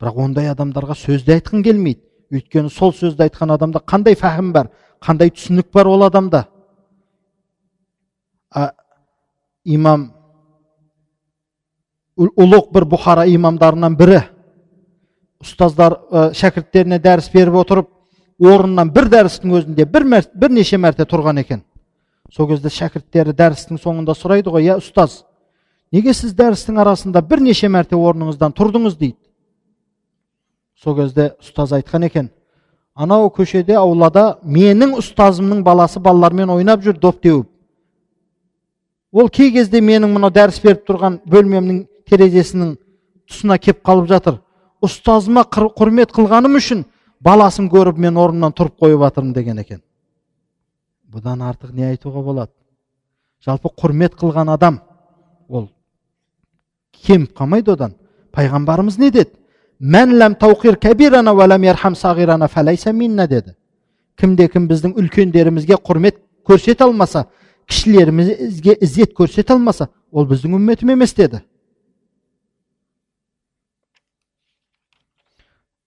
бірақ 0.00 0.18
ондай 0.24 0.50
адамдарға 0.50 0.96
сөзді 0.98 1.36
айтқың 1.36 1.62
келмейді 1.66 2.02
өйткені 2.34 2.70
сол 2.72 2.92
сөзді 2.92 3.28
айтқан 3.28 3.54
адамда 3.54 3.82
қандай 3.86 4.16
фәһім 4.18 4.50
бар 4.52 4.70
қандай 5.02 5.30
түсінік 5.30 5.70
бар 5.74 5.86
ол 5.86 6.02
адамда 6.08 6.46
а, 8.50 8.72
имам 9.64 10.10
ұлық 12.16 12.72
бір 12.74 12.88
бұхара 12.90 13.26
имамдарынан 13.30 13.96
бірі 13.96 14.22
ұстаздар 15.44 15.98
ә, 16.10 16.32
шәкірттеріне 16.34 16.98
дәріс 17.04 17.30
беріп 17.30 17.60
отырып 17.62 17.90
орнынан 18.40 18.90
бір 18.92 19.10
дәрістің 19.12 19.54
өзінде 19.60 19.86
бір 19.86 20.08
бірнеше 20.34 20.80
мәрте 20.80 21.06
тұрған 21.06 21.40
екен 21.44 21.62
сол 22.32 22.48
кезде 22.50 22.72
шәкірттері 22.72 23.36
дәрістің 23.36 23.80
соңында 23.80 24.16
сұрайды 24.16 24.50
ғой 24.50 24.66
иә 24.66 24.78
ұстаз 24.80 25.22
неге 25.92 26.14
сіз 26.14 26.34
дәрістің 26.36 26.80
арасында 26.82 27.22
бірнеше 27.22 27.68
мәрте 27.68 27.96
орныңыздан 27.96 28.54
тұрдыңыз 28.56 28.96
дейді? 28.98 29.18
Сол 30.82 30.96
кезде 30.96 31.34
ұстаз 31.40 31.74
айтқан 31.76 32.06
екен 32.06 32.30
анау 32.94 33.28
көшеде 33.30 33.76
аулада 33.76 34.38
менің 34.44 34.96
ұстазымның 35.00 35.62
баласы 35.64 36.00
балалармен 36.00 36.50
ойнап 36.52 36.82
жүр 36.84 36.98
доп 37.00 37.20
теуіп 37.22 37.48
ол 39.12 39.28
кей 39.28 39.52
кезде 39.52 39.80
менің 39.80 40.12
мынау 40.12 40.32
дәріс 40.32 40.58
беріп 40.64 40.84
тұрған 40.88 41.20
бөлмемнің 41.30 41.84
терезесінің 42.10 42.74
тұсына 43.30 43.58
кеп 43.58 43.82
қалып 43.86 44.08
жатыр. 44.10 44.40
Ұстазыма 44.84 45.46
құрмет 45.48 46.12
қылғаным 46.14 46.58
үшін 46.58 46.84
баласын 47.24 47.70
көріп 47.72 47.98
мен 48.02 48.18
орнымнан 48.20 48.54
тұрып 48.56 48.76
қойып 48.82 49.00
жатырмын 49.06 49.32
деген 49.34 49.62
екен. 49.62 49.80
Бұдан 51.08 51.42
артық 51.48 51.72
не 51.72 51.88
айтуға 51.90 52.22
болады? 52.22 52.52
Жалпы 53.40 53.72
құрмет 53.72 54.18
қылған 54.20 54.52
адам 54.52 54.80
ол 55.48 55.70
кеміп 57.04 57.36
қалмайды 57.36 57.72
одан 57.72 57.94
пайғамбарымыз 58.32 58.98
не 58.98 59.10
деді 59.10 59.32
деді 63.26 63.54
кімде 64.16 64.48
кім 64.48 64.68
біздің 64.70 64.96
үлкендерімізге 64.96 65.76
құрмет 65.76 66.22
көрсете 66.46 66.84
алмаса 66.84 67.26
кішілерімізге 67.68 68.78
ізет 68.80 69.12
көрсете 69.12 69.52
алмаса 69.52 69.90
ол 70.10 70.26
біздің 70.26 70.56
үмметім 70.56 70.94
емес 70.94 71.14
деді 71.14 71.42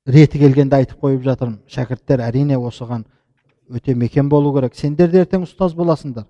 реті 0.06 0.40
келгенде 0.40 0.76
айтып 0.84 1.02
қойып 1.02 1.24
жатырмын 1.26 1.60
шәкірттер 1.70 2.22
әрине 2.26 2.58
осыған 2.58 3.06
өте 3.70 3.96
мекен 3.96 4.30
болу 4.30 4.54
керек 4.56 4.76
сендер 4.76 5.10
де 5.10 5.24
ертең 5.24 5.46
ұстаз 5.46 5.76
боласыңдар 5.78 6.26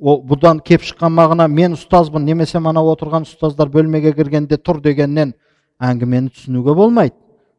ол 0.00 0.22
бұдан 0.26 0.60
кеп 0.64 0.82
шыққан 0.82 1.12
мағына 1.14 1.46
мен 1.48 1.76
ұстазбын 1.76 2.24
немесе 2.24 2.58
мана 2.58 2.82
отырған 2.82 3.26
ұстаздар 3.28 3.70
бөлмеге 3.72 4.12
кіргенде 4.16 4.58
тұр 4.58 4.80
дегеннен 4.82 5.34
әңгімені 5.78 6.32
түсінуге 6.34 6.74
болмайды 6.74 7.14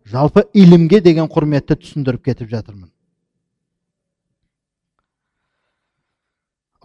жалпы 0.10 0.46
илімге 0.54 1.02
деген 1.06 1.30
құрметті 1.32 1.80
түсіндіріп 1.84 2.32
кетіп 2.32 2.50
жатырмын 2.56 2.90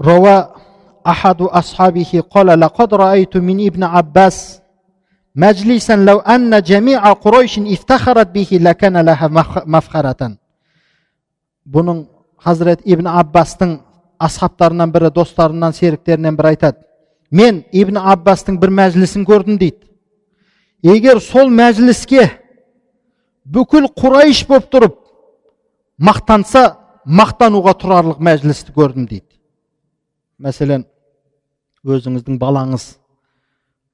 روى 0.00 0.48
أحد 1.06 1.42
أصحابه 1.42 2.22
قال 2.30 2.60
لقد 2.60 2.94
رأيت 2.94 3.36
من 3.36 3.66
ابن 3.66 3.82
عباس 3.84 4.60
مجلسا 5.34 5.96
لو 5.96 6.18
أن 6.18 6.62
جميع 6.62 7.12
قريش 7.12 7.58
افتخرت 7.58 8.28
به 8.34 8.48
لكان 8.52 8.96
لها 8.96 9.28
مفخرة 9.66 10.38
бұның 11.64 12.02
хазірет 12.44 12.82
ибн 12.84 13.06
аббастың 13.08 13.78
асхабтарынан 14.19 14.91
бірі 14.91 15.11
достарынан 15.15 15.73
серіктерінен 15.73 16.37
бірі 16.37 16.53
айтады 16.53 16.83
мен 17.31 17.63
ибн 17.71 17.99
аббастың 18.01 18.59
бір 18.59 18.73
мәжілісін 18.81 19.25
көрдім 19.27 19.59
дейді 19.61 19.89
егер 20.95 21.21
сол 21.23 21.51
мәжіліске 21.53 22.27
бүкіл 23.45 23.89
құрайш 23.95 24.45
болып 24.49 24.69
тұрып 24.73 24.97
мақтанса 26.09 26.63
мақтануға 27.05 27.75
тұрарлық 27.81 28.21
мәжілісті 28.23 28.75
көрдім 28.75 29.07
дейді 29.09 29.27
мәселен 30.39 30.85
өзіңіздің 31.83 32.39
балаңыз 32.41 32.91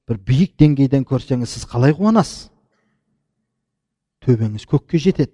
бір 0.09 0.19
биік 0.27 0.53
деңгейден 0.61 1.05
көрсеңіз 1.07 1.55
сіз 1.55 1.65
қалай 1.69 1.93
қуанасыз 1.97 2.49
төбеңіз 4.25 4.65
көкке 4.69 5.01
жетеді 5.01 5.33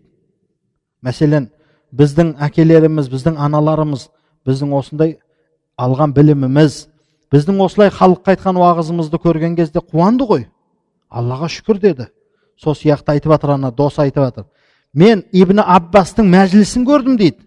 мәселен 1.03 1.49
біздің 1.95 2.35
әкелеріміз 2.47 3.09
біздің 3.11 3.39
аналарымыз 3.39 4.07
біздің 4.47 4.73
осындай 4.77 5.17
алған 5.77 6.13
біліміміз 6.15 6.87
біздің 7.31 7.61
осылай 7.65 7.91
халыққа 7.93 8.35
айтқан 8.35 8.59
уағызымызды 8.59 9.19
көрген 9.21 9.55
кезде 9.55 9.79
қуанды 9.79 10.27
ғой. 10.27 10.47
Аллаға 11.09 11.47
шүкір 11.51 11.79
деді. 11.79 12.07
Сол 12.57 12.75
сияқты 12.75 13.15
айтып 13.15 13.31
жатыр 13.31 13.55
ана 13.55 13.71
дос 13.71 13.99
айтып 13.99 14.23
жатыр. 14.23 14.45
Мен 14.93 15.23
ибн 15.31 15.61
аббастың 15.63 16.27
мәжілісін 16.27 16.85
көрдім 16.87 17.17
дейді. 17.17 17.39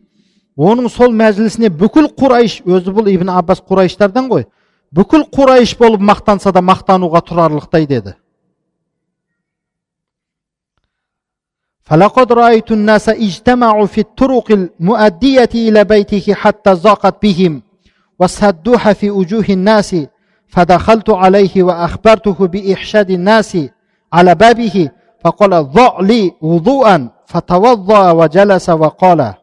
Оның 0.57 0.89
сол 0.89 1.13
мәжілісіне 1.13 1.69
бүкіл 1.69 2.09
құрайш 2.17 2.61
өзі 2.65 2.95
бұл 2.95 3.11
ибн 3.13 3.33
аббас 3.35 3.61
құрайыштардан 3.61 4.29
ғой. 4.31 4.47
Бүкіл 4.95 5.27
құрайш 5.35 5.77
болып 5.79 6.01
мақтанса 6.01 6.53
да 6.53 6.63
мақтануға 6.63 7.25
тұрарлықтай 7.27 7.87
деді. 7.91 8.15
فلقد 11.85 12.33
رأيت 12.33 12.73
الناس 12.73 13.09
اجتمعوا 13.09 13.87
في 13.87 14.01
الطرق 14.01 14.51
المؤدية 14.51 15.49
إلى 15.55 15.85
بيته 15.85 16.35
حتى 16.35 16.73
ضاقت 16.73 17.23
بهم 17.23 17.63
وسدوها 18.19 18.93
في 18.93 19.11
وجوه 19.11 19.45
الناس 19.51 19.97
فدخلت 20.49 21.11
عليه 21.11 21.63
وأخبرته 21.63 22.47
بإحشاد 22.47 23.11
الناس 23.11 23.59
على 24.13 24.35
بابه 24.35 24.91
فقال 25.25 25.73
ضع 25.73 26.01
لي 26.01 26.33
وضوءا 26.41 27.09
فتوضأ 27.27 28.11
وجلس 28.11 28.71
وقال 28.71 29.35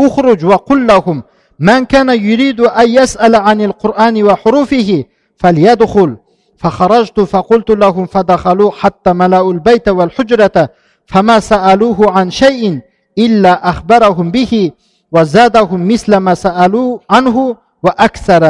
أخرج 0.00 0.44
وقل 0.44 0.86
لهم 0.86 1.22
من 1.58 1.84
كان 1.84 2.08
يريد 2.08 2.60
أن 2.60 2.88
يسأل 2.88 3.36
عن 3.36 3.60
القرآن 3.60 4.22
وحروفه 4.22 5.04
فليدخل 5.36 6.16
فخرجت 6.56 7.20
فقلت 7.20 7.70
لهم 7.70 8.06
فدخلوا 8.06 8.70
حتى 8.70 9.12
ملأوا 9.12 9.52
البيت 9.52 9.88
والحجرة 9.88 10.68
فما 11.11 11.39
سألوه 11.39 12.11
عن 12.11 12.31
شيء 12.31 12.79
إلا 13.17 13.69
أخبرهم 13.69 14.31
به 14.31 14.71
وزادهم 15.11 15.87
مثل 15.87 16.17
ما 16.17 16.33
سألوا 16.33 16.99
عنه 17.09 17.57
وأكثر 17.83 18.43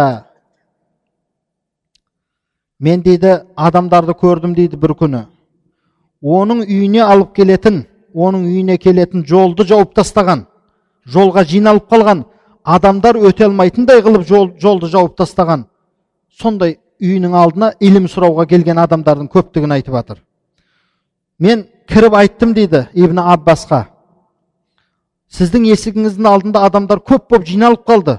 мен 2.82 3.04
дейді 3.06 3.46
адамдарды 3.56 4.16
көрдім 4.18 4.56
дейді 4.58 4.78
бір 4.82 4.96
күні 4.98 5.20
оның 6.26 6.64
үйіне 6.66 7.04
алып 7.06 7.36
келетін 7.38 7.84
оның 8.14 8.48
үйіне 8.50 8.78
келетін 8.82 9.22
жолды 9.30 9.68
жауып 9.70 9.94
тастаған 10.00 10.48
жолға 11.06 11.44
жиналып 11.46 11.86
қалған 11.94 12.24
адамдар 12.66 13.20
өте 13.22 13.46
алмайтындай 13.46 14.02
қылып 14.02 14.26
жол, 14.26 14.50
жолды 14.58 14.90
жауып 14.90 15.14
тастаған 15.22 15.68
сондай 16.42 16.80
үйінің 17.02 17.38
алдына 17.38 17.72
илім 17.80 18.10
сұрауға 18.10 18.48
келген 18.50 18.82
адамдардың 18.82 19.30
көптігін 19.30 19.78
айтып 19.78 19.94
жатыр 20.00 20.24
мен 21.38 21.68
кіріп 21.87 22.15
айттым 22.15 22.55
дейді 22.55 22.87
ибн 22.95 23.21
аббасқа. 23.23 23.87
Сіздің 25.33 25.67
есігіңіздің 25.73 26.29
алдында 26.31 26.63
адамдар 26.67 27.01
көп 27.03 27.29
болып 27.31 27.47
жиналып 27.47 27.87
қалды. 27.87 28.19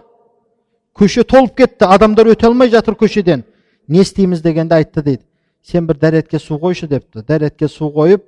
Көше 0.97 1.23
толып 1.23 1.55
кетті 1.57 1.85
адамдар 1.85 2.27
өте 2.33 2.47
алмай 2.47 2.69
жатыр 2.69 2.97
көшеден. 2.99 3.43
Не 3.87 4.01
істейміз 4.01 4.41
дегенде 4.41 4.75
айтты 4.75 5.03
дейді. 5.03 5.23
Сен 5.63 5.87
бір 5.87 5.97
дәретке 5.97 6.39
су 6.39 6.55
қойшы 6.55 6.87
депті. 6.87 7.21
Дәретке 7.21 7.67
су 7.67 7.91
қойып 7.91 8.23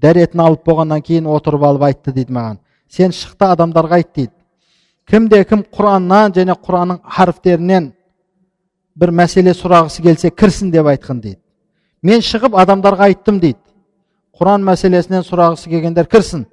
дәретін 0.00 0.40
алып 0.40 0.64
болғаннан 0.66 1.02
кейін 1.02 1.26
отырып 1.26 1.62
алып 1.62 1.82
айтты 1.88 2.12
дейді 2.12 2.32
маған. 2.32 2.58
Сен 2.88 3.12
шықты 3.12 3.50
адамдарға 3.52 4.00
айт 4.00 4.12
дейді. 4.14 4.32
Кімде 5.08 5.44
кім 5.44 5.64
құраннан 5.72 6.34
және 6.36 6.56
құранның 6.56 7.00
харфтерінен 7.04 7.92
бір 8.96 9.10
мәселе 9.10 9.52
сұрағысы 9.56 10.02
келсе 10.02 10.30
кірсін 10.30 10.70
деп 10.72 10.86
айтқан 10.88 11.20
дейді. 11.20 11.40
Мен 12.02 12.20
шығып 12.20 12.56
адамдарға 12.56 13.10
айттым 13.10 13.40
дейді. 13.40 13.58
Құран 14.38 14.64
мәселесінен 14.66 15.24
сұрағысы 15.26 15.70
келгендер 15.70 16.08
кірсін 16.10 16.46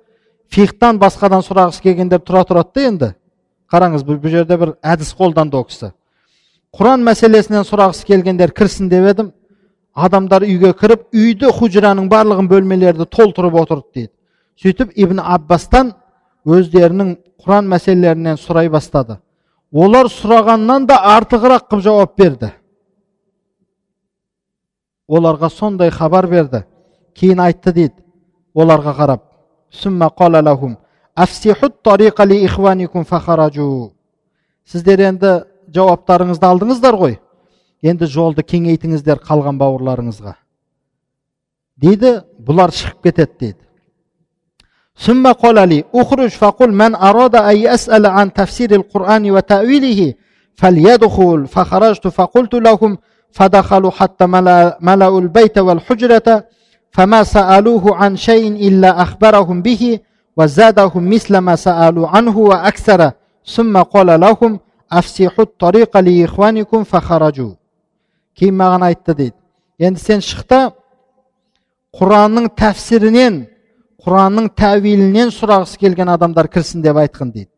фихтан 0.51 0.99
басқадан 1.01 1.43
сұрағысы 1.45 1.81
келгендер 1.81 2.21
тұра 2.21 2.43
тұрады 2.47 2.73
да 2.75 2.87
енді 2.87 3.11
қараңыз 3.71 4.05
бұл 4.05 4.19
жерде 4.29 4.57
бір 4.57 4.73
әдіс 4.83 5.13
қолданды 5.17 5.57
ол 5.57 5.65
кісі 5.69 5.91
құран 6.77 7.05
мәселесінен 7.07 7.65
сұрағысы 7.67 8.05
келгендер 8.07 8.53
кірсін 8.55 8.89
деп 8.91 9.07
едім 9.13 9.31
адамдар 9.95 10.45
үйге 10.47 10.73
кіріп 10.77 11.09
үйді 11.15 11.51
хужраның 11.57 12.07
барлығын 12.11 12.47
бөлмелерді 12.51 13.07
толтырып 13.11 13.57
отырды 13.63 13.87
дейді 13.95 14.11
сөйтіп 14.61 14.93
ибн 14.95 15.19
аббастан 15.19 15.93
өздерінің 16.45 17.15
құран 17.43 17.67
мәселелерінен 17.71 18.39
сұрай 18.39 18.69
бастады 18.71 19.17
олар 19.71 20.07
сұрағаннан 20.11 20.87
да 20.87 20.99
артығырақ 21.17 21.67
қылып 21.71 21.83
жауап 21.85 22.17
берді 22.19 22.51
оларға 25.11 25.49
сондай 25.51 25.91
хабар 25.91 26.27
берді 26.27 26.63
кейін 27.14 27.40
айтты 27.40 27.72
дейді 27.72 27.94
оларға 28.54 28.96
қарап 29.00 29.22
сіздер 34.66 35.00
енді 35.10 35.32
жауаптарыңызды 35.74 36.46
алдыңыздар 36.48 36.96
ғой 36.98 37.18
енді 37.82 38.08
жолды 38.10 38.42
кеңейтіңіздер 38.42 39.20
қалған 39.28 39.60
бауырларыңызға 39.60 40.34
дейді 41.76 42.12
бұлар 42.42 42.74
шығып 42.74 43.06
кетеді 43.06 43.38
дейді 43.40 43.66
ثم 44.96 45.32
قال 45.32 45.68
لي 45.68 45.84
اخرج 45.94 46.28
فقل 46.28 46.70
من 46.72 46.94
أراد 46.94 47.36
أن 47.36 47.56
يسأل 47.56 48.06
عن 48.06 48.32
تفسير 48.32 48.74
القرآن 48.74 49.30
وتأويله 49.30 50.14
فليدخل 50.54 51.46
فخرجت 51.46 52.08
فقلت 52.08 52.54
لهم 52.54 52.98
فدخلوا 53.30 53.90
حتى 53.90 54.26
ملأوا 54.80 55.20
البيت 55.20 55.58
والحجرة 55.58 56.44
فما 56.96 57.24
سألوه 57.24 57.96
عن 57.96 58.16
شيء 58.16 58.52
إلا 58.68 59.02
أخبرهم 59.02 59.62
به 59.62 59.98
وزادهم 60.36 61.10
مثل 61.10 61.38
ما 61.38 61.56
سألوا 61.56 62.08
عنه 62.08 62.38
وأكثر 62.38 63.12
ثم 63.46 63.82
قال 63.82 64.20
لهم 64.20 64.60
أفسحوا 64.92 65.44
الطريق 65.44 65.96
لإخوانكم 65.96 66.84
فخرجوا 66.84 67.54
кейін 68.36 68.56
маған 68.60 68.82
айтты 68.84 69.14
дейді 69.16 69.36
енді 69.80 70.00
сен 70.00 70.20
шық 70.20 70.42
та 70.44 70.58
құранның 71.96 72.50
тәпсірінен 72.52 73.38
құранның 74.04 74.50
тәуилінен 74.60 75.32
сұрағысы 75.32 75.80
келген 75.80 76.10
адамдар 76.12 76.50
кірсін 76.52 76.84
деп 76.84 77.00
айтқын 77.00 77.32
дейді 77.32 77.48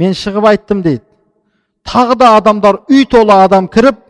мен 0.00 0.16
шығып 0.16 0.48
айттым 0.54 0.80
дейді 0.86 1.04
тағы 1.84 2.16
да 2.16 2.30
адамдар 2.38 2.80
үй 2.88 3.04
толы 3.12 3.36
адам 3.44 3.68
кіріп 3.68 4.00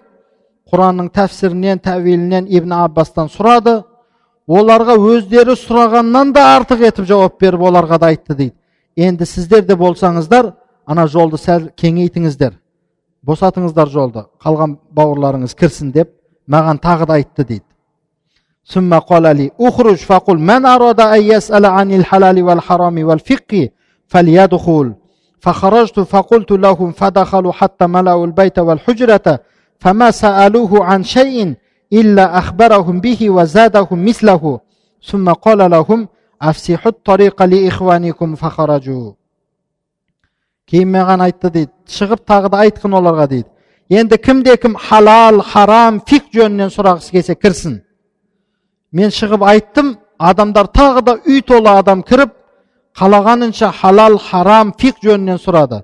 құранның 0.70 1.10
тәпсірінен 1.10 1.82
тәуилінен 1.82 2.46
ибн 2.46 2.76
аббастан 2.84 3.26
сұрады 3.34 3.80
оларға 4.48 4.96
өздері 4.98 5.56
сұрағаннан 5.58 6.32
да 6.34 6.46
артық 6.56 6.86
етіп 6.88 7.06
жауап 7.06 7.40
беріп 7.40 7.60
оларға 7.70 7.98
да 7.98 8.12
айтты 8.12 8.34
дейді 8.34 8.54
енді 8.96 9.26
сіздер 9.26 9.64
де 9.66 9.76
болсаңыздар 9.78 10.52
ана 10.86 11.06
жолды 11.06 11.38
сәл 11.38 11.70
кеңейтіңіздер 11.78 12.56
босатыңыздар 13.26 13.88
жолды 13.88 14.26
қалған 14.42 14.78
бауырларыңыз 14.96 15.54
кірсін 15.54 15.92
деп 15.94 16.14
маған 16.48 16.80
тағы 16.82 17.06
да 17.06 17.20
айтты 17.20 17.44
дейді 17.44 17.64
ثم 18.70 18.94
قال 18.98 19.22
لي 19.36 19.50
اخرج 19.60 19.96
فقل 19.96 20.38
من 20.38 20.66
أراد 20.66 21.00
أن 21.00 21.22
يسأل 21.22 21.66
عن 21.66 21.92
الحلال 21.92 22.42
والحرام 22.42 23.04
والفقه 23.04 23.68
فليدخل 24.06 24.94
فخرجت 25.40 26.00
فقلت 26.00 26.50
لهم 26.52 26.92
فدخلوا 26.92 27.52
حتى 27.52 27.86
ملأوا 27.86 28.26
البيت 28.26 28.58
والحجرة 28.58 29.40
فما 29.80 30.10
سألوه 30.10 30.84
عن 30.84 31.02
شيء 31.02 31.54
إلا 31.93 32.37
أخبرهم 32.37 32.99
به 32.99 33.29
وزادهم 33.29 34.05
مثله. 34.05 34.59
ثم 35.05 35.29
قال 35.33 35.71
لهم 35.71 36.07
أفسحوا 36.41 36.91
الطريق 36.91 37.43
لإخوانكم 37.43 38.35
فخرجوا. 38.35 39.13
кейін 40.65 40.89
маған 40.89 41.21
айтты 41.21 41.51
дейді 41.53 41.71
шығып 41.93 42.23
тағы 42.25 42.49
да 42.49 42.63
айтқын 42.65 42.95
оларға 42.97 43.27
дейді 43.29 43.49
енді 43.99 44.17
кімде 44.17 44.55
кім 44.57 44.73
халал 44.81 45.43
харам 45.45 45.99
фик 46.09 46.31
жөнінен 46.33 46.71
сұрағысы 46.73 47.11
келсе 47.13 47.35
кірсін 47.37 47.75
мен 48.91 49.13
шығып 49.13 49.45
айттым 49.45 49.91
адамдар 50.17 50.65
тағы 50.73 51.03
да 51.05 51.15
үй 51.21 51.43
толы 51.45 51.69
адам 51.69 52.01
кіріп 52.01 52.33
қалағанынша 52.97 53.69
халал 53.77 54.17
харам 54.17 54.73
фик 54.73 54.97
жөнінен 55.05 55.37
сұрады 55.37 55.83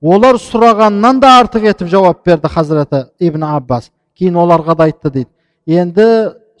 олар 0.00 0.38
сұрағаннан 0.38 1.18
да 1.20 1.34
артық 1.40 1.66
етіп 1.72 1.90
жауап 1.90 2.22
берді 2.24 2.48
хазіреті 2.54 3.08
ибн 3.18 3.48
аббас 3.50 3.90
кейін 4.14 4.38
оларға 4.44 4.76
да 4.76 4.86
айтты 4.86 5.10
дейді 5.10 5.30
енді 5.69 6.07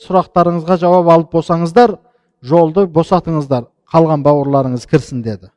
сұрақтарыңызға 0.05 0.77
жауап 0.81 1.09
алып 1.15 1.33
болсаңыздар 1.35 1.97
жолды 2.43 2.85
босатыңыздар 2.85 3.67
қалған 3.93 4.25
бауырларыңыз 4.25 4.87
кірсін 4.89 5.21
деді 5.25 5.51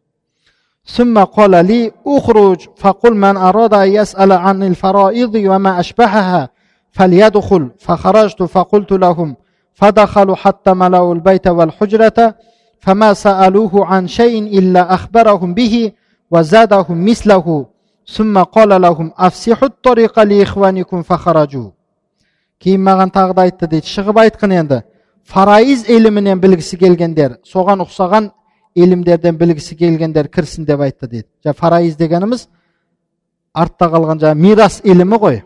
ثم 0.89 1.19
قال 1.25 1.51
لي 1.51 1.93
اخرج 2.07 2.61
فقل 2.77 3.15
من 3.15 3.37
أراد 3.37 3.75
أن 3.75 3.89
يسأل 3.89 4.33
عن 4.33 4.63
الفرائض 4.63 5.35
وما 5.35 5.81
أشبهها 5.81 6.49
فليدخل 6.93 7.71
فخرجت 7.79 8.43
فقلت 8.43 8.93
لهم 8.93 9.37
فدخلوا 9.75 10.37
حتى 10.37 10.75
ملأوا 10.75 11.15
البيت 11.15 11.47
والحجرة 11.47 12.35
فما 12.81 13.15
سألوه 13.15 13.87
عن 13.87 14.09
شيء 14.09 14.59
إلا 14.59 14.95
أخبرهم 14.95 15.55
به 15.55 15.93
وزادهم 16.31 17.05
مثله 17.05 17.67
ثم 18.07 18.43
قال 18.43 18.81
لهم 18.83 19.13
أفسحوا 19.19 19.69
الطريق 19.69 20.23
لإخوانكم 20.23 21.03
فخرجوا 21.03 21.71
кейін 22.64 22.84
маған 22.88 23.12
тағы 23.14 23.36
да 23.36 23.46
айтты 23.48 23.68
дейді 23.68 23.90
шығып 23.92 24.20
айтқын 24.24 24.56
енді. 24.60 24.82
Фараиз 25.28 25.86
ілімінен 25.90 26.40
білгісі 26.40 26.78
келгендер 26.80 27.38
соған 27.48 27.84
ұқсаған 27.86 28.32
илімдерден 28.76 29.38
білгісі 29.38 29.76
келгендер 29.76 30.28
кірсін 30.28 30.66
деп 30.66 30.82
айтты 30.82 31.08
дейді. 31.08 31.28
Жаңа 31.46 31.58
фараиз 31.60 31.96
дегеніміз 31.98 32.48
артта 33.54 33.88
қалған 33.92 34.20
жаңағы 34.24 34.40
мирас 34.42 34.82
ілімі 34.84 35.20
ғой. 35.22 35.44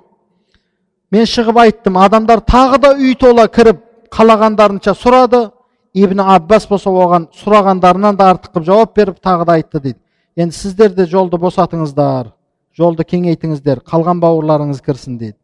Мен 1.12 1.26
шығып 1.28 1.60
айттым 1.62 1.98
адамдар 2.00 2.40
тағы 2.40 2.82
да 2.84 2.94
үй 2.96 3.16
тола 3.16 3.48
кіріп 3.48 3.84
қалағандарынша 4.12 4.96
сұрады. 4.96 5.52
Ибн 5.94 6.20
аббас 6.22 6.68
болса 6.70 6.92
оған 6.92 7.30
сұрағандарынан 7.34 8.18
да 8.18 8.32
артық 8.34 8.54
қылып 8.54 8.66
жауап 8.66 8.96
беріп 8.96 9.22
тағы 9.24 9.46
да 9.46 9.54
айтты 9.58 9.80
дейді. 9.80 10.00
Енді 10.36 10.54
сіздер 10.54 10.92
де 10.94 11.06
жолды 11.10 11.40
босатыңыздар 11.42 12.34
жолды 12.78 13.04
кеңейтіңіздер 13.04 13.82
қалған 13.88 14.20
бауырларыңыз 14.22 14.84
кірсін 14.86 15.18
дейді. 15.18 15.38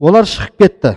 олар 0.00 0.24
шығып 0.24 0.58
кетті 0.58 0.96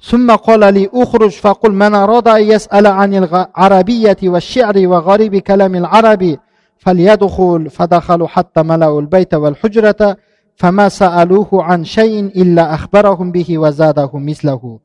ثم 0.00 0.30
قال 0.36 0.74
لي 0.74 0.90
اخرج 0.94 1.30
فقل 1.30 1.72
من 1.72 1.94
أراد 1.94 2.28
أن 2.28 2.42
يسأل 2.42 2.86
عن 2.86 3.14
العربية 3.14 4.16
والشعر 4.22 4.76
وغريب 4.86 5.36
كلام 5.36 5.74
العرب 5.74 6.38
فليدخل 6.78 7.70
فدخلوا 7.70 8.28
حتى 8.28 8.62
ملأوا 8.62 9.00
البيت 9.00 9.34
والحجرة 9.34 10.16
فما 10.56 10.88
سألوه 10.88 11.48
عن 11.52 11.84
شيء 11.84 12.24
إلا 12.24 12.74
أخبرهم 12.74 13.32
به 13.32 13.58
وزادهم 13.58 14.26
مثله 14.26 14.78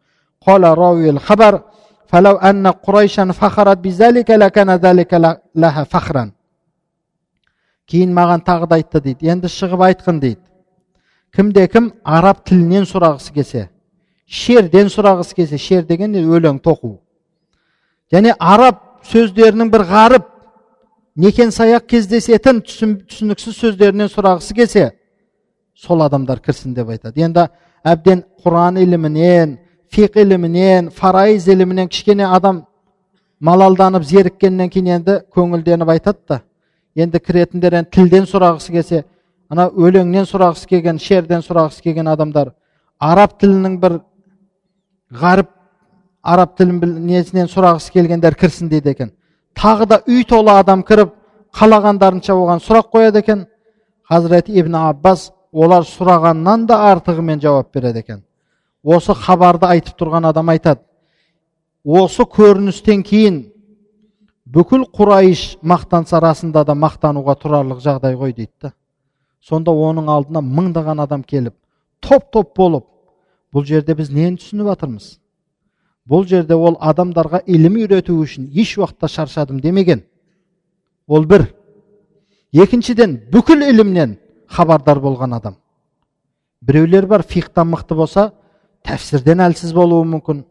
قال 0.48 0.64
راوي 0.78 1.10
الخبر 1.10 1.62
فلو 2.08 2.36
أن 2.36 2.68
قريشا 2.68 3.32
فخرت 3.32 3.78
بذلك 3.78 4.32
لكان 4.32 4.70
ذلك 4.70 5.14
لها 5.56 5.84
فخرا 5.84 6.32
кейін 7.92 8.14
маған 8.16 8.44
тағы 8.48 8.68
да 8.72 8.78
айтты 8.80 9.02
дейді 9.04 9.28
енді 9.34 9.50
шығып 9.52 9.82
айтқын 9.84 10.20
дейді 10.24 10.45
кімде 11.37 11.67
кім 11.69 11.91
араб 12.05 12.41
тілінен 12.49 12.87
сұрағысы 12.89 13.35
келсе 13.35 13.67
шерден 14.27 14.89
сұрағысы 14.89 15.37
келсе 15.37 15.59
шер 15.61 15.85
деген 15.85 16.15
өлең 16.17 16.63
тоқу. 16.65 16.97
Және 18.13 18.33
араб 18.41 18.81
сөздерінің 19.11 19.71
бір 19.71 19.85
ғарып 19.91 20.31
некен 21.17 21.53
саяқ 21.53 21.87
кездесетін 21.93 22.63
түсініксіз 22.65 23.59
сөздерінен 23.61 24.09
сұрағысы 24.09 24.57
келсе 24.57 24.87
сол 25.77 26.03
адамдар 26.07 26.41
кірсін 26.41 26.75
деп 26.75 26.89
айтады. 26.89 27.21
Енді 27.21 27.49
әбден 27.85 28.25
құран 28.43 28.81
ілімінен 28.81 29.59
фиқ 29.93 30.17
ілімінен 30.23 30.89
фарайыз 30.91 31.49
ілімінен 31.53 31.89
кішкене 31.93 32.27
адам 32.27 32.65
малалданып 33.41 34.05
зеріккеннен 34.09 34.71
кейін 34.73 34.89
енді 34.99 35.21
көңілденіп 35.37 35.93
айтады 35.93 36.19
да 36.29 36.41
енді 36.97 37.21
кіретіндер 37.21 37.77
енді 37.83 37.93
тілден 37.93 38.25
сұрағысы 38.25 38.73
келсе 38.73 39.05
ана 39.51 39.69
өлеңнен 39.71 40.27
сұрағысы 40.29 40.69
келген 40.71 40.99
шерден 40.99 41.45
сұрағысы 41.45 41.83
келген 41.83 42.09
адамдар 42.11 42.53
араб 42.99 43.37
тілінің 43.41 43.79
бір 43.81 44.01
ғарып 45.21 45.51
араб 46.27 46.57
тілін 46.59 46.81
несінен 47.07 47.51
сұрағысы 47.51 47.93
келгендер 47.95 48.35
кірсін 48.35 48.71
дейді 48.71 48.91
екен. 48.91 49.13
Тағы 49.57 49.87
да 49.87 50.01
үй 50.07 50.25
толы 50.29 50.53
адам 50.59 50.83
кіріп 50.83 51.13
қалағандарынша 51.57 52.35
оған 52.35 52.63
сұрақ 52.65 52.91
қояды 52.93 53.23
екен. 53.23 53.47
Хазіреті 54.11 54.57
ибн 54.59 54.75
аббас 54.75 55.31
олар 55.53 55.87
сұрағаннан 55.87 56.67
да 56.67 56.81
артығымен 56.93 57.41
жауап 57.43 57.73
береді 57.75 58.03
екен. 58.03 58.25
Осы 58.83 59.15
хабарды 59.15 59.67
айтып 59.67 59.97
тұрған 59.99 60.29
адам 60.29 60.51
айтады. 60.51 60.83
Осы 61.85 62.27
көріністен 62.27 63.03
кейін 63.07 63.45
бүкіл 64.47 64.89
құрайыш 64.95 65.57
мақтанса 65.63 66.21
расында 66.23 66.65
да 66.67 66.75
мақтануға 66.75 67.39
тұрарлық 67.39 67.83
жағдай 67.83 68.19
ғой 68.19 68.35
дейді 68.35 68.73
сонда 69.49 69.71
оның 69.71 70.11
алдына 70.11 70.43
мыңдаған 70.43 71.03
адам 71.03 71.23
келіп 71.23 71.55
топ 72.01 72.31
топ 72.33 72.57
болып 72.57 72.87
бұл 73.55 73.65
жерде 73.65 73.95
біз 73.95 74.11
нені 74.11 74.41
түсініп 74.41 74.73
жатырмыз 74.73 75.15
бұл 76.09 76.27
жерде 76.27 76.55
ол 76.55 76.77
адамдарға 76.81 77.43
ілім 77.51 77.81
үйрету 77.83 78.17
үшін 78.23 78.51
еш 78.55 78.77
уақытта 78.79 79.09
шаршадым 79.11 79.61
демеген. 79.61 80.05
Ол 81.07 81.27
бір. 81.27 81.49
Екіншіден 82.53 83.19
бүкіл 83.33 83.67
ілімнен 83.67 84.17
хабардар 84.49 85.01
болған 85.03 85.37
адам. 85.37 85.57
Біреулер 86.63 87.07
бар 87.07 87.23
фихтан 87.23 87.73
мықты 87.73 87.95
болса 87.95 88.31
тәфсірден 88.87 89.43
әлсіз 89.43 89.75
болуы 89.75 90.07
мүмкін. 90.07 90.45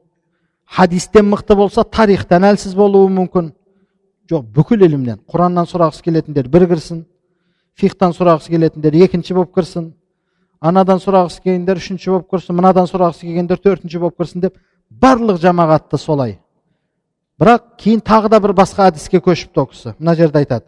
Хадистен 0.66 1.30
мықты 1.32 1.56
болса 1.56 1.84
тарихтан 1.84 2.44
әлсіз 2.52 2.76
болуы 2.76 3.10
мүмкін. 3.10 3.54
Жоқ 4.30 4.46
бүкіл 4.56 4.86
ілімнен 4.86 5.22
құраннан 5.32 5.70
сұрағысы 5.70 6.04
келетіндер 6.04 6.50
бір 6.52 6.68
кірсін 6.68 7.06
фихтан 7.80 8.14
сұрағысы 8.16 8.52
келетіндер 8.54 8.96
екінші 9.06 9.36
болып 9.36 9.54
кірсін. 9.56 9.92
Анадан 10.62 11.02
сұрағысы 11.04 11.44
келгендер 11.44 11.82
үшінші 11.82 12.12
болып 12.14 12.30
кірсін. 12.32 12.56
Мынадан 12.56 12.88
сұрағысы 12.90 13.28
келгендер 13.28 13.60
төртінші 13.62 14.00
болып 14.00 14.18
кірсін 14.18 14.46
деп 14.46 14.58
барлық 14.90 15.42
жамағатты 15.44 16.00
солай. 16.00 16.38
Бірақ 17.40 17.76
кейін 17.82 18.00
тағы 18.00 18.32
да 18.32 18.40
бір 18.40 18.56
басқа 18.56 18.88
әдіске 18.90 19.20
көшіпті 19.20 19.60
ол 19.60 19.68
кісі. 19.68 19.96
Мына 20.00 20.16
жерде 20.16 20.40
айтады. 20.40 20.66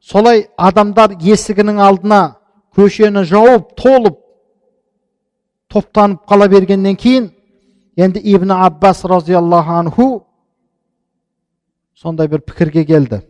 Солай 0.00 0.46
адамдар 0.56 1.16
есігінің 1.20 1.80
алдына 1.82 2.20
көшені 2.76 3.24
жауып 3.24 3.74
толып 3.76 4.20
топтанып 5.68 6.24
қала 6.28 6.48
бергеннен 6.48 6.96
кейін 6.96 7.30
енді 7.96 8.20
ибн 8.24 8.50
аббас 8.50 9.04
разиаллаху 9.04 9.72
анху 9.72 10.06
сондай 11.94 12.28
бір 12.28 12.40
пікірге 12.40 12.84
келді 12.84 13.20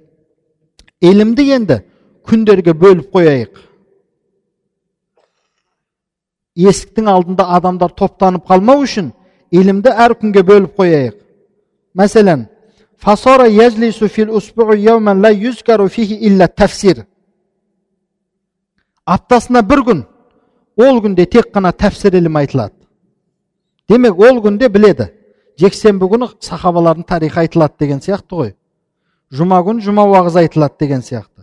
ілімді 1.00 1.48
енді 1.56 1.80
күндерге 2.28 2.74
бөліп 2.74 3.10
қояйық 3.14 3.62
есіктің 6.58 7.08
алдында 7.10 7.48
адамдар 7.58 7.94
топтанып 7.94 8.46
қалмау 8.46 8.84
үшін 8.84 9.12
ілімді 9.50 9.94
әр 9.94 10.14
күнге 10.20 10.42
бөліп 10.46 10.78
қояйық 10.78 11.16
мәселен 11.94 12.46
фасора 12.98 13.48
аптасына 19.08 19.62
бір 19.64 19.80
күн 19.86 20.00
ол 20.78 21.00
күнде 21.02 21.26
тек 21.26 21.50
қана 21.54 21.72
тәфсір 21.74 22.14
ілімі 22.20 22.44
айтылады. 22.44 22.74
Демек 23.88 24.18
ол 24.18 24.38
күнде 24.44 24.68
біледі 24.70 25.08
жексенбі 25.58 26.06
күні 26.06 26.28
сахабалардың 26.44 27.06
тарихы 27.08 27.42
айтылады 27.42 27.74
деген 27.82 28.00
сияқты 28.04 28.38
ғой. 28.38 28.52
Жұма 29.34 29.58
күні 29.66 29.82
жұма 29.82 30.04
уағыз 30.06 30.38
айтылады 30.44 30.78
деген 30.78 31.02
сияқты. 31.02 31.42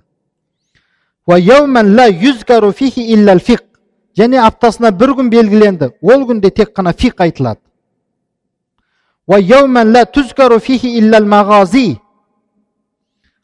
Және 4.16 4.40
аптасына 4.40 4.94
бір 4.96 5.12
күн 5.18 5.28
белгіленді 5.28 5.90
ол 6.00 6.22
күнде 6.30 6.48
тек 6.56 6.70
қана 6.72 6.94
фиқ 6.96 7.20
айтылады. 7.26 7.60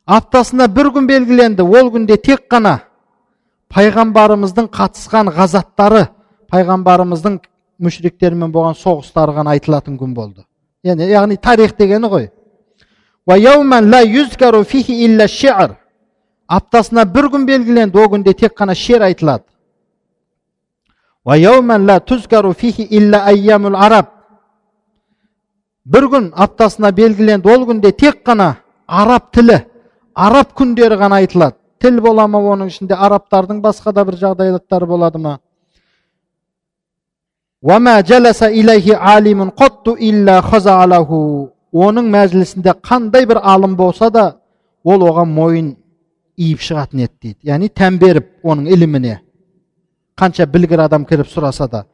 Аптасына 0.05 0.67
бір 0.71 0.93
күн 0.95 1.09
белгіленді 1.09 1.65
ол 1.65 1.91
күнде 1.91 2.15
тек 2.15 2.47
қана 2.47 2.79
пайғамбарымыздың 3.71 4.67
қатысқан 4.75 5.31
ғазаттары 5.35 6.07
пайғамбарымыздың 6.51 7.39
мүшриктермен 7.81 8.51
болған 8.53 8.75
соғыстары 8.77 9.35
ғана 9.37 9.55
айтылатын 9.55 9.97
күн 9.99 10.13
болды. 10.13 10.43
Яғни, 10.83 11.07
яғни 11.09 11.37
тарих 11.37 11.77
дегені 11.77 12.09
ғой. 12.11 12.29
Аптасына 16.51 17.05
бір 17.07 17.29
күн 17.31 17.45
белгіленді 17.47 17.99
ол 18.01 18.09
күнде 18.11 18.33
тек 18.35 18.57
қана 18.59 18.75
шер 18.75 19.05
айтылады. 19.07 19.45
Бір 25.85 26.09
күн 26.11 26.31
аптасына 26.35 26.91
белгіленді 26.91 27.47
ол 27.53 27.63
күнде 27.69 27.91
тек 27.95 28.19
қана 28.27 28.55
араб 28.87 29.31
тілі 29.31 29.61
араб 30.15 30.51
күндері 30.57 30.97
ғана 30.99 31.21
айтылады. 31.21 31.60
Тіл 31.81 31.99
бола 32.01 32.27
ма 32.27 32.39
оның 32.53 32.69
ішінде? 32.71 32.95
Арабтардың 32.95 33.61
басқа 33.63 33.93
да 33.93 34.05
бір 34.05 34.15
жағдаяттары 34.21 34.87
болады 34.87 35.19
ма? 35.19 35.39
Оның 41.71 42.07
мәжілісінде 42.11 42.73
қандай 42.83 43.25
бір 43.25 43.39
алым 43.43 43.75
болса 43.79 44.09
да 44.11 44.25
ол 44.83 45.05
оған 45.07 45.29
мойын 45.31 45.67
иіп 46.35 46.59
шығатын 46.59 47.05
еді 47.05 47.13
дейді. 47.21 47.37
Яғни 47.47 47.69
тән 47.69 47.99
беріп 48.01 48.27
оның 48.43 48.67
іліміне. 48.75 49.19
Қанша 50.19 50.45
білгір 50.51 50.83
адам 50.87 51.05
кіріп 51.05 51.29
сұраса 51.31 51.69
да. 51.71 51.85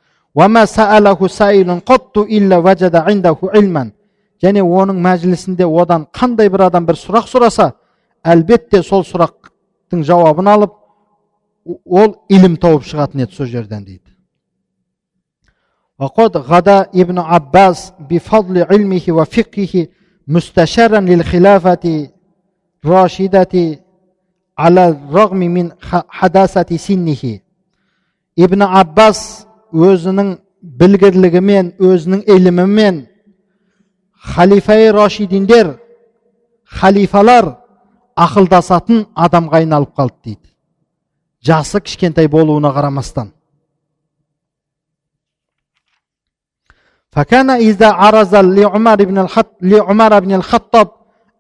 Және 4.44 4.62
оның 4.62 5.00
мәжілісінде 5.02 5.66
одан 5.66 6.06
қандай 6.14 6.50
бір 6.54 6.68
адам 6.68 6.86
бір 6.86 6.96
сұрақ 7.00 7.26
сұраса 7.26 7.72
әлбетте 8.22 8.84
сол 8.86 9.02
сұрақтың 9.93 10.05
жауабын 10.05 10.49
алып 10.49 10.73
ол 11.87 12.17
ілім 12.29 12.57
тауып 12.57 12.85
шығатын 12.85 13.25
еді 13.27 13.35
сол 13.35 13.47
жерден 13.47 13.85
дейді 13.85 14.01
وقد 15.99 16.37
غدا 16.37 16.91
ابن 16.95 17.19
عباس 17.19 17.93
بفضل 18.11 18.63
علمه 18.71 19.05
وفقهه 19.09 19.87
مستشارا 20.27 21.01
للخلافة 21.01 22.11
راشدة 22.85 23.55
على 24.59 24.89
الرغم 24.89 25.39
من 25.39 25.73
حداثة 26.09 26.77
سنه 26.77 27.41
ибн 28.37 28.63
аббас 28.63 29.47
өзінің 29.73 30.39
білгірлігімен 30.63 31.75
өзінің 31.79 32.25
ілімімен 32.27 33.07
халифаи 34.17 34.91
рашидиндер 34.91 35.77
халифалар 36.65 37.63
ақылдасатын 38.17 39.07
адамға 39.15 39.63
айналып 39.63 39.95
қалды 39.97 40.19
дейді 40.25 40.49
жасы 41.47 41.81
кішкентай 41.81 42.29
болуына 42.29 42.73
қарамастан 42.73 43.33
فكان 47.13 47.51
إذا 47.51 47.93
عرض 47.93 48.35
لعمر 48.35 49.05
بن 49.05 49.19
الخط... 49.19 49.53
لعمر 49.61 50.21
بن 50.21 50.33
الخطاب 50.35 50.89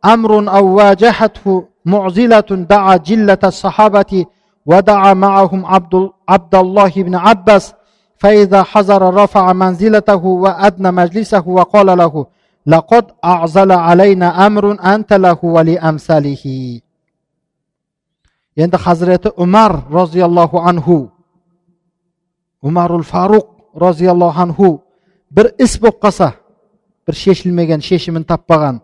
أمر 0.04 0.56
أو 0.56 0.66
واجهته 0.76 1.68
معزلة 1.84 2.48
دعا 2.50 2.96
جلة 2.96 3.38
الصحابة 3.44 4.24
ودعا 4.66 5.14
معهم 5.14 5.66
عبد, 5.66 6.10
عبد 6.28 6.54
الله 6.54 6.92
بن 6.96 7.14
عباس 7.14 7.74
فإذا 8.16 8.62
حضر 8.62 9.14
رفع 9.14 9.52
منزلته 9.52 10.24
وأدنى 10.24 10.90
مجلسه 10.90 11.48
وقال 11.48 11.98
له 11.98 12.26
لقد 12.66 13.04
أعزل 13.24 13.72
علينا 13.72 14.46
أمر 14.46 14.64
أنت 14.94 15.12
له 15.12 15.38
ولأمثاله 15.42 16.44
енді 18.56 18.76
хазіреті 18.76 19.28
умар 19.28 19.82
розиаллаху 19.90 20.58
анху 20.58 21.10
умарул 22.62 23.00
фаруқ 23.00 23.46
розиаллаху 23.74 24.40
анху 24.40 24.80
бір 25.30 25.54
іс 25.58 25.78
болып 25.80 26.02
қалса 26.02 26.32
бір 27.06 27.16
шешілмеген 27.16 27.80
шешімін 27.80 28.26
таппаған 28.28 28.80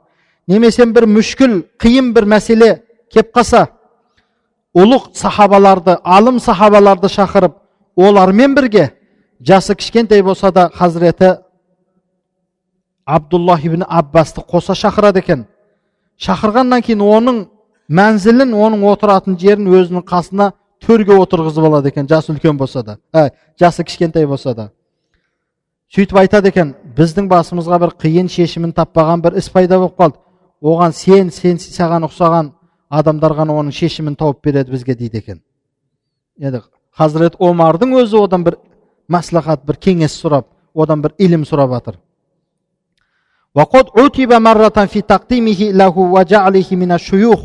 немесе 0.49 0.87
бір 0.87 1.05
мүшкіл 1.07 1.65
қиын 1.77 2.15
бір 2.17 2.25
мәселе 2.25 2.71
кеп 3.13 3.29
қалса 3.37 3.67
ұлық 4.73 5.13
сахабаларды 5.13 5.99
алым 6.03 6.41
сахабаларды 6.41 7.13
шақырып 7.13 7.61
олармен 7.97 8.55
бірге 8.55 8.93
жасы 9.41 9.75
кішкентай 9.75 10.23
болса 10.23 10.51
да 10.51 10.71
хазіреті 10.75 11.37
абдуллах 13.06 13.66
ибн 13.66 13.86
аббасты 13.88 14.42
қоса 14.42 14.76
шақырады 14.76 15.20
екен 15.20 15.46
шақырғаннан 16.20 16.82
кейін 16.82 17.02
оның 17.02 17.42
мәнзілін 17.90 18.54
оның 18.54 18.86
отыратын 18.92 19.38
жерін 19.40 19.68
өзінің 19.68 20.06
қасына 20.08 20.52
төрге 20.84 21.18
отырғызып 21.20 21.66
алады 21.66 21.92
екен 21.92 22.08
жасы 22.08 22.32
үлкен 22.34 22.58
болса 22.58 22.84
да 22.84 22.98
ә, 23.14 23.32
жасы 23.60 23.84
кішкентай 23.84 24.26
болса 24.26 24.54
да 24.54 24.70
сөйтіп 25.94 26.18
айтады 26.24 26.50
екен 26.50 26.72
біздің 26.98 27.28
басымызға 27.30 27.78
бір 27.84 27.92
қиын 28.02 28.30
шешімін 28.32 28.72
таппаған 28.74 29.22
бір 29.22 29.36
іс 29.38 29.50
пайда 29.54 29.78
болып 29.78 30.00
қалды. 30.00 30.18
Оған 30.64 30.94
сен 30.98 31.30
сен 31.30 31.60
саған 31.62 32.08
ұқсаған 32.08 32.50
адамдар 32.90 33.36
ғана 33.38 33.54
оның 33.60 33.76
шешімін 33.78 34.16
тауып 34.18 34.40
береді 34.44 34.74
бізге 34.74 34.96
дейді 34.96 35.22
екен. 35.22 35.42
Енді 36.40 36.64
хазірет 36.98 37.36
омардың 37.38 37.94
өзі 38.00 38.24
одан 38.24 38.46
бір 38.48 38.58
мәслихат 39.06 39.68
бір 39.68 39.78
кеңес 39.78 40.18
сұрап 40.18 40.50
одан 40.74 41.04
бір 41.06 41.14
ілім 41.22 41.46
сұрап 41.46 41.76
жатыр 41.76 42.00
وقد 43.55 43.87
عتب 43.99 44.33
مرة 44.33 44.79
في 44.87 45.01
تقديمه 45.01 45.61
له 45.81 45.99
وجعله 45.99 46.67
من 46.73 46.93
الشيوخ 46.93 47.41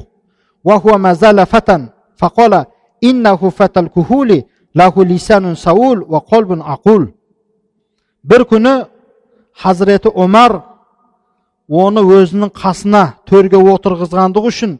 وهو 0.63 0.97
ما 0.97 1.13
زال 1.13 1.45
فتى 1.45 1.87
فقال 2.15 2.65
إنه 3.03 3.49
فتى 3.49 3.79
الكهول 3.79 4.43
له 4.75 4.93
لسان 4.97 5.55
سؤول 5.55 6.05
وقلب 6.09 6.61
عقول 6.61 7.13
бір 8.23 8.45
күні 8.47 8.73
хазіреті 9.59 10.13
омар 10.15 10.61
оны 11.67 12.03
өзінің 12.07 12.53
қасына 12.55 13.03
төрге 13.27 13.59
отырғызғандығы 13.59 14.51
үшін 14.51 14.77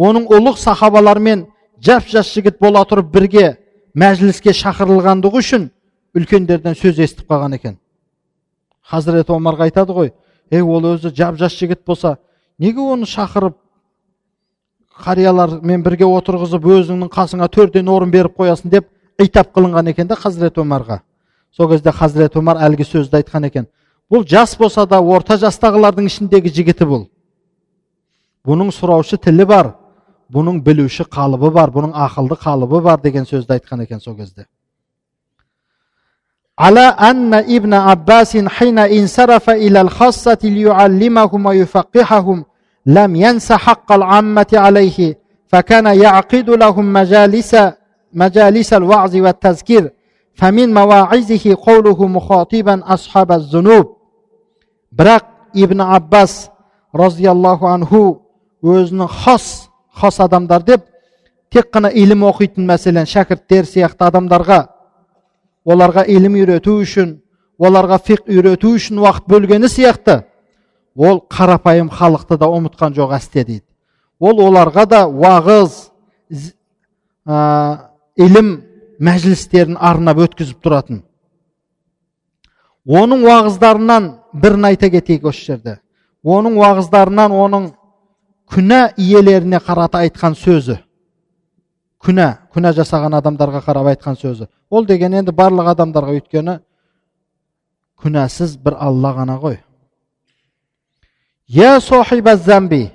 оның 0.00 0.28
ұлық 0.32 0.56
сахабалармен 0.56 1.46
жап 1.84 2.08
жас 2.08 2.30
жігіт 2.32 2.56
бола 2.60 2.86
тұрып 2.88 3.10
бірге 3.12 3.50
мәжіліске 3.92 4.54
шақырылғандығы 4.56 5.42
үшін 5.42 5.68
үлкендерден 6.16 6.76
сөз 6.80 7.02
естіп 7.04 7.28
қалған 7.28 7.58
екен 7.58 7.76
хазірет 8.80 9.28
омарға 9.28 9.68
айтады 9.68 9.92
ғой 9.92 10.12
ей 10.51 10.61
ол 10.61 10.85
өзі 10.93 11.13
жап 11.15 11.37
жас 11.39 11.55
жігіт 11.57 11.85
болса 11.85 12.17
неге 12.59 12.81
оны 12.81 13.07
шақырып 13.07 13.55
қариялармен 15.01 15.83
бірге 15.83 16.05
отырғызып 16.05 16.65
өзіңнің 16.75 17.09
қасыңа 17.11 17.47
төрден 17.49 17.89
орын 17.89 18.11
беріп 18.11 18.35
қоясың 18.37 18.69
деп 18.69 18.89
итап 19.19 19.53
қылынған 19.55 19.89
екен 19.89 20.07
да 20.07 20.15
хазірет 20.15 20.57
омарға? 20.61 21.01
Сол 21.51 21.69
кезде 21.71 21.91
хазірет 21.91 22.37
омар 22.37 22.61
әлгі 22.61 22.85
сөзді 22.85 23.21
айтқан 23.21 23.47
екен. 23.47 23.67
Бұл 24.11 24.25
жас 24.27 24.55
болса 24.59 24.85
да 24.85 24.99
орта 25.01 25.37
жастағылардың 25.39 26.07
ішіндегі 26.07 26.51
жігіті 26.51 26.87
бұл. 26.87 27.05
Бұның 28.47 28.71
сұраушы 28.75 29.17
тілі 29.21 29.45
бар 29.47 29.73
бұның 30.31 30.61
білуші 30.65 31.05
қалыбы 31.11 31.51
бар 31.51 31.71
бұның 31.71 31.95
ақылды 32.07 32.37
қалыбы 32.39 32.81
бар 32.81 33.01
деген 33.01 33.25
сөзді 33.25 33.57
айтқан 33.57 33.83
екен 33.83 33.99
сол 33.99 34.15
кезде. 34.15 34.47
على 36.58 36.80
أن 36.80 37.34
ابن 37.34 37.74
عباس 37.74 38.36
حين 38.36 38.78
انصرف 38.78 39.50
إلى 39.50 39.80
الخاصة 39.80 40.38
ليعلمهم 40.42 41.46
ويفقههم 41.46 42.44
لم 42.86 43.16
ينس 43.16 43.52
حق 43.52 43.92
العامة 43.92 44.46
عليه 44.52 45.18
فكان 45.48 45.86
يعقد 45.86 46.50
لهم 46.50 46.92
مجالس 46.92 47.56
مجالس 48.12 48.72
الوعظ 48.72 49.16
والتذكير 49.16 49.92
فمن 50.34 50.74
مواعظه 50.74 51.56
قوله 51.62 52.06
مخاطبا 52.06 52.94
أصحاب 52.94 53.32
الذنوب 53.32 53.96
бірақ 54.96 55.24
ибн 55.54 55.80
аббас 55.80 56.50
разиаллаху 56.94 57.66
анху 57.66 58.22
өзінің 58.62 59.08
хас 59.08 59.68
хас 59.92 60.20
адамдар 60.20 60.62
деп 60.62 60.86
тек 61.52 61.68
қана 61.72 61.90
илім 61.92 62.24
оқитын 62.30 62.64
мәселен 62.66 63.04
шәкірттер 63.04 63.68
сияқты 63.68 64.08
адамдарға 64.08 64.60
Оларға 65.65 66.05
илім 66.09 66.37
үйрету 66.39 66.79
үшін 66.81 67.19
оларға 67.61 67.99
фиқ 68.01 68.29
үйрету 68.29 68.73
үшін 68.77 69.01
уақыт 69.03 69.27
бөлгені 69.29 69.69
сияқты. 69.69 70.23
Ол 70.95 71.21
қарапайым 71.29 71.89
халықты 71.93 72.37
да 72.37 72.49
ұмытқан 72.51 72.95
жоқ 72.97 73.13
әсте 73.15 73.45
дейді. 73.45 73.65
Ол 74.19 74.41
оларға 74.43 74.85
да 74.89 75.03
уағыз 75.07 75.77
ә, 77.25 77.77
ілім 78.17 78.51
мәжілістерін 78.99 79.77
арнап 79.79 80.19
өткізіп 80.25 80.59
тұратын. 80.61 81.03
Оның 82.85 83.25
уағыздарынан 83.29 84.09
бірін 84.33 84.67
айта 84.71 84.89
кетейік 84.89 85.29
осы 85.29 85.53
жерде. 85.53 85.77
Оның 86.25 86.57
уағыздарынан 86.59 87.31
оның 87.31 87.71
күнә 88.51 88.93
иелеріне 88.97 89.61
қарата 89.61 90.01
айтқан 90.05 90.35
сөзі. 90.35 90.79
Күнә 92.01 92.49
күнә 92.53 92.73
жасаған 92.73 93.15
адамдарға 93.21 93.61
қарап 93.63 93.93
айтқан 93.93 94.17
сөзі 94.17 94.49
ол 94.71 94.85
деген 94.87 95.13
енді 95.19 95.33
барлық 95.35 95.73
адамдарға 95.75 96.15
өйткені 96.17 96.59
күнәсіз 98.01 98.55
бір 98.63 98.77
алла 98.79 99.11
ғана 99.19 99.37
ғой. 99.41 99.59
Я 101.47 101.79
замби 101.79 102.91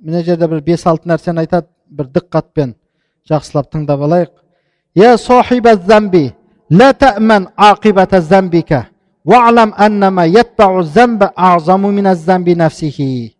мына 0.00 0.22
жерде 0.22 0.48
бір 0.48 0.60
бес 0.60 0.86
алты 0.86 1.08
нәрсені 1.08 1.40
айтады 1.40 1.66
бір 1.88 2.06
дыққатпен 2.06 2.74
жақсылап 3.28 3.72
тыңдап 3.72 4.04
алайық. 4.04 4.30
Я 4.94 5.16
сохиба 5.18 5.74
замби 5.76 6.34
ла 6.70 6.92
тәмән 6.92 7.48
ақибата 7.56 8.20
замбика 8.20 8.86
уағлам 9.24 9.74
аннама 9.76 10.26
ятбау 10.26 10.82
замба 10.82 11.32
азаму 11.36 11.90
мина 11.90 12.14
замби 12.14 12.54
нафсихи 12.54 13.34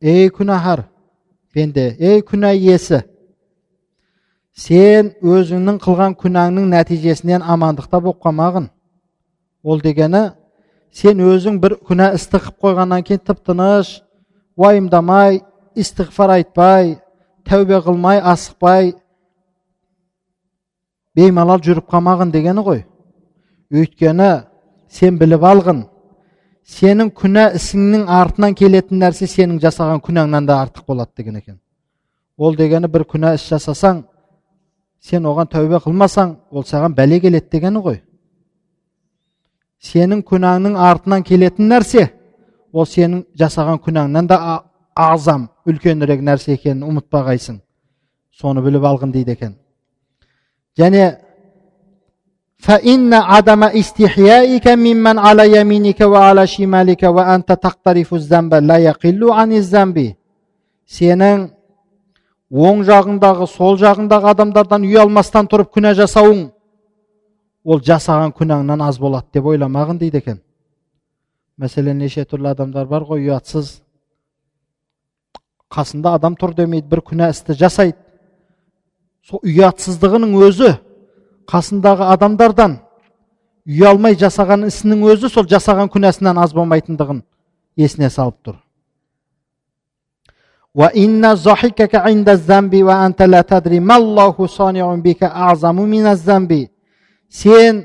Эй 0.00 0.28
күнәһар 0.28 0.84
пенде 1.52 1.96
ей 1.98 2.20
күнә 2.20 2.54
иесі 2.54 3.04
сен 4.54 5.10
өзіңнің 5.22 5.80
қылған 5.82 6.14
күнәңнің 6.18 6.70
нәтижесінен 6.70 7.42
амандықта 7.42 8.00
болып 8.00 8.22
қалмағын. 8.22 8.68
Ол 9.64 9.80
дегені 9.82 10.30
сен 10.94 11.18
өзің 11.18 11.58
бір 11.62 11.78
күнә 11.88 12.12
істі 12.14 12.38
қылып 12.38 12.60
қойғаннан 12.62 13.02
кейін 13.02 13.24
тып 13.26 13.42
тыныш 13.46 13.96
уайымдамай 14.56 15.40
истиғфар 15.74 16.36
айтпай 16.36 16.94
тәубе 17.48 17.80
қылмай 17.82 18.22
асықпай 18.22 18.94
беймалал 21.18 21.58
жүріп 21.58 21.90
қалмағын 21.90 22.30
дегені 22.30 22.62
ғой. 22.62 22.84
Өйткені 23.74 24.30
сен 24.86 25.18
біліп 25.18 25.42
алғын 25.50 25.84
сенің 26.64 27.10
күнә 27.10 27.50
ісіңнің 27.58 28.06
артынан 28.06 28.54
келетін 28.54 29.02
нәрсе 29.02 29.26
сенің 29.26 29.58
жасаған 29.66 30.00
күнәңнан 30.04 30.46
да 30.46 30.62
артық 30.62 30.86
болады 30.86 31.10
деген 31.16 31.42
екен. 31.42 31.58
Ол 32.38 32.54
дегені 32.56 32.88
бір 32.88 33.02
күнә 33.10 33.34
іс 33.34 33.48
жасасаң 33.50 34.04
сен 35.03 35.25
оған 35.25 35.49
тәубе 35.53 35.79
қылмасаң 35.85 36.35
ол 36.51 36.63
саған 36.63 36.95
бәле 36.95 37.19
келеді 37.23 37.49
дегені 37.51 37.83
ғой 37.85 38.01
сенің 39.89 40.23
күнәңнің 40.29 40.75
артынан 40.89 41.23
келетін 41.23 41.71
нәрсе 41.71 42.09
ол 42.73 42.85
сенің 42.85 43.23
жасаған 43.39 43.79
күнәңнен 43.85 44.27
да 44.27 44.37
азам 44.95 45.47
үлкенірек 45.69 46.21
нәрсе 46.29 46.57
екенін 46.57 46.83
ұмытпағайсың 46.89 47.61
соны 48.41 48.63
біліп 48.65 48.85
алғын 48.91 49.15
дейді 49.15 49.37
екен 49.37 49.55
және 50.79 51.17
فإن 52.59 53.13
عدم 53.13 53.63
استحيائك 53.63 54.67
ممن 54.67 55.17
على 55.19 55.43
يمينك 55.57 56.01
وعلى 56.01 56.47
شمالك 56.47 57.03
وأنت 57.03 57.49
تقترف 57.51 58.13
الذنب 58.13 58.53
لا 58.53 58.77
يقل 58.77 59.21
عن 59.31 59.49
الذنب 59.61 59.97
сенің 60.89 61.37
оң 62.54 62.84
жағыңдағы 62.86 63.48
сол 63.50 63.78
жағыңдағы 63.80 64.30
адамдардан 64.30 64.84
ұялмастан 64.86 65.48
тұрып 65.50 65.72
күнә 65.74 65.94
жасауың 65.98 66.44
ол 67.64 67.80
жасаған 67.82 68.30
күнәңнен 68.36 68.84
аз 68.84 69.00
болады 69.02 69.26
деп 69.34 69.48
ойламағын 69.50 69.98
дейді 69.98 70.20
екен. 70.22 70.38
Мәселен 71.58 71.98
неше 71.98 72.22
түрлі 72.22 72.52
адамдар 72.52 72.86
бар 72.86 73.02
ғой 73.08 73.26
ұятсыз. 73.26 73.80
Қасында 75.74 76.14
адам 76.14 76.36
тұр 76.38 76.54
демейді 76.54 76.86
бір 76.86 77.02
күнә 77.02 77.30
істі 77.34 77.56
жасайды. 77.58 77.98
Сол 79.24 79.40
ұятсыздығының 79.42 80.34
өзі 80.46 80.74
қасындағы 81.50 82.10
адамдардан 82.14 82.76
ұялмай 83.64 84.18
жасаған 84.20 84.68
ісінің 84.68 85.06
өзі 85.14 85.30
сол 85.32 85.48
жасаған 85.48 85.88
күнәсінен 85.90 86.38
аз 86.38 86.52
болмайтындығын 86.54 87.24
есіне 87.80 88.10
салып 88.12 88.36
тұр. 88.44 88.63
Сен 97.30 97.84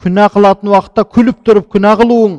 күнә 0.00 0.30
қылатын 0.32 0.70
уақытта 0.72 1.04
күліп 1.04 1.42
тұрып 1.44 1.68
күнә 1.74 1.92
қылуың 2.00 2.38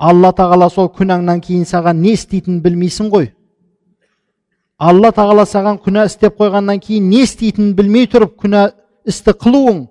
алла 0.00 0.32
тағала 0.32 0.70
сол 0.72 0.88
күнәңнен 0.96 1.40
кейін 1.44 1.68
саған 1.68 2.00
не 2.00 2.16
істейтінін 2.16 2.60
білмейсің 2.64 3.12
ғой 3.12 3.30
алла 4.80 5.12
тағала 5.12 5.44
саған 5.44 5.80
күнә 5.84 6.06
істеп 6.08 6.40
қойғаннан 6.40 6.80
кейін 6.80 7.08
не 7.12 7.24
істейтінін 7.26 7.74
білмей 7.76 8.08
тұрып 8.12 8.38
күнә 8.40 8.70
істі 9.12 9.36
қылуың 9.44 9.82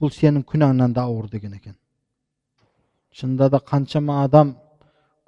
бұл 0.00 0.12
сенің 0.12 0.44
күнәңнен 0.44 0.92
де 0.92 1.00
ауыр 1.00 1.30
деген 1.32 1.54
екен 1.56 1.76
шынында 3.16 3.48
да 3.54 3.60
қаншама 3.72 4.24
адам 4.24 4.56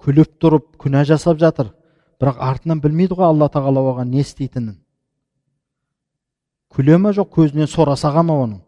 күліп 0.04 0.36
тұрып 0.42 0.66
күнә 0.80 1.04
жасап 1.08 1.40
жатыр. 1.40 1.72
Бірақ 2.20 2.38
артынан 2.38 2.80
білмейді 2.80 3.16
ғой 3.18 3.30
алла 3.32 3.48
тағала 3.52 3.82
оған 3.90 4.12
не 4.12 4.20
істейтінін. 4.22 4.76
Күле 6.74 6.98
ма 6.98 7.14
жоқ 7.16 7.30
көзінен 7.38 7.70
сора 7.70 7.96
саға 7.96 8.22
ма 8.22 8.36
оның? 8.44 8.60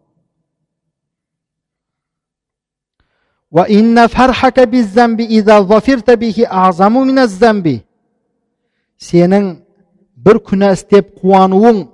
Сенің 8.98 9.52
бір 10.16 10.40
күнә 10.48 10.72
істеп 10.74 11.14
қуануың 11.20 11.84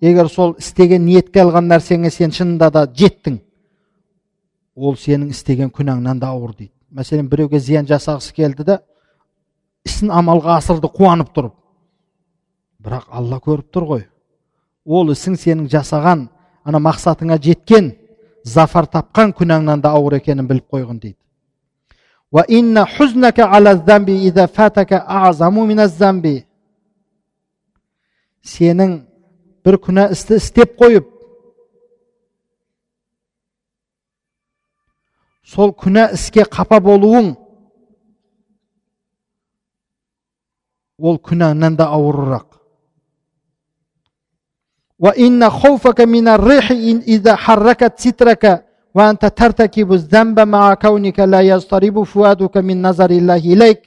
егер 0.00 0.28
сол 0.28 0.54
істеген 0.58 1.04
ниетке 1.06 1.42
алған 1.42 1.68
нәрсеңе 1.70 2.10
сен 2.10 2.30
шынында 2.30 2.70
да 2.70 2.84
жеттің 2.86 3.38
ол 4.76 4.96
сенің 4.96 5.30
істеген 5.30 5.70
күнәңнен 5.70 6.20
де 6.20 6.26
ауыр 6.26 6.54
дейді. 6.56 6.72
Мәселен 6.92 7.28
біреуге 7.30 7.60
зиян 7.60 7.86
жасағысы 7.88 8.34
келді 8.36 8.66
да 8.68 8.78
ісін 9.88 10.12
амалға 10.12 10.58
асырды 10.60 10.90
қуанып 10.92 11.32
тұрып. 11.34 11.54
Бірақ 12.82 13.08
алла 13.10 13.38
көріп 13.42 13.72
тұр 13.72 13.88
ғой. 13.88 14.04
Ол 14.84 15.12
ісің 15.14 15.38
сенің 15.38 15.68
жасаған 15.72 16.26
ана 16.64 16.80
мақсатыңа 16.82 17.38
жеткен 17.42 17.92
зафар 18.44 18.86
тапқан 18.90 19.32
күнәңнен 19.38 19.82
де 19.82 19.88
ауыр 19.88 20.18
екенін 20.18 20.48
біліп 20.48 20.68
қойғын 20.72 21.00
дейді. 21.00 21.18
Сенің 28.42 28.94
бір 29.62 29.78
күнә 29.78 30.08
істі 30.12 30.40
істеп 30.40 30.74
қойып 30.80 31.06
сол 35.43 35.71
күнә 35.71 36.11
іске 36.17 36.43
қапа 36.43 36.79
болуың 36.83 37.35
ол 40.99 41.17
күнәнен 41.17 41.77
да 41.77 41.89
ауырырақ 41.97 42.57
وإن 44.99 45.49
خوفك 45.49 46.01
من 46.01 46.27
الريح 46.27 46.71
إذا 47.15 47.35
حركت 47.35 47.99
سترك 47.99 48.65
وأنت 48.95 49.25
ترتكب 49.25 49.93
الذنب 49.93 50.39
مع 50.39 50.73
كونك 50.73 51.19
لا 51.19 51.41
يضطرب 51.41 52.03
فؤادك 52.03 52.57
من 52.57 52.81
نظر 52.81 53.09
الله 53.09 53.37
إليك 53.53 53.79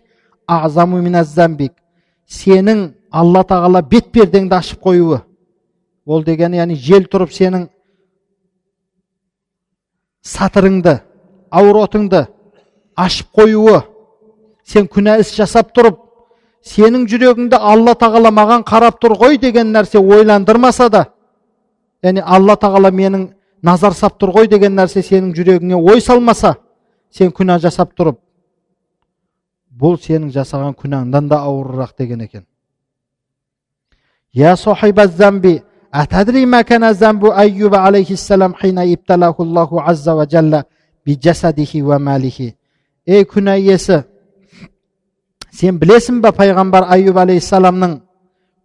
أعظم 0.51 0.91
من 0.91 1.15
الذنب 1.17 1.71
сенің 2.31 2.93
алла 3.11 3.43
тағала 3.43 3.81
бет 3.83 4.13
пердеңді 4.15 4.55
ашып 4.55 4.79
қоюы 4.87 5.17
ол 6.07 6.23
дегені 6.23 6.61
яғни 6.61 6.77
жел 6.79 7.09
тұрып 7.11 7.33
сенің 7.35 7.65
сатырыңды 10.23 11.01
ауротыңды 11.60 12.26
ашып 12.96 13.28
қоюы 13.38 13.82
сен 14.64 14.90
күнә 14.92 15.20
іс 15.22 15.34
жасап 15.36 15.72
тұрып 15.78 16.02
сенің 16.66 17.06
жүрегіңді 17.12 17.60
алла 17.60 17.94
тағала 18.00 18.32
маған 18.34 18.66
қарап 18.68 19.00
тұр 19.02 19.18
ғой 19.20 19.38
деген 19.42 19.74
нәрсе 19.76 20.02
ойландырмаса 20.02 20.90
да 20.90 21.06
яғни 22.04 22.24
алла 22.26 22.56
тағала 22.62 22.92
менің 22.92 23.30
назар 23.64 23.94
сап 23.94 24.20
тұр 24.22 24.34
ғой 24.36 24.50
деген 24.50 24.76
нәрсе 24.78 25.04
сенің 25.06 25.34
жүрегіңе 25.38 25.78
ой 25.78 26.02
салмаса 26.02 26.56
сен 27.12 27.32
күнә 27.32 27.60
жасап 27.64 27.94
тұрып 27.98 28.20
бұл 29.76 29.98
сенің 30.00 30.32
жасаған 30.36 30.76
күнәңнан 30.80 31.30
да 31.30 31.42
ауырырақ 31.44 31.96
деген 31.98 32.22
екен. 32.22 32.46
Я 34.32 34.56
ма 40.46 40.64
ей 43.06 43.26
күнә 43.30 43.58
иесі 43.62 44.02
сен 45.54 45.78
білесің 45.80 46.22
ба 46.24 46.32
пайғамбар 46.36 46.88
аюб 46.92 47.18
алейхисаламның 47.22 48.00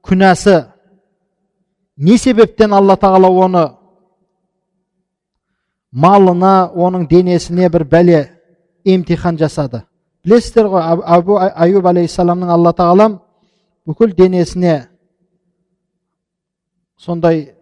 күнәсі? 0.07 0.57
Не 2.01 2.17
себептен 2.19 2.73
алла 2.73 2.97
тағала 2.97 3.29
оны 3.29 3.65
малына 5.93 6.71
оның 6.73 7.07
денесіне 7.11 7.69
бір 7.69 7.85
бәле 7.85 8.21
емтихан 8.85 9.39
жасады? 9.39 9.85
Білесіздер 10.25 10.71
ғой 10.73 11.05
абу 11.05 11.37
аюб 11.37 11.87
алейхисаламның 11.87 12.51
алла 12.57 12.73
тағалам 12.73 13.21
бүкіл 13.87 14.17
денесіне 14.17 14.89
сондай 16.97 17.55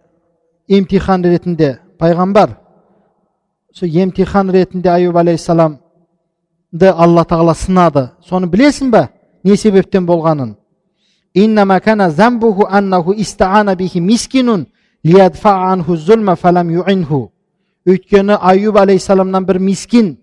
емтихан 0.69 1.25
ретінде. 1.25 1.79
Пайғамбар 1.99 2.55
сол 3.79 3.89
емтихан 3.89 4.51
ретінде 4.51 4.89
аюб 4.91 5.17
алейхисаламды 5.17 6.91
алла 6.91 7.25
тағала 7.25 7.55
сынады. 7.55 8.11
Соны 8.27 8.49
білесің 8.51 8.91
ба 8.91 9.09
не 9.45 9.57
себептен 9.57 10.07
болғанын? 10.07 10.57
Өйткені 17.87 18.35
аюб 18.41 18.77
алейхисаламнан 18.77 19.47
бір 19.47 19.59
мискин 19.59 20.17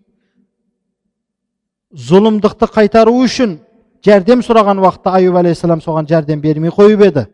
зұлымдықты 1.95 2.68
қайтару 2.68 3.15
үшін 3.23 3.56
жәрдем 4.06 4.44
сұраған 4.44 4.82
уақытта 4.84 5.15
аюб 5.15 5.40
алейхисалам 5.40 5.80
соған 5.82 6.10
жәрдем 6.10 6.41
бермей 6.41 6.69
қойып 6.69 7.06
еді. 7.07 7.27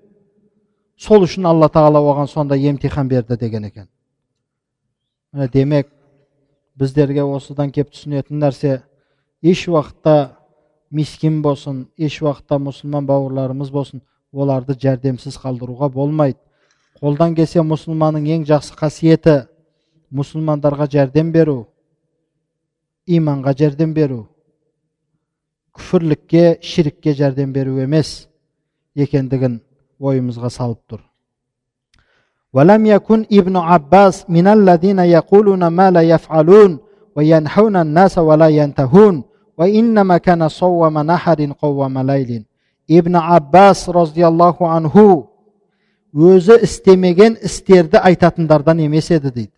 Сол 0.97 1.25
үшін 1.25 1.49
алла 1.49 1.67
тағала 1.67 1.99
оған 1.99 2.29
сондай 2.29 2.61
емтихан 2.69 3.07
берді 3.09 3.37
деген 3.37 3.63
екен. 3.65 3.87
Демек 5.33 5.89
біздерге 6.81 7.23
осыдан 7.23 7.71
кеп 7.71 7.91
түсінетін 7.93 8.41
нәрсе 8.41 8.79
еш 9.45 9.67
уақытта 9.69 10.15
мискин 10.89 11.41
болсын 11.45 11.85
еш 11.97 12.17
уақытта 12.23 12.57
мұсылман 12.57 13.05
бауырларымыз 13.09 13.69
болсын 13.71 14.01
оларды 14.33 14.73
жәрдемсіз 14.79 15.37
қалдыруға 15.43 15.91
болмайды. 15.93 16.39
Қолдан 17.01 17.35
келсе 17.37 17.61
мұсылманның 17.65 18.27
ең 18.35 18.47
жақсы 18.49 18.75
қасиеті 18.79 19.37
мұсылмандарға 20.13 20.89
жәрдем 20.91 21.31
беру 21.33 21.65
иманға 23.07 23.55
жәрдем 23.57 23.93
беру 23.93 24.25
күфірлікке 25.77 26.59
ширікке 26.61 27.15
жәрдем 27.17 27.53
беру 27.53 27.77
емес 27.81 28.27
екендігін 28.95 29.61
ойымызға 29.99 30.49
салып 30.51 30.81
тұр. 30.89 31.10
ولم 32.52 32.86
يكن 32.86 33.26
ابن 33.32 33.56
عباس 33.56 34.30
من 34.30 34.46
الذين 34.46 34.98
يقولون 34.98 35.66
ما 35.66 35.90
لا 35.90 36.02
يفعلون 36.02 36.78
وينحون 37.16 37.76
الناس 37.76 38.18
ولا 38.18 38.48
ينتهون 38.48 39.22
وإنما 39.58 40.18
كان 40.18 40.48
صوم 40.48 40.98
نحر 40.98 41.52
قوم 41.52 41.98
ليل 41.98 42.44
ибн 42.88 43.16
аббас 43.16 43.88
разиаллаху 43.88 44.64
анху 44.64 45.30
өзі 46.14 46.60
істемеген 46.62 47.36
істерді 47.42 47.98
айтатындардан 47.98 48.78
емес 48.80 49.10
еді 49.10 49.32
дейді 49.34 49.52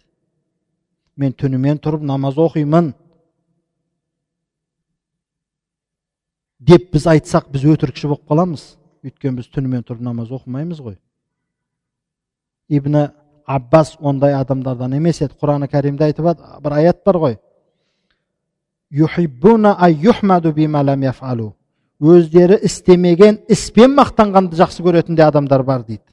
мен 1.16 1.34
түнімен 1.36 1.78
тұрып 1.82 2.02
намаз 2.02 2.38
оқимын 2.40 2.94
деп 6.58 6.88
біз 6.92 7.06
айтсақ 7.12 7.52
біз 7.52 7.68
өтірікші 7.74 8.08
болып 8.08 8.24
қаламыз 8.30 8.64
өйткені 9.04 9.42
біз 9.42 9.52
түнімен 9.52 9.84
тұрып 9.84 10.00
намаз 10.02 10.32
оқымаймыз 10.32 10.80
ғой 10.80 10.96
ибн 12.69 13.09
аббас 13.45 13.97
ондай 13.99 14.33
адамдардан 14.33 14.93
емес 14.93 15.21
еді 15.21 15.33
құран 15.41 15.67
кәрімде 15.67 16.03
айтып 16.09 16.37
бір 16.63 16.71
аят 16.79 17.03
бар 17.05 17.15
ғой 17.23 17.37
өздері 22.03 22.57
істемеген 22.67 23.39
іспен 23.51 23.93
мақтанғанды 23.95 24.57
жақсы 24.59 24.83
көретін 24.83 25.15
де 25.15 25.23
адамдар 25.23 25.63
бар 25.63 25.85
дейді 25.87 26.03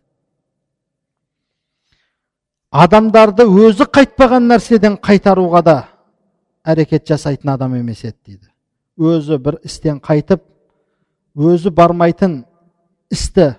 адамдарды 2.70 3.46
өзі 3.48 3.86
қайтпаған 3.90 4.46
нәрседен 4.52 4.98
қайтаруға 5.02 5.62
да 5.66 5.76
әрекет 6.62 7.08
жасайтын 7.10 7.54
адам 7.56 7.74
емес 7.80 8.04
еді 8.04 8.16
дейді 8.26 8.46
өзі 8.98 9.38
бір 9.42 9.58
істен 9.66 9.98
қайтып 9.98 10.44
өзі 11.34 11.72
бармайтын 11.74 12.44
істі 13.10 13.54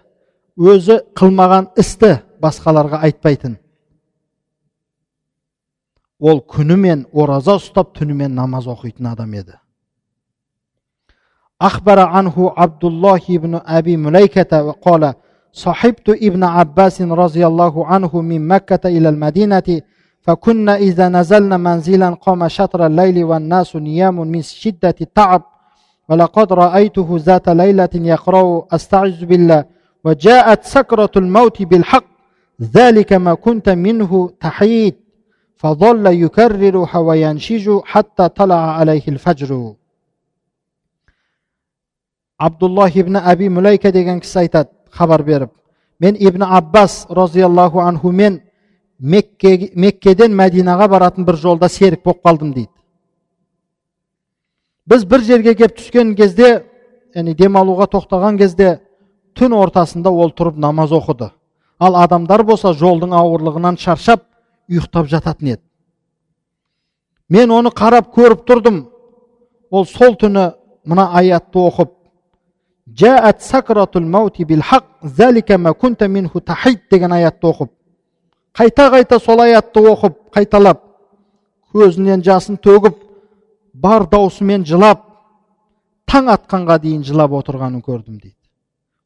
өзі 0.58 1.02
қылмаған 1.18 1.72
істі 1.82 2.22
басқаларға 2.43 3.03
айтпайтын 3.09 3.57
ол 6.21 6.41
күнімен 6.41 7.07
ораза 7.13 7.57
ұстап 7.61 7.95
түнімен 7.99 8.35
намаз 8.35 8.67
оқитын 8.67 9.13
адам 9.13 9.33
еді 9.35 9.57
أخبر 11.63 11.99
عنه 11.99 12.53
عبد 12.57 12.85
الله 12.85 13.25
بن 13.29 13.61
أبي 13.67 13.97
مليكة 13.97 14.63
وقال 14.63 15.15
صحبت 15.53 16.09
ابن 16.09 16.45
عباس 16.45 17.03
رضي 17.03 17.47
الله 17.47 17.87
عنه 17.87 18.21
من 18.21 18.49
مكة 18.49 18.89
إلى 18.89 19.09
المدينة 19.09 19.81
فكنا 20.21 20.77
إذا 20.77 21.09
نزلنا 21.09 21.57
منزلا 21.57 22.11
قام 22.11 22.49
شطر 22.49 22.87
الليل 22.87 23.25
والناس 23.25 23.77
نيام 23.77 24.17
من 24.21 24.43
شدة 24.43 24.95
التعب 25.01 25.43
ولقد 26.09 26.53
رأيته 26.53 27.09
ذات 27.13 27.49
ليلة 27.49 27.89
يقرأ 27.95 28.67
أستعذ 28.73 29.25
بالله 29.25 29.65
وجاءت 30.05 30.65
سكرة 30.65 31.11
الموت 31.17 31.63
بالحق 31.63 32.10
ذلك 32.63 33.13
ما 33.13 33.35
كنت 33.35 33.69
منه 33.69 34.31
تحيد 34.41 34.95
فظل 35.57 36.07
يكررها 36.07 36.99
وينشج 36.99 37.67
حتى 37.85 38.29
طلع 38.29 38.61
عليه 38.79 39.07
الفجر 39.09 39.51
абдуллах 42.39 42.97
ибн 42.97 43.17
әби 43.17 43.49
мүләйка 43.49 43.93
деген 43.93 44.21
кісі 44.21 44.43
айтады 44.45 44.69
хабар 44.93 45.23
беріп 45.25 45.53
мен 46.01 46.17
ибн 46.21 46.43
аббас 46.43 47.07
розиаллаху 47.09 47.81
анхумен 47.81 48.43
мекке, 48.99 49.71
меккеден 49.75 50.35
мәдинаға 50.37 50.89
баратын 50.89 51.25
бір 51.25 51.37
жолда 51.41 51.69
серік 51.69 52.03
болып 52.05 52.21
қалдым 52.25 52.53
дейді 52.53 52.71
біз 54.87 55.05
бір 55.05 55.25
жерге 55.25 55.55
келіп 55.55 55.79
түскен 55.79 56.15
кезде 56.17 56.51
яғни 57.15 57.35
демалуға 57.35 57.89
тоқтаған 57.89 58.37
кезде 58.39 58.81
түн 59.35 59.57
ортасында 59.57 60.13
ол 60.13 60.33
тұрып 60.37 60.61
намаз 60.61 60.93
оқыды 60.93 61.31
ал 61.82 61.98
адамдар 61.98 62.44
болса 62.46 62.74
жолдың 62.78 63.16
ауырлығынан 63.18 63.78
шаршап 63.82 64.24
ұйықтап 64.70 65.10
жататын 65.10 65.56
еді. 65.56 65.62
Мен 67.30 67.52
оны 67.52 67.72
қарап 67.74 68.12
көріп 68.14 68.46
тұрдым. 68.48 68.84
Ол 69.72 69.86
сол 69.86 70.16
түні 70.20 70.52
мына 70.86 71.10
аятты 71.18 71.60
оқып 71.60 71.92
маути 74.12 74.46
хақ 74.46 74.84
деген 76.92 77.12
аятты 77.12 77.48
оқып 77.48 77.72
қайта 78.54 78.90
қайта 78.92 79.20
сол 79.20 79.40
аятты 79.40 79.80
оқып 79.80 80.18
қайталап 80.36 80.82
көзінен 81.74 82.22
жасын 82.22 82.58
төгіп 82.58 82.98
бар 83.74 84.06
даусымен 84.12 84.66
жылап 84.66 85.06
таң 86.06 86.28
атқанға 86.36 86.80
дейін 86.84 87.04
жылап 87.04 87.32
отырғанын 87.32 87.82
көрдім 87.82 88.20
дейді. 88.20 88.36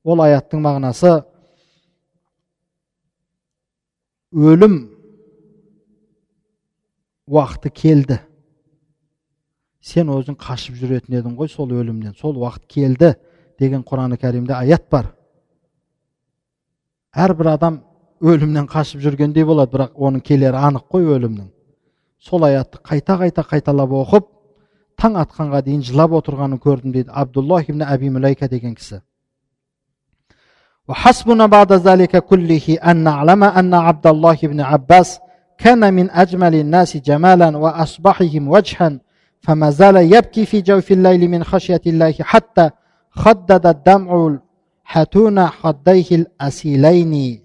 Ол 0.03 0.22
аяттың 0.22 0.61
мағынасы 0.65 1.22
өлім 4.36 4.76
уақыты 7.32 7.72
келді. 7.72 8.20
Сен 9.82 10.10
өзің 10.12 10.36
қашып 10.41 10.76
жүретін 10.80 11.20
едің 11.22 11.36
ғой 11.40 11.49
сол 11.49 11.72
өлімнен. 11.72 12.14
Сол 12.20 12.36
уақыт 12.41 12.68
келді 12.68 13.16
деген 13.60 13.86
құран 13.88 14.18
кәрімде 14.20 14.53
аят 14.57 14.90
бар. 14.91 15.14
Әрбір 17.16 17.53
адам 17.56 17.82
өлімнен 18.22 18.68
қашып 18.68 19.02
жүргендей 19.02 19.45
болады 19.48 19.72
бірақ 19.72 19.95
оның 19.95 20.24
келері 20.26 20.60
анық 20.68 20.90
қой 20.91 21.07
өлімнің. 21.16 21.48
Сол 22.20 22.44
аятты 22.44 22.82
қайта 22.84 23.20
қайта 23.22 23.45
қайталап 23.48 23.94
оқып 24.03 24.28
таң 24.99 25.20
атқанға 25.24 25.62
дейін 25.64 25.84
жылап 25.86 26.12
отырғанын 26.20 26.60
көрдім 26.60 26.91
дейді 26.91 27.14
абдуллах 27.14 27.70
ибн 27.70 27.86
әби 27.88 28.10
мүлайка 28.12 28.49
деген 28.49 28.76
кісі. 28.76 29.02
وحسبنا 30.89 31.47
بعد 31.47 31.73
ذلك 31.73 32.16
كله 32.16 32.78
أن 32.85 32.97
نعلم 32.97 33.45
أن 33.45 33.74
عبد 33.74 34.07
الله 34.07 34.39
بن 34.43 34.61
عباس 34.61 35.20
كان 35.59 35.95
من 35.95 36.11
أجمل 36.11 36.55
الناس 36.55 36.97
جمالا 36.97 37.57
وأصبحهم 37.57 38.49
وجها 38.49 38.99
فما 39.41 39.70
زال 39.70 39.97
يبكي 39.97 40.47
في 40.47 40.61
جوف 40.61 40.93
الليل 40.93 41.28
من 41.31 41.45
خشية 41.45 41.81
الله 41.87 42.15
حتى 42.20 42.70
خدد 43.11 43.66
الدمع 43.66 44.39
حتون 44.85 45.47
خديه 45.47 46.09
الأسيلين 46.12 47.41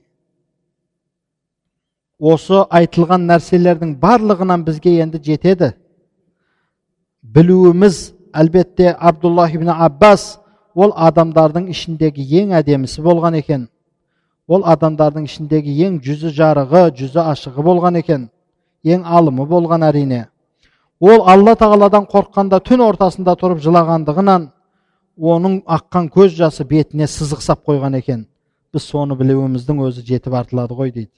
осы 2.19 2.61
айтылған 2.71 3.25
нәрселердің 3.27 3.97
барлығынан 3.99 4.61
бізге 4.63 4.93
енді 5.03 5.19
жетеді 5.19 5.73
білуіміз 7.35 8.13
әлбетте 8.31 8.93
абдуллах 8.95 9.53
ибн 9.53 9.69
аббас 9.73 10.39
ол 10.75 10.93
адамдардың 11.07 11.69
ішіндегі 11.71 12.25
ең 12.41 12.53
әдемісі 12.59 13.03
болған 13.05 13.37
екен 13.39 13.67
ол 14.47 14.65
адамдардың 14.73 15.27
ішіндегі 15.29 15.75
ең 15.87 15.99
жүзі 16.05 16.31
жарығы 16.39 16.83
жүзі 16.99 17.21
ашығы 17.23 17.65
болған 17.69 17.99
екен 18.01 18.29
ең 18.83 19.05
алымы 19.17 19.47
болған 19.49 19.87
әрине 19.89 20.25
ол 20.99 21.25
алла 21.33 21.55
тағаладан 21.59 22.07
қорыққанда 22.11 22.61
түн 22.69 22.85
ортасында 22.89 23.35
тұрып 23.41 23.63
жылағандығынан 23.65 24.49
оның 25.33 25.61
аққан 25.77 26.09
көз 26.13 26.35
жасы 26.39 26.67
бетіне 26.67 27.07
сызық 27.07 27.41
сап 27.41 27.63
қойған 27.67 27.97
екен 28.01 28.25
біз 28.73 28.89
соны 28.91 29.15
білуіміздің 29.15 29.85
өзі 29.87 30.03
жетіп 30.07 30.35
артылады 30.41 30.75
ғой 30.75 30.91
дейді 30.91 31.13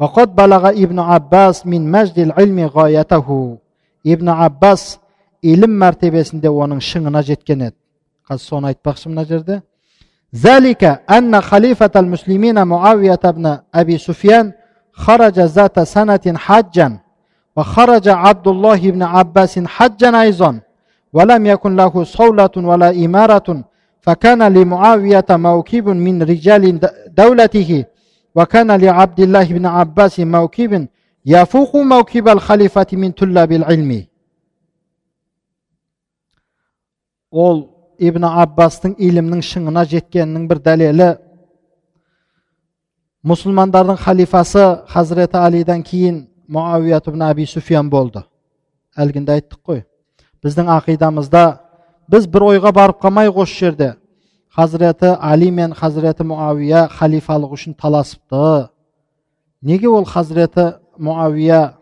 وقد 0.00 0.34
بلغ 0.34 0.64
ابن 0.84 0.98
عباس 0.98 1.66
من 1.66 1.82
مجد 1.92 2.18
العلم 2.18 2.58
غايته 2.76 3.58
ибн 4.04 4.28
аббас 4.28 4.98
илім 5.44 5.72
мәртебесінде 5.82 6.48
оның 6.48 6.80
шыңына 6.84 7.22
жеткен 7.22 7.66
еді 7.68 7.76
қазір 8.28 8.44
соны 8.48 8.72
айтпақшы 8.72 9.08
мына 9.08 9.24
жерде 9.24 9.62
ذلك 10.34 10.84
أن 11.10 11.40
خليفة 11.40 11.90
المسلمين 11.96 12.62
معاوية 12.66 13.20
بن 13.24 13.58
أبي 13.74 13.98
سفيان 13.98 14.52
خرج 14.92 15.40
ذات 15.40 15.80
سنة 15.80 16.20
حجا 16.36 16.98
وخرج 17.56 18.08
عبد 18.08 18.48
الله 18.48 18.90
بن 18.90 19.02
عباس 19.02 19.58
حجا 19.58 20.20
أيضا 20.20 20.60
ولم 21.12 21.46
يكن 21.46 21.76
له 21.76 22.04
صولة 22.04 22.50
ولا 22.56 22.90
إمارة 23.04 23.64
فكان 24.00 24.42
لمعاوية 24.42 25.26
موكب 25.30 25.88
من 25.88 26.22
رجال 26.22 26.80
دولته 27.08 27.84
وكان 28.34 28.70
لعبد 28.70 29.20
الله 29.20 29.44
بن 29.44 29.66
عباس 29.66 30.20
موكب 30.20 30.86
يفوق 31.26 31.76
موكب 31.76 32.28
الخليفة 32.28 32.86
من 32.92 33.10
طلاب 33.10 33.52
العلم 33.52 33.90
Ол 37.35 37.65
ибн 37.99 38.23
аббастың 38.29 38.95
илімнің 38.95 39.41
шыңына 39.43 39.83
жеткенінің 39.91 40.47
бір 40.47 40.61
дәлелі. 40.63 41.09
Мұсылмандардың 43.25 43.99
халифасы 43.99 44.63
хазіреті 44.87 45.41
алиден 45.41 45.83
кейін 45.83 46.21
муавият 46.47 47.07
ибн 47.09 47.25
аби 47.27 47.45
суфиян 47.45 47.89
болды. 47.89 48.23
Әлгінде 48.95 49.35
айттық 49.35 49.59
қой. 49.65 49.83
Біздің 50.43 50.71
ақидамызда 50.77 51.45
біз 52.07 52.27
бір 52.31 52.47
ойға 52.51 52.71
барып 52.71 53.01
қалмайық 53.03 53.41
осы 53.43 53.59
жерде. 53.65 53.95
Хазіреті 54.55 55.17
али 55.19 55.51
мен 55.51 55.73
хазіреті 55.75 56.23
муавия 56.23 56.87
халифалық 56.87 57.57
үшін 57.57 57.75
таласыпты. 57.75 58.69
Неге 59.61 59.89
ол 59.89 60.05
хазіреті 60.05 60.75
муавия 60.97 61.73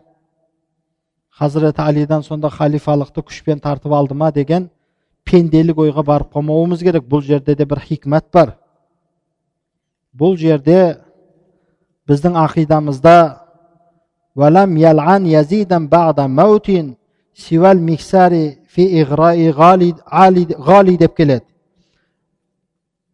хазіреті 1.30 1.82
алидан 1.82 2.22
сонда 2.22 2.50
халифалықты 2.50 3.22
күшпен 3.22 3.60
тартып 3.60 3.92
алды 3.92 4.14
ма 4.14 4.32
деген 4.32 4.70
пенделік 5.24 5.78
ойға 5.78 6.04
барып 6.04 6.32
қалмауымыз 6.34 6.82
керек. 6.84 7.04
Бұл 7.08 7.22
жерде 7.22 7.54
де 7.54 7.64
бір 7.66 7.80
хикмат 7.80 8.26
бар. 8.32 8.56
Бұл 10.14 10.36
жерде 10.36 10.98
біздің 12.08 12.36
ақидамызда 12.44 13.40
валам 14.34 14.76
ялан 14.76 15.26
язидан 15.26 15.88
бағда 15.88 16.28
сивал 17.34 17.78
миксари 17.78 18.58
фи 18.68 19.04
ғали 19.04 20.96
деп 20.98 21.16
келеді. 21.16 21.44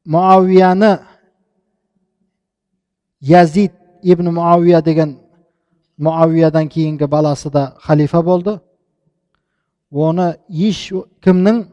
Муавияны 0.04 0.98
язид 3.20 3.72
ибн 4.02 4.32
муавия 4.32 4.82
деген 4.82 5.18
муавиядан 5.98 6.68
кейінгі 6.68 7.06
баласы 7.06 7.50
да 7.50 7.74
халифа 7.80 8.22
болды. 8.22 8.60
Оны 9.90 10.36
ешкімнің 10.48 11.64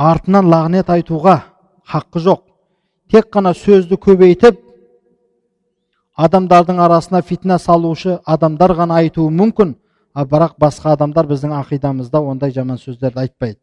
артынан 0.00 0.48
лағнет 0.48 0.88
айтуға 0.88 1.36
хақы 1.84 2.22
жоқ. 2.24 2.42
Тек 3.10 3.28
қана 3.32 3.52
сөзді 3.52 3.98
көбейтіп 4.00 4.60
адамдардың 6.16 6.80
арасына 6.80 7.20
фитна 7.22 7.58
салушы 7.58 8.18
адамдар 8.24 8.72
ғана 8.78 9.00
айтуы 9.02 9.30
мүмкін. 9.30 9.74
А 10.14 10.24
бірақ 10.26 10.56
басқа 10.58 10.96
адамдар 10.96 11.26
біздің 11.30 11.52
ақидамызда 11.60 12.18
ондай 12.18 12.50
жаман 12.50 12.78
сөздерді 12.78 13.20
айтпайды. 13.22 13.60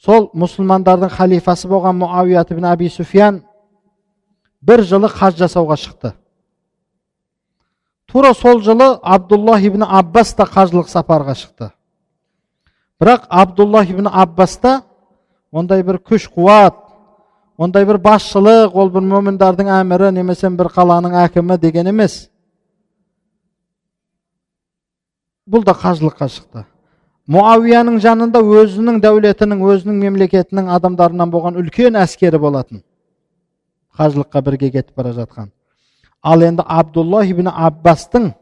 Сол 0.00 0.30
мұсылмандардың 0.34 1.12
халифасы 1.14 1.68
болған 1.68 2.00
муавият 2.00 2.50
ибн 2.50 2.64
аби 2.72 2.88
суфиян 2.88 3.42
бір 4.62 4.82
жылы 4.82 5.08
хаж 5.08 5.36
жасауға 5.38 5.76
шықты. 5.76 6.14
Тура 8.06 8.34
сол 8.34 8.60
жылы 8.60 8.96
абдуллах 9.02 9.62
ибн 9.62 9.84
аббас 9.86 10.34
та 10.34 10.44
қажылық 10.44 10.88
сапарға 10.90 11.36
шықты. 11.38 11.70
Бірақ 13.00 13.28
абдуллах 13.28 13.90
ибн 13.90 14.08
аббаста 14.10 14.82
ондай 15.52 15.82
бір 15.82 15.98
күш 16.06 16.28
қуат 16.30 16.76
ондай 17.58 17.84
бір 17.84 17.98
басшылық 18.04 18.76
ол 18.78 18.90
бір 18.94 19.06
момындардың 19.12 19.70
әмірі 19.80 20.12
немесе 20.16 20.50
бір 20.56 20.70
қаланың 20.76 21.16
әкімі 21.26 21.58
деген 21.60 21.90
емес 21.90 22.28
бұл 25.50 25.64
да 25.66 25.74
қажылыққа 25.74 26.28
шықты 26.30 26.64
муавияның 27.30 27.98
жанында 28.02 28.40
өзінің 28.40 29.00
дәулетінің 29.02 29.66
өзінің 29.72 29.98
мемлекетінің 30.06 30.70
адамдарынан 30.76 31.30
болған 31.34 31.58
үлкен 31.60 31.98
әскері 31.98 32.38
болатын 32.42 32.82
қажылыққа 33.98 34.44
бірге 34.46 34.70
кетіп 34.70 34.96
бара 34.96 35.12
жатқан 35.18 35.50
ал 36.22 36.42
енді 36.46 36.64
абдулла 36.66 37.24
ибн 37.26 37.50
аббастың 37.50 38.32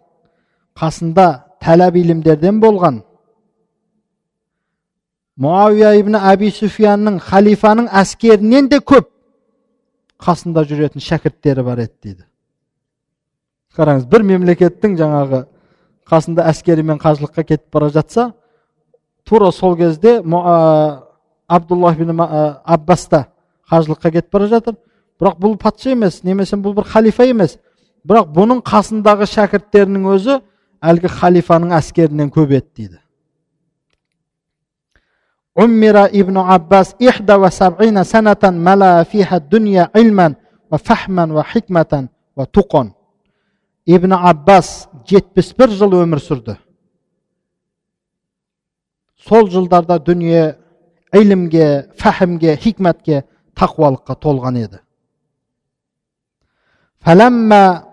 қасында 0.78 1.28
тәләп 1.64 1.96
илімдерден 1.96 2.60
болған 2.60 3.02
муавия 5.38 5.94
ибн 5.98 6.18
әби 6.18 6.50
суфиянның 6.54 7.20
халифаның 7.22 7.88
әскерінен 8.00 8.68
де 8.72 8.80
көп 8.82 9.06
қасында 10.18 10.64
жүретін 10.66 11.04
шәкірттері 11.04 11.64
бар 11.66 11.84
еді 11.84 11.94
дейді 12.08 12.26
қараңыз 13.78 14.08
бір 14.10 14.26
мемлекеттің 14.32 14.98
жаңағы 14.98 15.44
қасында 16.10 16.48
әскерімен 16.50 16.98
қажылыққа 16.98 17.44
кетіп 17.52 17.72
бара 17.72 17.90
жатса 17.94 18.32
тура 19.24 19.52
сол 19.52 19.76
кезде 19.76 20.18
абдуллах 21.48 21.96
бин 21.96 22.14
аббас 22.18 23.06
та 23.06 23.26
қажылыққа 23.70 24.12
кетіп 24.12 24.32
бара 24.32 24.46
жатыр 24.50 24.74
бірақ 25.20 25.38
бұл 25.38 25.56
патша 25.58 25.92
емес 25.92 26.22
немесе 26.24 26.56
бұл 26.56 26.74
бір 26.74 26.90
халифа 26.90 27.26
емес 27.30 27.58
бірақ 28.06 28.32
бұның 28.34 28.62
қасындағы 28.66 29.26
шәкірттерінің 29.30 30.08
өзі 30.14 30.40
әлгі 30.82 31.10
халифаның 31.20 31.74
әскерінен 31.78 32.30
көп 32.34 32.54
еді 32.58 32.68
дейді 32.76 32.98
عمر 35.57 36.05
ابن 36.05 36.37
عباس 36.37 36.95
إحدى 37.09 37.33
وسبعين 37.33 38.03
سنة 38.03 38.43
ملا 38.43 39.03
فيها 39.03 39.37
الدنيا 39.37 39.89
علما 39.95 40.35
وفهما 40.71 41.33
وحكمة 41.33 42.07
وتقا 42.37 42.83
ибн 43.85 44.13
аббас 44.15 44.87
жетпіс 45.07 45.51
бір 45.59 45.73
жыл 45.75 45.97
өмір 45.99 46.21
сүрді 46.23 46.55
сол 49.27 49.49
жылдарда 49.51 49.97
дүние 49.99 50.55
ілімге 51.13 51.89
фәхімге 51.99 52.55
хикмәтке 52.63 53.23
тақуалыққа 53.59 54.15
толған 54.23 54.57
еді 54.63 54.79
فلما 57.03 57.83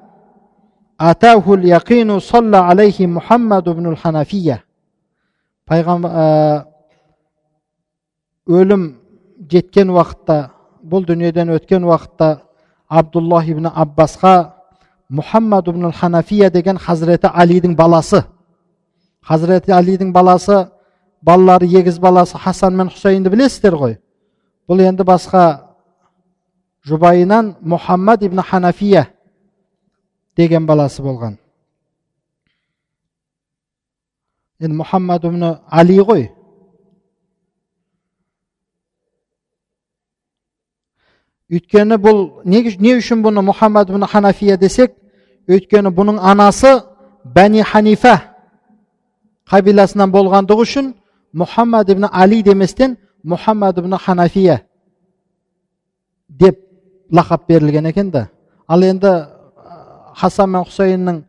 أتاه 1.00 1.54
اليقين 1.54 2.18
صلى 2.18 2.56
عليه 2.56 3.06
محمد 3.06 3.68
بن 3.68 3.86
الحنفية 3.86 4.64
өлім 8.45 8.83
жеткен 9.49 9.89
уақытта 9.89 10.51
бұл 10.85 11.05
дүниеден 11.05 11.49
өткен 11.55 11.83
уақытта 11.83 12.41
абдуллах 12.87 13.47
ибн 13.49 13.69
аббасқа 13.73 14.53
мұхаммад 15.09 15.69
ибн 15.69 15.91
ханафия 15.91 16.51
деген 16.51 16.77
хазіреті 16.77 17.31
алидің 17.33 17.75
баласы. 17.75 18.23
Хазіреті 19.21 19.73
алидің 19.73 20.11
баласы 20.13 20.67
балалары 21.21 21.65
егіз 21.65 21.97
баласы 21.99 22.37
хасан 22.37 22.75
мен 22.75 22.89
хусайнды 22.89 23.29
білесіздер 23.29 23.75
ғой? 23.75 23.97
Бұл 24.69 24.81
енді 24.85 25.03
басқа 25.03 25.73
жұбайынан 26.85 27.55
мұхаммад 27.61 28.25
ибн 28.25 28.43
ханафия 28.45 29.07
деген 30.37 30.65
баласы 30.65 31.01
болған. 31.01 31.39
Енді 34.59 34.77
мұхаммад 34.77 35.25
ибн 35.25 35.55
али 35.65 35.99
ғой. 35.99 36.34
Өйткені 41.51 41.97
бұл 42.01 42.21
не, 42.45 42.61
не 42.79 42.95
үшін 42.97 43.21
бұны 43.25 43.43
мұхаммад 43.45 43.89
ибн 43.91 44.07
ханафия 44.09 44.57
десек 44.57 44.95
өйткені 45.47 45.91
бұның 45.93 46.17
анасы 46.19 46.79
бәни 47.23 47.61
ханифа 47.61 48.15
қабиласынан 49.51 50.11
болғандығы 50.13 50.65
үшін 50.65 50.93
мұхаммад 51.37 51.91
ибн 51.93 52.09
али 52.11 52.41
деместен 52.43 52.97
мұхаммад 53.23 53.79
ибн 53.79 53.97
ханафия 53.97 54.61
деп 56.29 56.59
лақап 57.11 57.47
берілген 57.47 57.85
екен 57.85 58.11
да. 58.11 58.29
Ал 58.67 58.81
енді 58.81 59.27
хасан 60.15 60.49
мен 60.49 60.63
хусайынның 60.65 61.23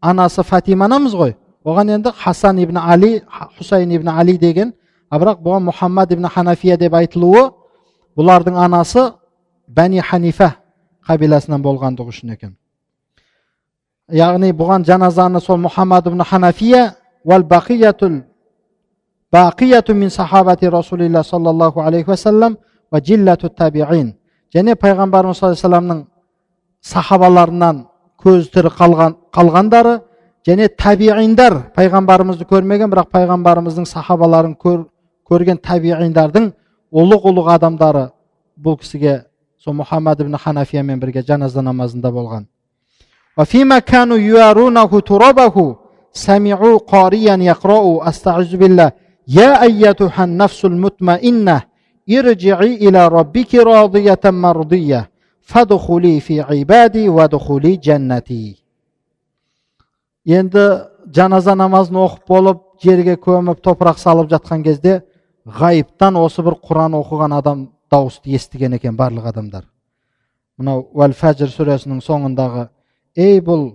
анасы 0.00 0.42
фатима 0.42 0.84
анамыз 0.84 1.14
ғой. 1.14 1.34
Оған 1.64 1.96
енді 1.96 2.12
хасан 2.16 2.58
ибн 2.58 2.76
али 2.76 3.22
хусайын 3.58 3.90
ибн 3.96 4.08
али 4.08 4.38
деген 4.38 4.74
а 5.10 5.18
бірақ 5.18 5.42
бұған 5.42 5.66
мұхаммад 5.70 6.12
ибн 6.14 6.28
ханафия 6.28 6.76
деп 6.78 6.94
айтылуы 6.94 7.50
бұлардың 8.16 8.56
анасы 8.56 9.10
бәни 9.76 10.02
ханифа 10.02 10.54
қабиласынан 11.06 11.62
болғандығы 11.62 12.14
үшін 12.14 12.34
екен 12.34 12.56
яғни 14.10 14.52
бұған 14.56 14.84
жаназаны 14.88 15.40
сол 15.40 15.60
мұхаммад 15.62 16.08
ибн 16.10 16.24
ханафия 16.26 16.94
уәл 17.24 17.44
бақиятул 17.46 18.22
бақияту 19.32 19.94
мин 19.94 20.10
сахабати 20.10 20.66
расулилля 20.66 21.22
саллаллаху 21.22 21.80
алейхи 21.80 22.10
уассалам 22.10 22.58
уа 22.90 23.00
жиллату 23.00 23.48
табиин 23.48 24.14
және 24.54 24.74
пайғамбарымыз 24.74 25.38
саллаллаху 25.38 25.76
алейхи 25.76 26.06
сахабаларынан 26.80 27.86
көзі 28.20 28.50
тірі 28.52 28.70
қалған, 28.76 29.16
қалғандары 29.32 30.00
және 30.46 30.68
табииндар 30.76 31.56
пайғамбарымызды 31.76 32.46
көрмеген 32.48 32.90
бірақ 32.92 33.10
пайғамбарымыздың 33.14 33.86
сахабаларын 33.88 34.54
көр, 34.56 34.86
көрген 35.28 35.60
табииндардың 35.60 36.50
ұлық 36.92 37.28
ұлық 37.30 37.50
адамдары 37.54 38.06
бұл 38.56 38.78
кісіге 38.80 39.29
сол 39.59 39.73
мұхаммад 39.81 40.21
ибн 40.21 40.37
ханафиямен 40.37 40.99
бірге 40.99 41.21
жаназа 41.21 41.61
намазында 41.61 42.09
болған 42.11 42.45
سمعوا 46.15 46.77
قاريا 46.77 47.35
يقرأ 47.51 48.09
أستعذ 48.09 48.51
بالله 48.57 48.91
يا 49.27 49.61
أيتها 49.67 50.23
النفس 50.23 50.65
المطمئنة 50.65 51.57
ارجعي 52.17 52.75
إلى 52.75 53.07
ربك 53.07 53.55
راضية 53.55 54.23
مرضية 54.25 55.09
فادخلي 55.41 56.19
في 56.19 56.41
عبادي 56.41 57.09
وادخلي 57.09 57.75
جنتي 57.75 58.55
енді 60.25 60.61
жаназа 61.13 61.53
намазын 61.53 61.99
оқып 62.01 62.23
болып 62.27 62.61
жерге 62.81 63.13
көміп 63.21 63.59
топырақ 63.61 63.99
салып 64.01 64.31
жатқан 64.31 64.63
кезде 64.65 65.03
ғайыптан 65.45 66.17
осы 66.17 66.41
бір 66.41 66.55
құран 66.65 66.95
оқыған 66.97 67.35
адам 67.37 67.59
дауысты 67.90 68.30
естіген 68.34 68.74
екен 68.78 68.96
барлық 68.96 69.28
адамдар. 69.30 69.64
Мынау 70.58 70.86
уәл 70.92 71.14
фәжір 71.16 71.50
сүресінің 71.52 72.02
соңындағы 72.04 72.68
ей 73.16 73.40
бұл 73.40 73.70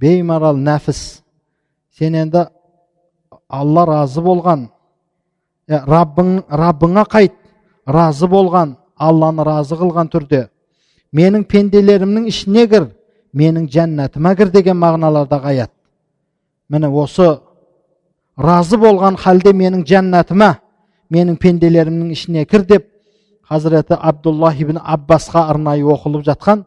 беймарал 0.00 0.56
нәпіс 0.56 1.00
сен 1.98 2.14
енді 2.14 2.46
алла 3.48 3.86
разы 3.86 4.22
болған 4.24 4.68
раббың 5.68 6.42
раббыңа 6.48 7.04
қайт 7.10 7.36
разы 7.86 8.26
болған 8.28 8.76
алланы 8.96 9.44
разы 9.44 9.76
қылған 9.76 10.10
түрде. 10.12 10.48
Менің 11.12 11.44
пенделерімнің 11.46 12.26
ішіне 12.28 12.66
кір 12.68 12.88
менің 13.34 13.68
жәннатыма 13.70 14.34
кір 14.38 14.50
деген 14.54 14.78
мағыналардағы 14.78 15.50
аят 15.52 15.70
міне 16.68 16.88
осы 16.88 17.40
разы 18.36 18.78
болған 18.78 19.16
халде 19.18 19.52
менің 19.52 19.84
жәннатыма 19.86 20.54
менің 21.12 21.38
пенделерімнің 21.42 22.12
ішіне 22.14 22.44
кір 22.50 22.66
деп 22.70 22.88
хазіреті 23.49 23.97
абдуллах 23.99 24.59
ибн 24.61 24.77
аббасқа 24.77 25.47
арнайы 25.49 25.83
оқылып 25.83 26.25
жатқан 26.27 26.65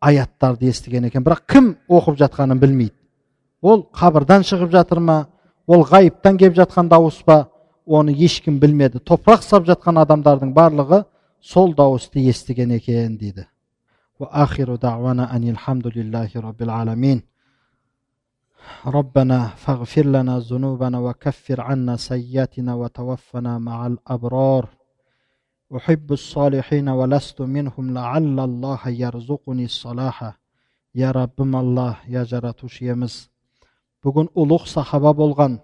аяттарды 0.00 0.68
естіген 0.68 1.04
екен 1.08 1.24
бірақ 1.24 1.44
кім 1.46 1.76
оқып 1.88 2.18
жатқанын 2.20 2.60
білмейді 2.60 2.96
ол 3.62 3.86
қабірдан 3.92 4.44
шығып 4.48 4.72
жатыр 4.72 5.00
ма 5.00 5.16
ол 5.66 5.84
ғайыптан 5.84 6.38
келіп 6.40 6.56
жатқан 6.60 6.88
дауыс 6.88 7.22
па 7.24 7.46
оны 7.86 8.12
ешкім 8.12 8.58
білмеді 8.60 9.00
топырақ 9.00 9.42
сап 9.44 9.66
жатқан 9.68 10.00
адамдардың 10.04 10.52
барлығы 10.56 11.04
сол 11.40 11.74
дауысты 11.74 12.24
естіген 12.28 12.76
екен 12.76 13.16
дейді 13.18 13.46
ربنا 18.86 19.38
فاغفر 19.56 20.06
لنا 20.06 20.38
ذنوبنا 20.38 20.98
وكفر 20.98 21.60
عنا 21.60 21.96
سيئاتنا 21.96 22.74
وتوفنا 22.74 23.58
مع 23.58 23.86
الأبرار 23.86 24.68
أحب 25.76 26.12
الصالحين 26.12 26.88
ولست 26.88 27.42
منهم 27.42 27.94
لعل 27.94 28.40
الله 28.40 28.88
يرزقني 28.88 29.64
الصلاح 29.64 30.18
يا 30.94 31.10
ربم 31.10 31.52
الله 31.56 31.96
يا 32.08 32.24
жаратушы 32.24 32.94
бүгін 34.00 34.30
ұлық 34.32 34.64
сахаба 34.64 35.12
болған 35.12 35.58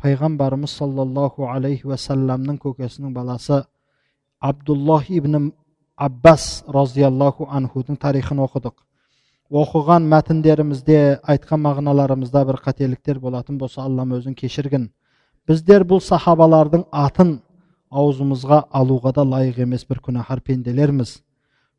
пайғамбарымыз 0.00 0.72
саллаллаху 0.80 1.44
алейхи 1.52 1.86
уассаламның 1.90 2.56
көкесінің 2.62 3.12
баласы 3.12 3.58
абдуллах 4.40 5.10
ибн 5.12 5.50
аббас 5.96 6.64
разиаллаху 6.76 7.50
анхудың 7.58 7.98
тарихын 8.00 8.40
оқыдық 8.46 8.74
оқыған 9.62 10.08
мәтіндерімізде 10.14 10.98
айтқан 11.34 11.60
мағыналарымызда 11.66 12.46
бір 12.48 12.60
қателіктер 12.64 13.20
болатын 13.20 13.58
болса 13.60 13.84
аллам 13.84 14.16
өзін 14.16 14.38
кешіргін 14.40 14.88
біздер 15.46 15.84
бұл 15.84 16.00
сахабалардың 16.00 16.86
атын 17.04 17.42
аузымызға 17.91 18.63
алуға 18.71 19.13
да 19.15 19.23
лайық 19.23 19.61
емес 19.63 19.85
бір 19.87 20.01
күнәһар 20.05 20.41
пенделерміз. 20.41 21.21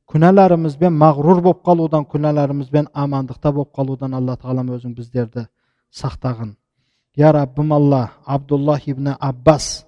Күнәларымызбен 0.08 0.94
мағрур 0.96 1.42
болып 1.44 1.62
қалудан 1.66 2.06
күнәларымызбен 2.08 2.88
амандықта 2.94 3.52
болып 3.52 3.74
қалудан 3.76 4.14
алла 4.16 4.36
тағалам 4.36 4.72
өзің 4.76 4.94
біздерді 4.96 5.46
сақтағын. 5.92 6.54
Я 7.16 7.32
раббым 7.32 7.72
алла 7.72 8.10
абдуллах 8.24 8.88
ибн 8.88 9.14
аббас 9.20 9.86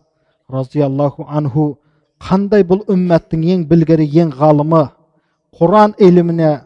разиаллаху 0.49 1.25
анху 1.29 1.79
қандай 2.21 2.65
бұл 2.65 2.85
үмметтің 2.89 3.47
ең 3.55 3.69
білгірі 3.69 4.09
ең 4.23 4.35
ғалымы? 4.37 4.91
Құран 5.57 5.95
іліміне 5.99 6.61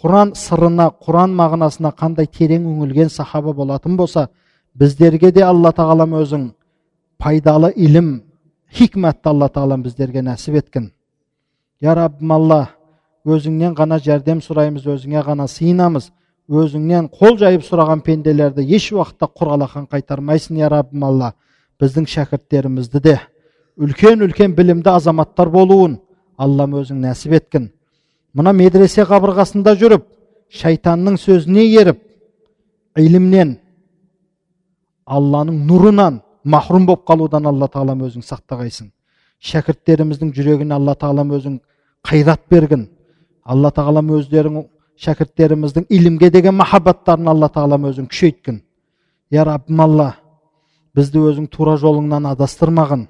құран 0.00 0.34
сырына 0.34 0.90
құран 1.00 1.34
мағынасына 1.36 1.92
қандай 1.96 2.26
терең 2.26 2.64
үңілген 2.66 3.08
сахаба 3.08 3.52
болатын 3.52 3.96
болса 3.96 4.28
біздерге 4.74 5.30
де 5.32 5.44
алла 5.44 5.72
тағалам 5.72 6.16
өзің 6.18 6.48
пайдалы 7.18 7.72
ілім 7.76 8.10
хикмәтті 8.74 9.30
алла 9.30 9.48
тағалам 9.52 9.84
біздерге 9.84 10.22
нәсіп 10.26 10.58
еткін 10.58 10.90
я 11.84 11.94
раббым 11.94 12.32
алла 12.34 12.60
өзіңнен 13.24 13.76
ғана 13.78 14.00
жәрдем 14.02 14.40
сұраймыз 14.44 14.86
өзіңе 14.90 15.22
ғана 15.26 15.46
сыйынамыз 15.50 16.10
өзіңнен 16.50 17.08
қол 17.14 17.38
жайып 17.40 17.64
сұраған 17.64 18.02
пенделерді 18.04 18.64
еш 18.76 18.90
уақытта 18.92 19.30
құр 19.30 19.54
алақан 19.56 19.86
қайтармайсың 19.90 20.58
я 20.60 20.68
раббым 20.72 21.06
алла 21.06 21.32
біздің 21.80 22.08
шәкірттерімізді 22.10 23.00
де 23.04 23.18
үлкен 23.80 24.26
үлкен 24.26 24.56
білімді 24.58 24.90
азаматтар 24.92 25.48
болуын 25.54 25.96
аллам 26.36 26.74
өзің 26.80 27.00
нәсіп 27.06 27.38
еткін 27.38 27.70
мына 28.34 28.52
медресе 28.52 29.06
қабырғасында 29.08 29.76
жүріп 29.80 30.04
шайтанның 30.60 31.16
сөзіне 31.22 31.64
еріп 31.80 32.02
илімнен 32.98 33.56
алланың 35.06 35.64
нұрынан 35.68 36.20
махрұм 36.44 36.86
болып 36.86 37.04
қалудан 37.08 37.46
алла 37.48 37.68
тағалам 37.68 38.04
өзің 38.08 38.24
сақтағайсың. 38.24 38.90
Шәкірттеріміздің 39.44 40.32
жүрегіне 40.36 40.74
алла 40.74 40.94
тағалам 40.94 41.32
өзің 41.38 41.58
қайрат 42.04 42.44
бергін 42.50 42.88
алла 43.44 43.70
тағалам 43.70 44.12
өздерің 44.18 44.64
шәкірттеріміздің 45.04 45.86
ілімге 45.88 46.30
деген 46.30 46.54
махаббаттарын 46.54 47.28
алла 47.28 47.48
тағалам 47.48 47.88
өзің 47.90 48.08
күшейткін. 48.12 48.60
Я 49.30 49.44
раббым 49.44 49.80
алла 49.80 50.14
бізді 50.94 51.18
өзің 51.18 51.48
тура 51.50 51.76
жолыңнан 51.80 52.28
адастырмағын 52.34 53.08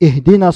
ихдина 0.00 0.52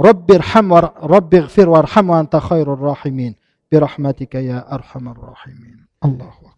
ربي 0.00 0.36
ارحم 0.36 0.72
ربي 1.02 1.38
اغفر 1.38 1.68
وارحم 1.68 2.10
وأنت 2.10 2.36
خير 2.36 2.74
الراحمين. 2.74 3.34
برحمتك 3.72 4.34
يا 4.34 4.74
أرحم 4.74 5.08
الراحمين. 5.08 5.86
الله 6.04 6.28
أكبر. 6.28 6.51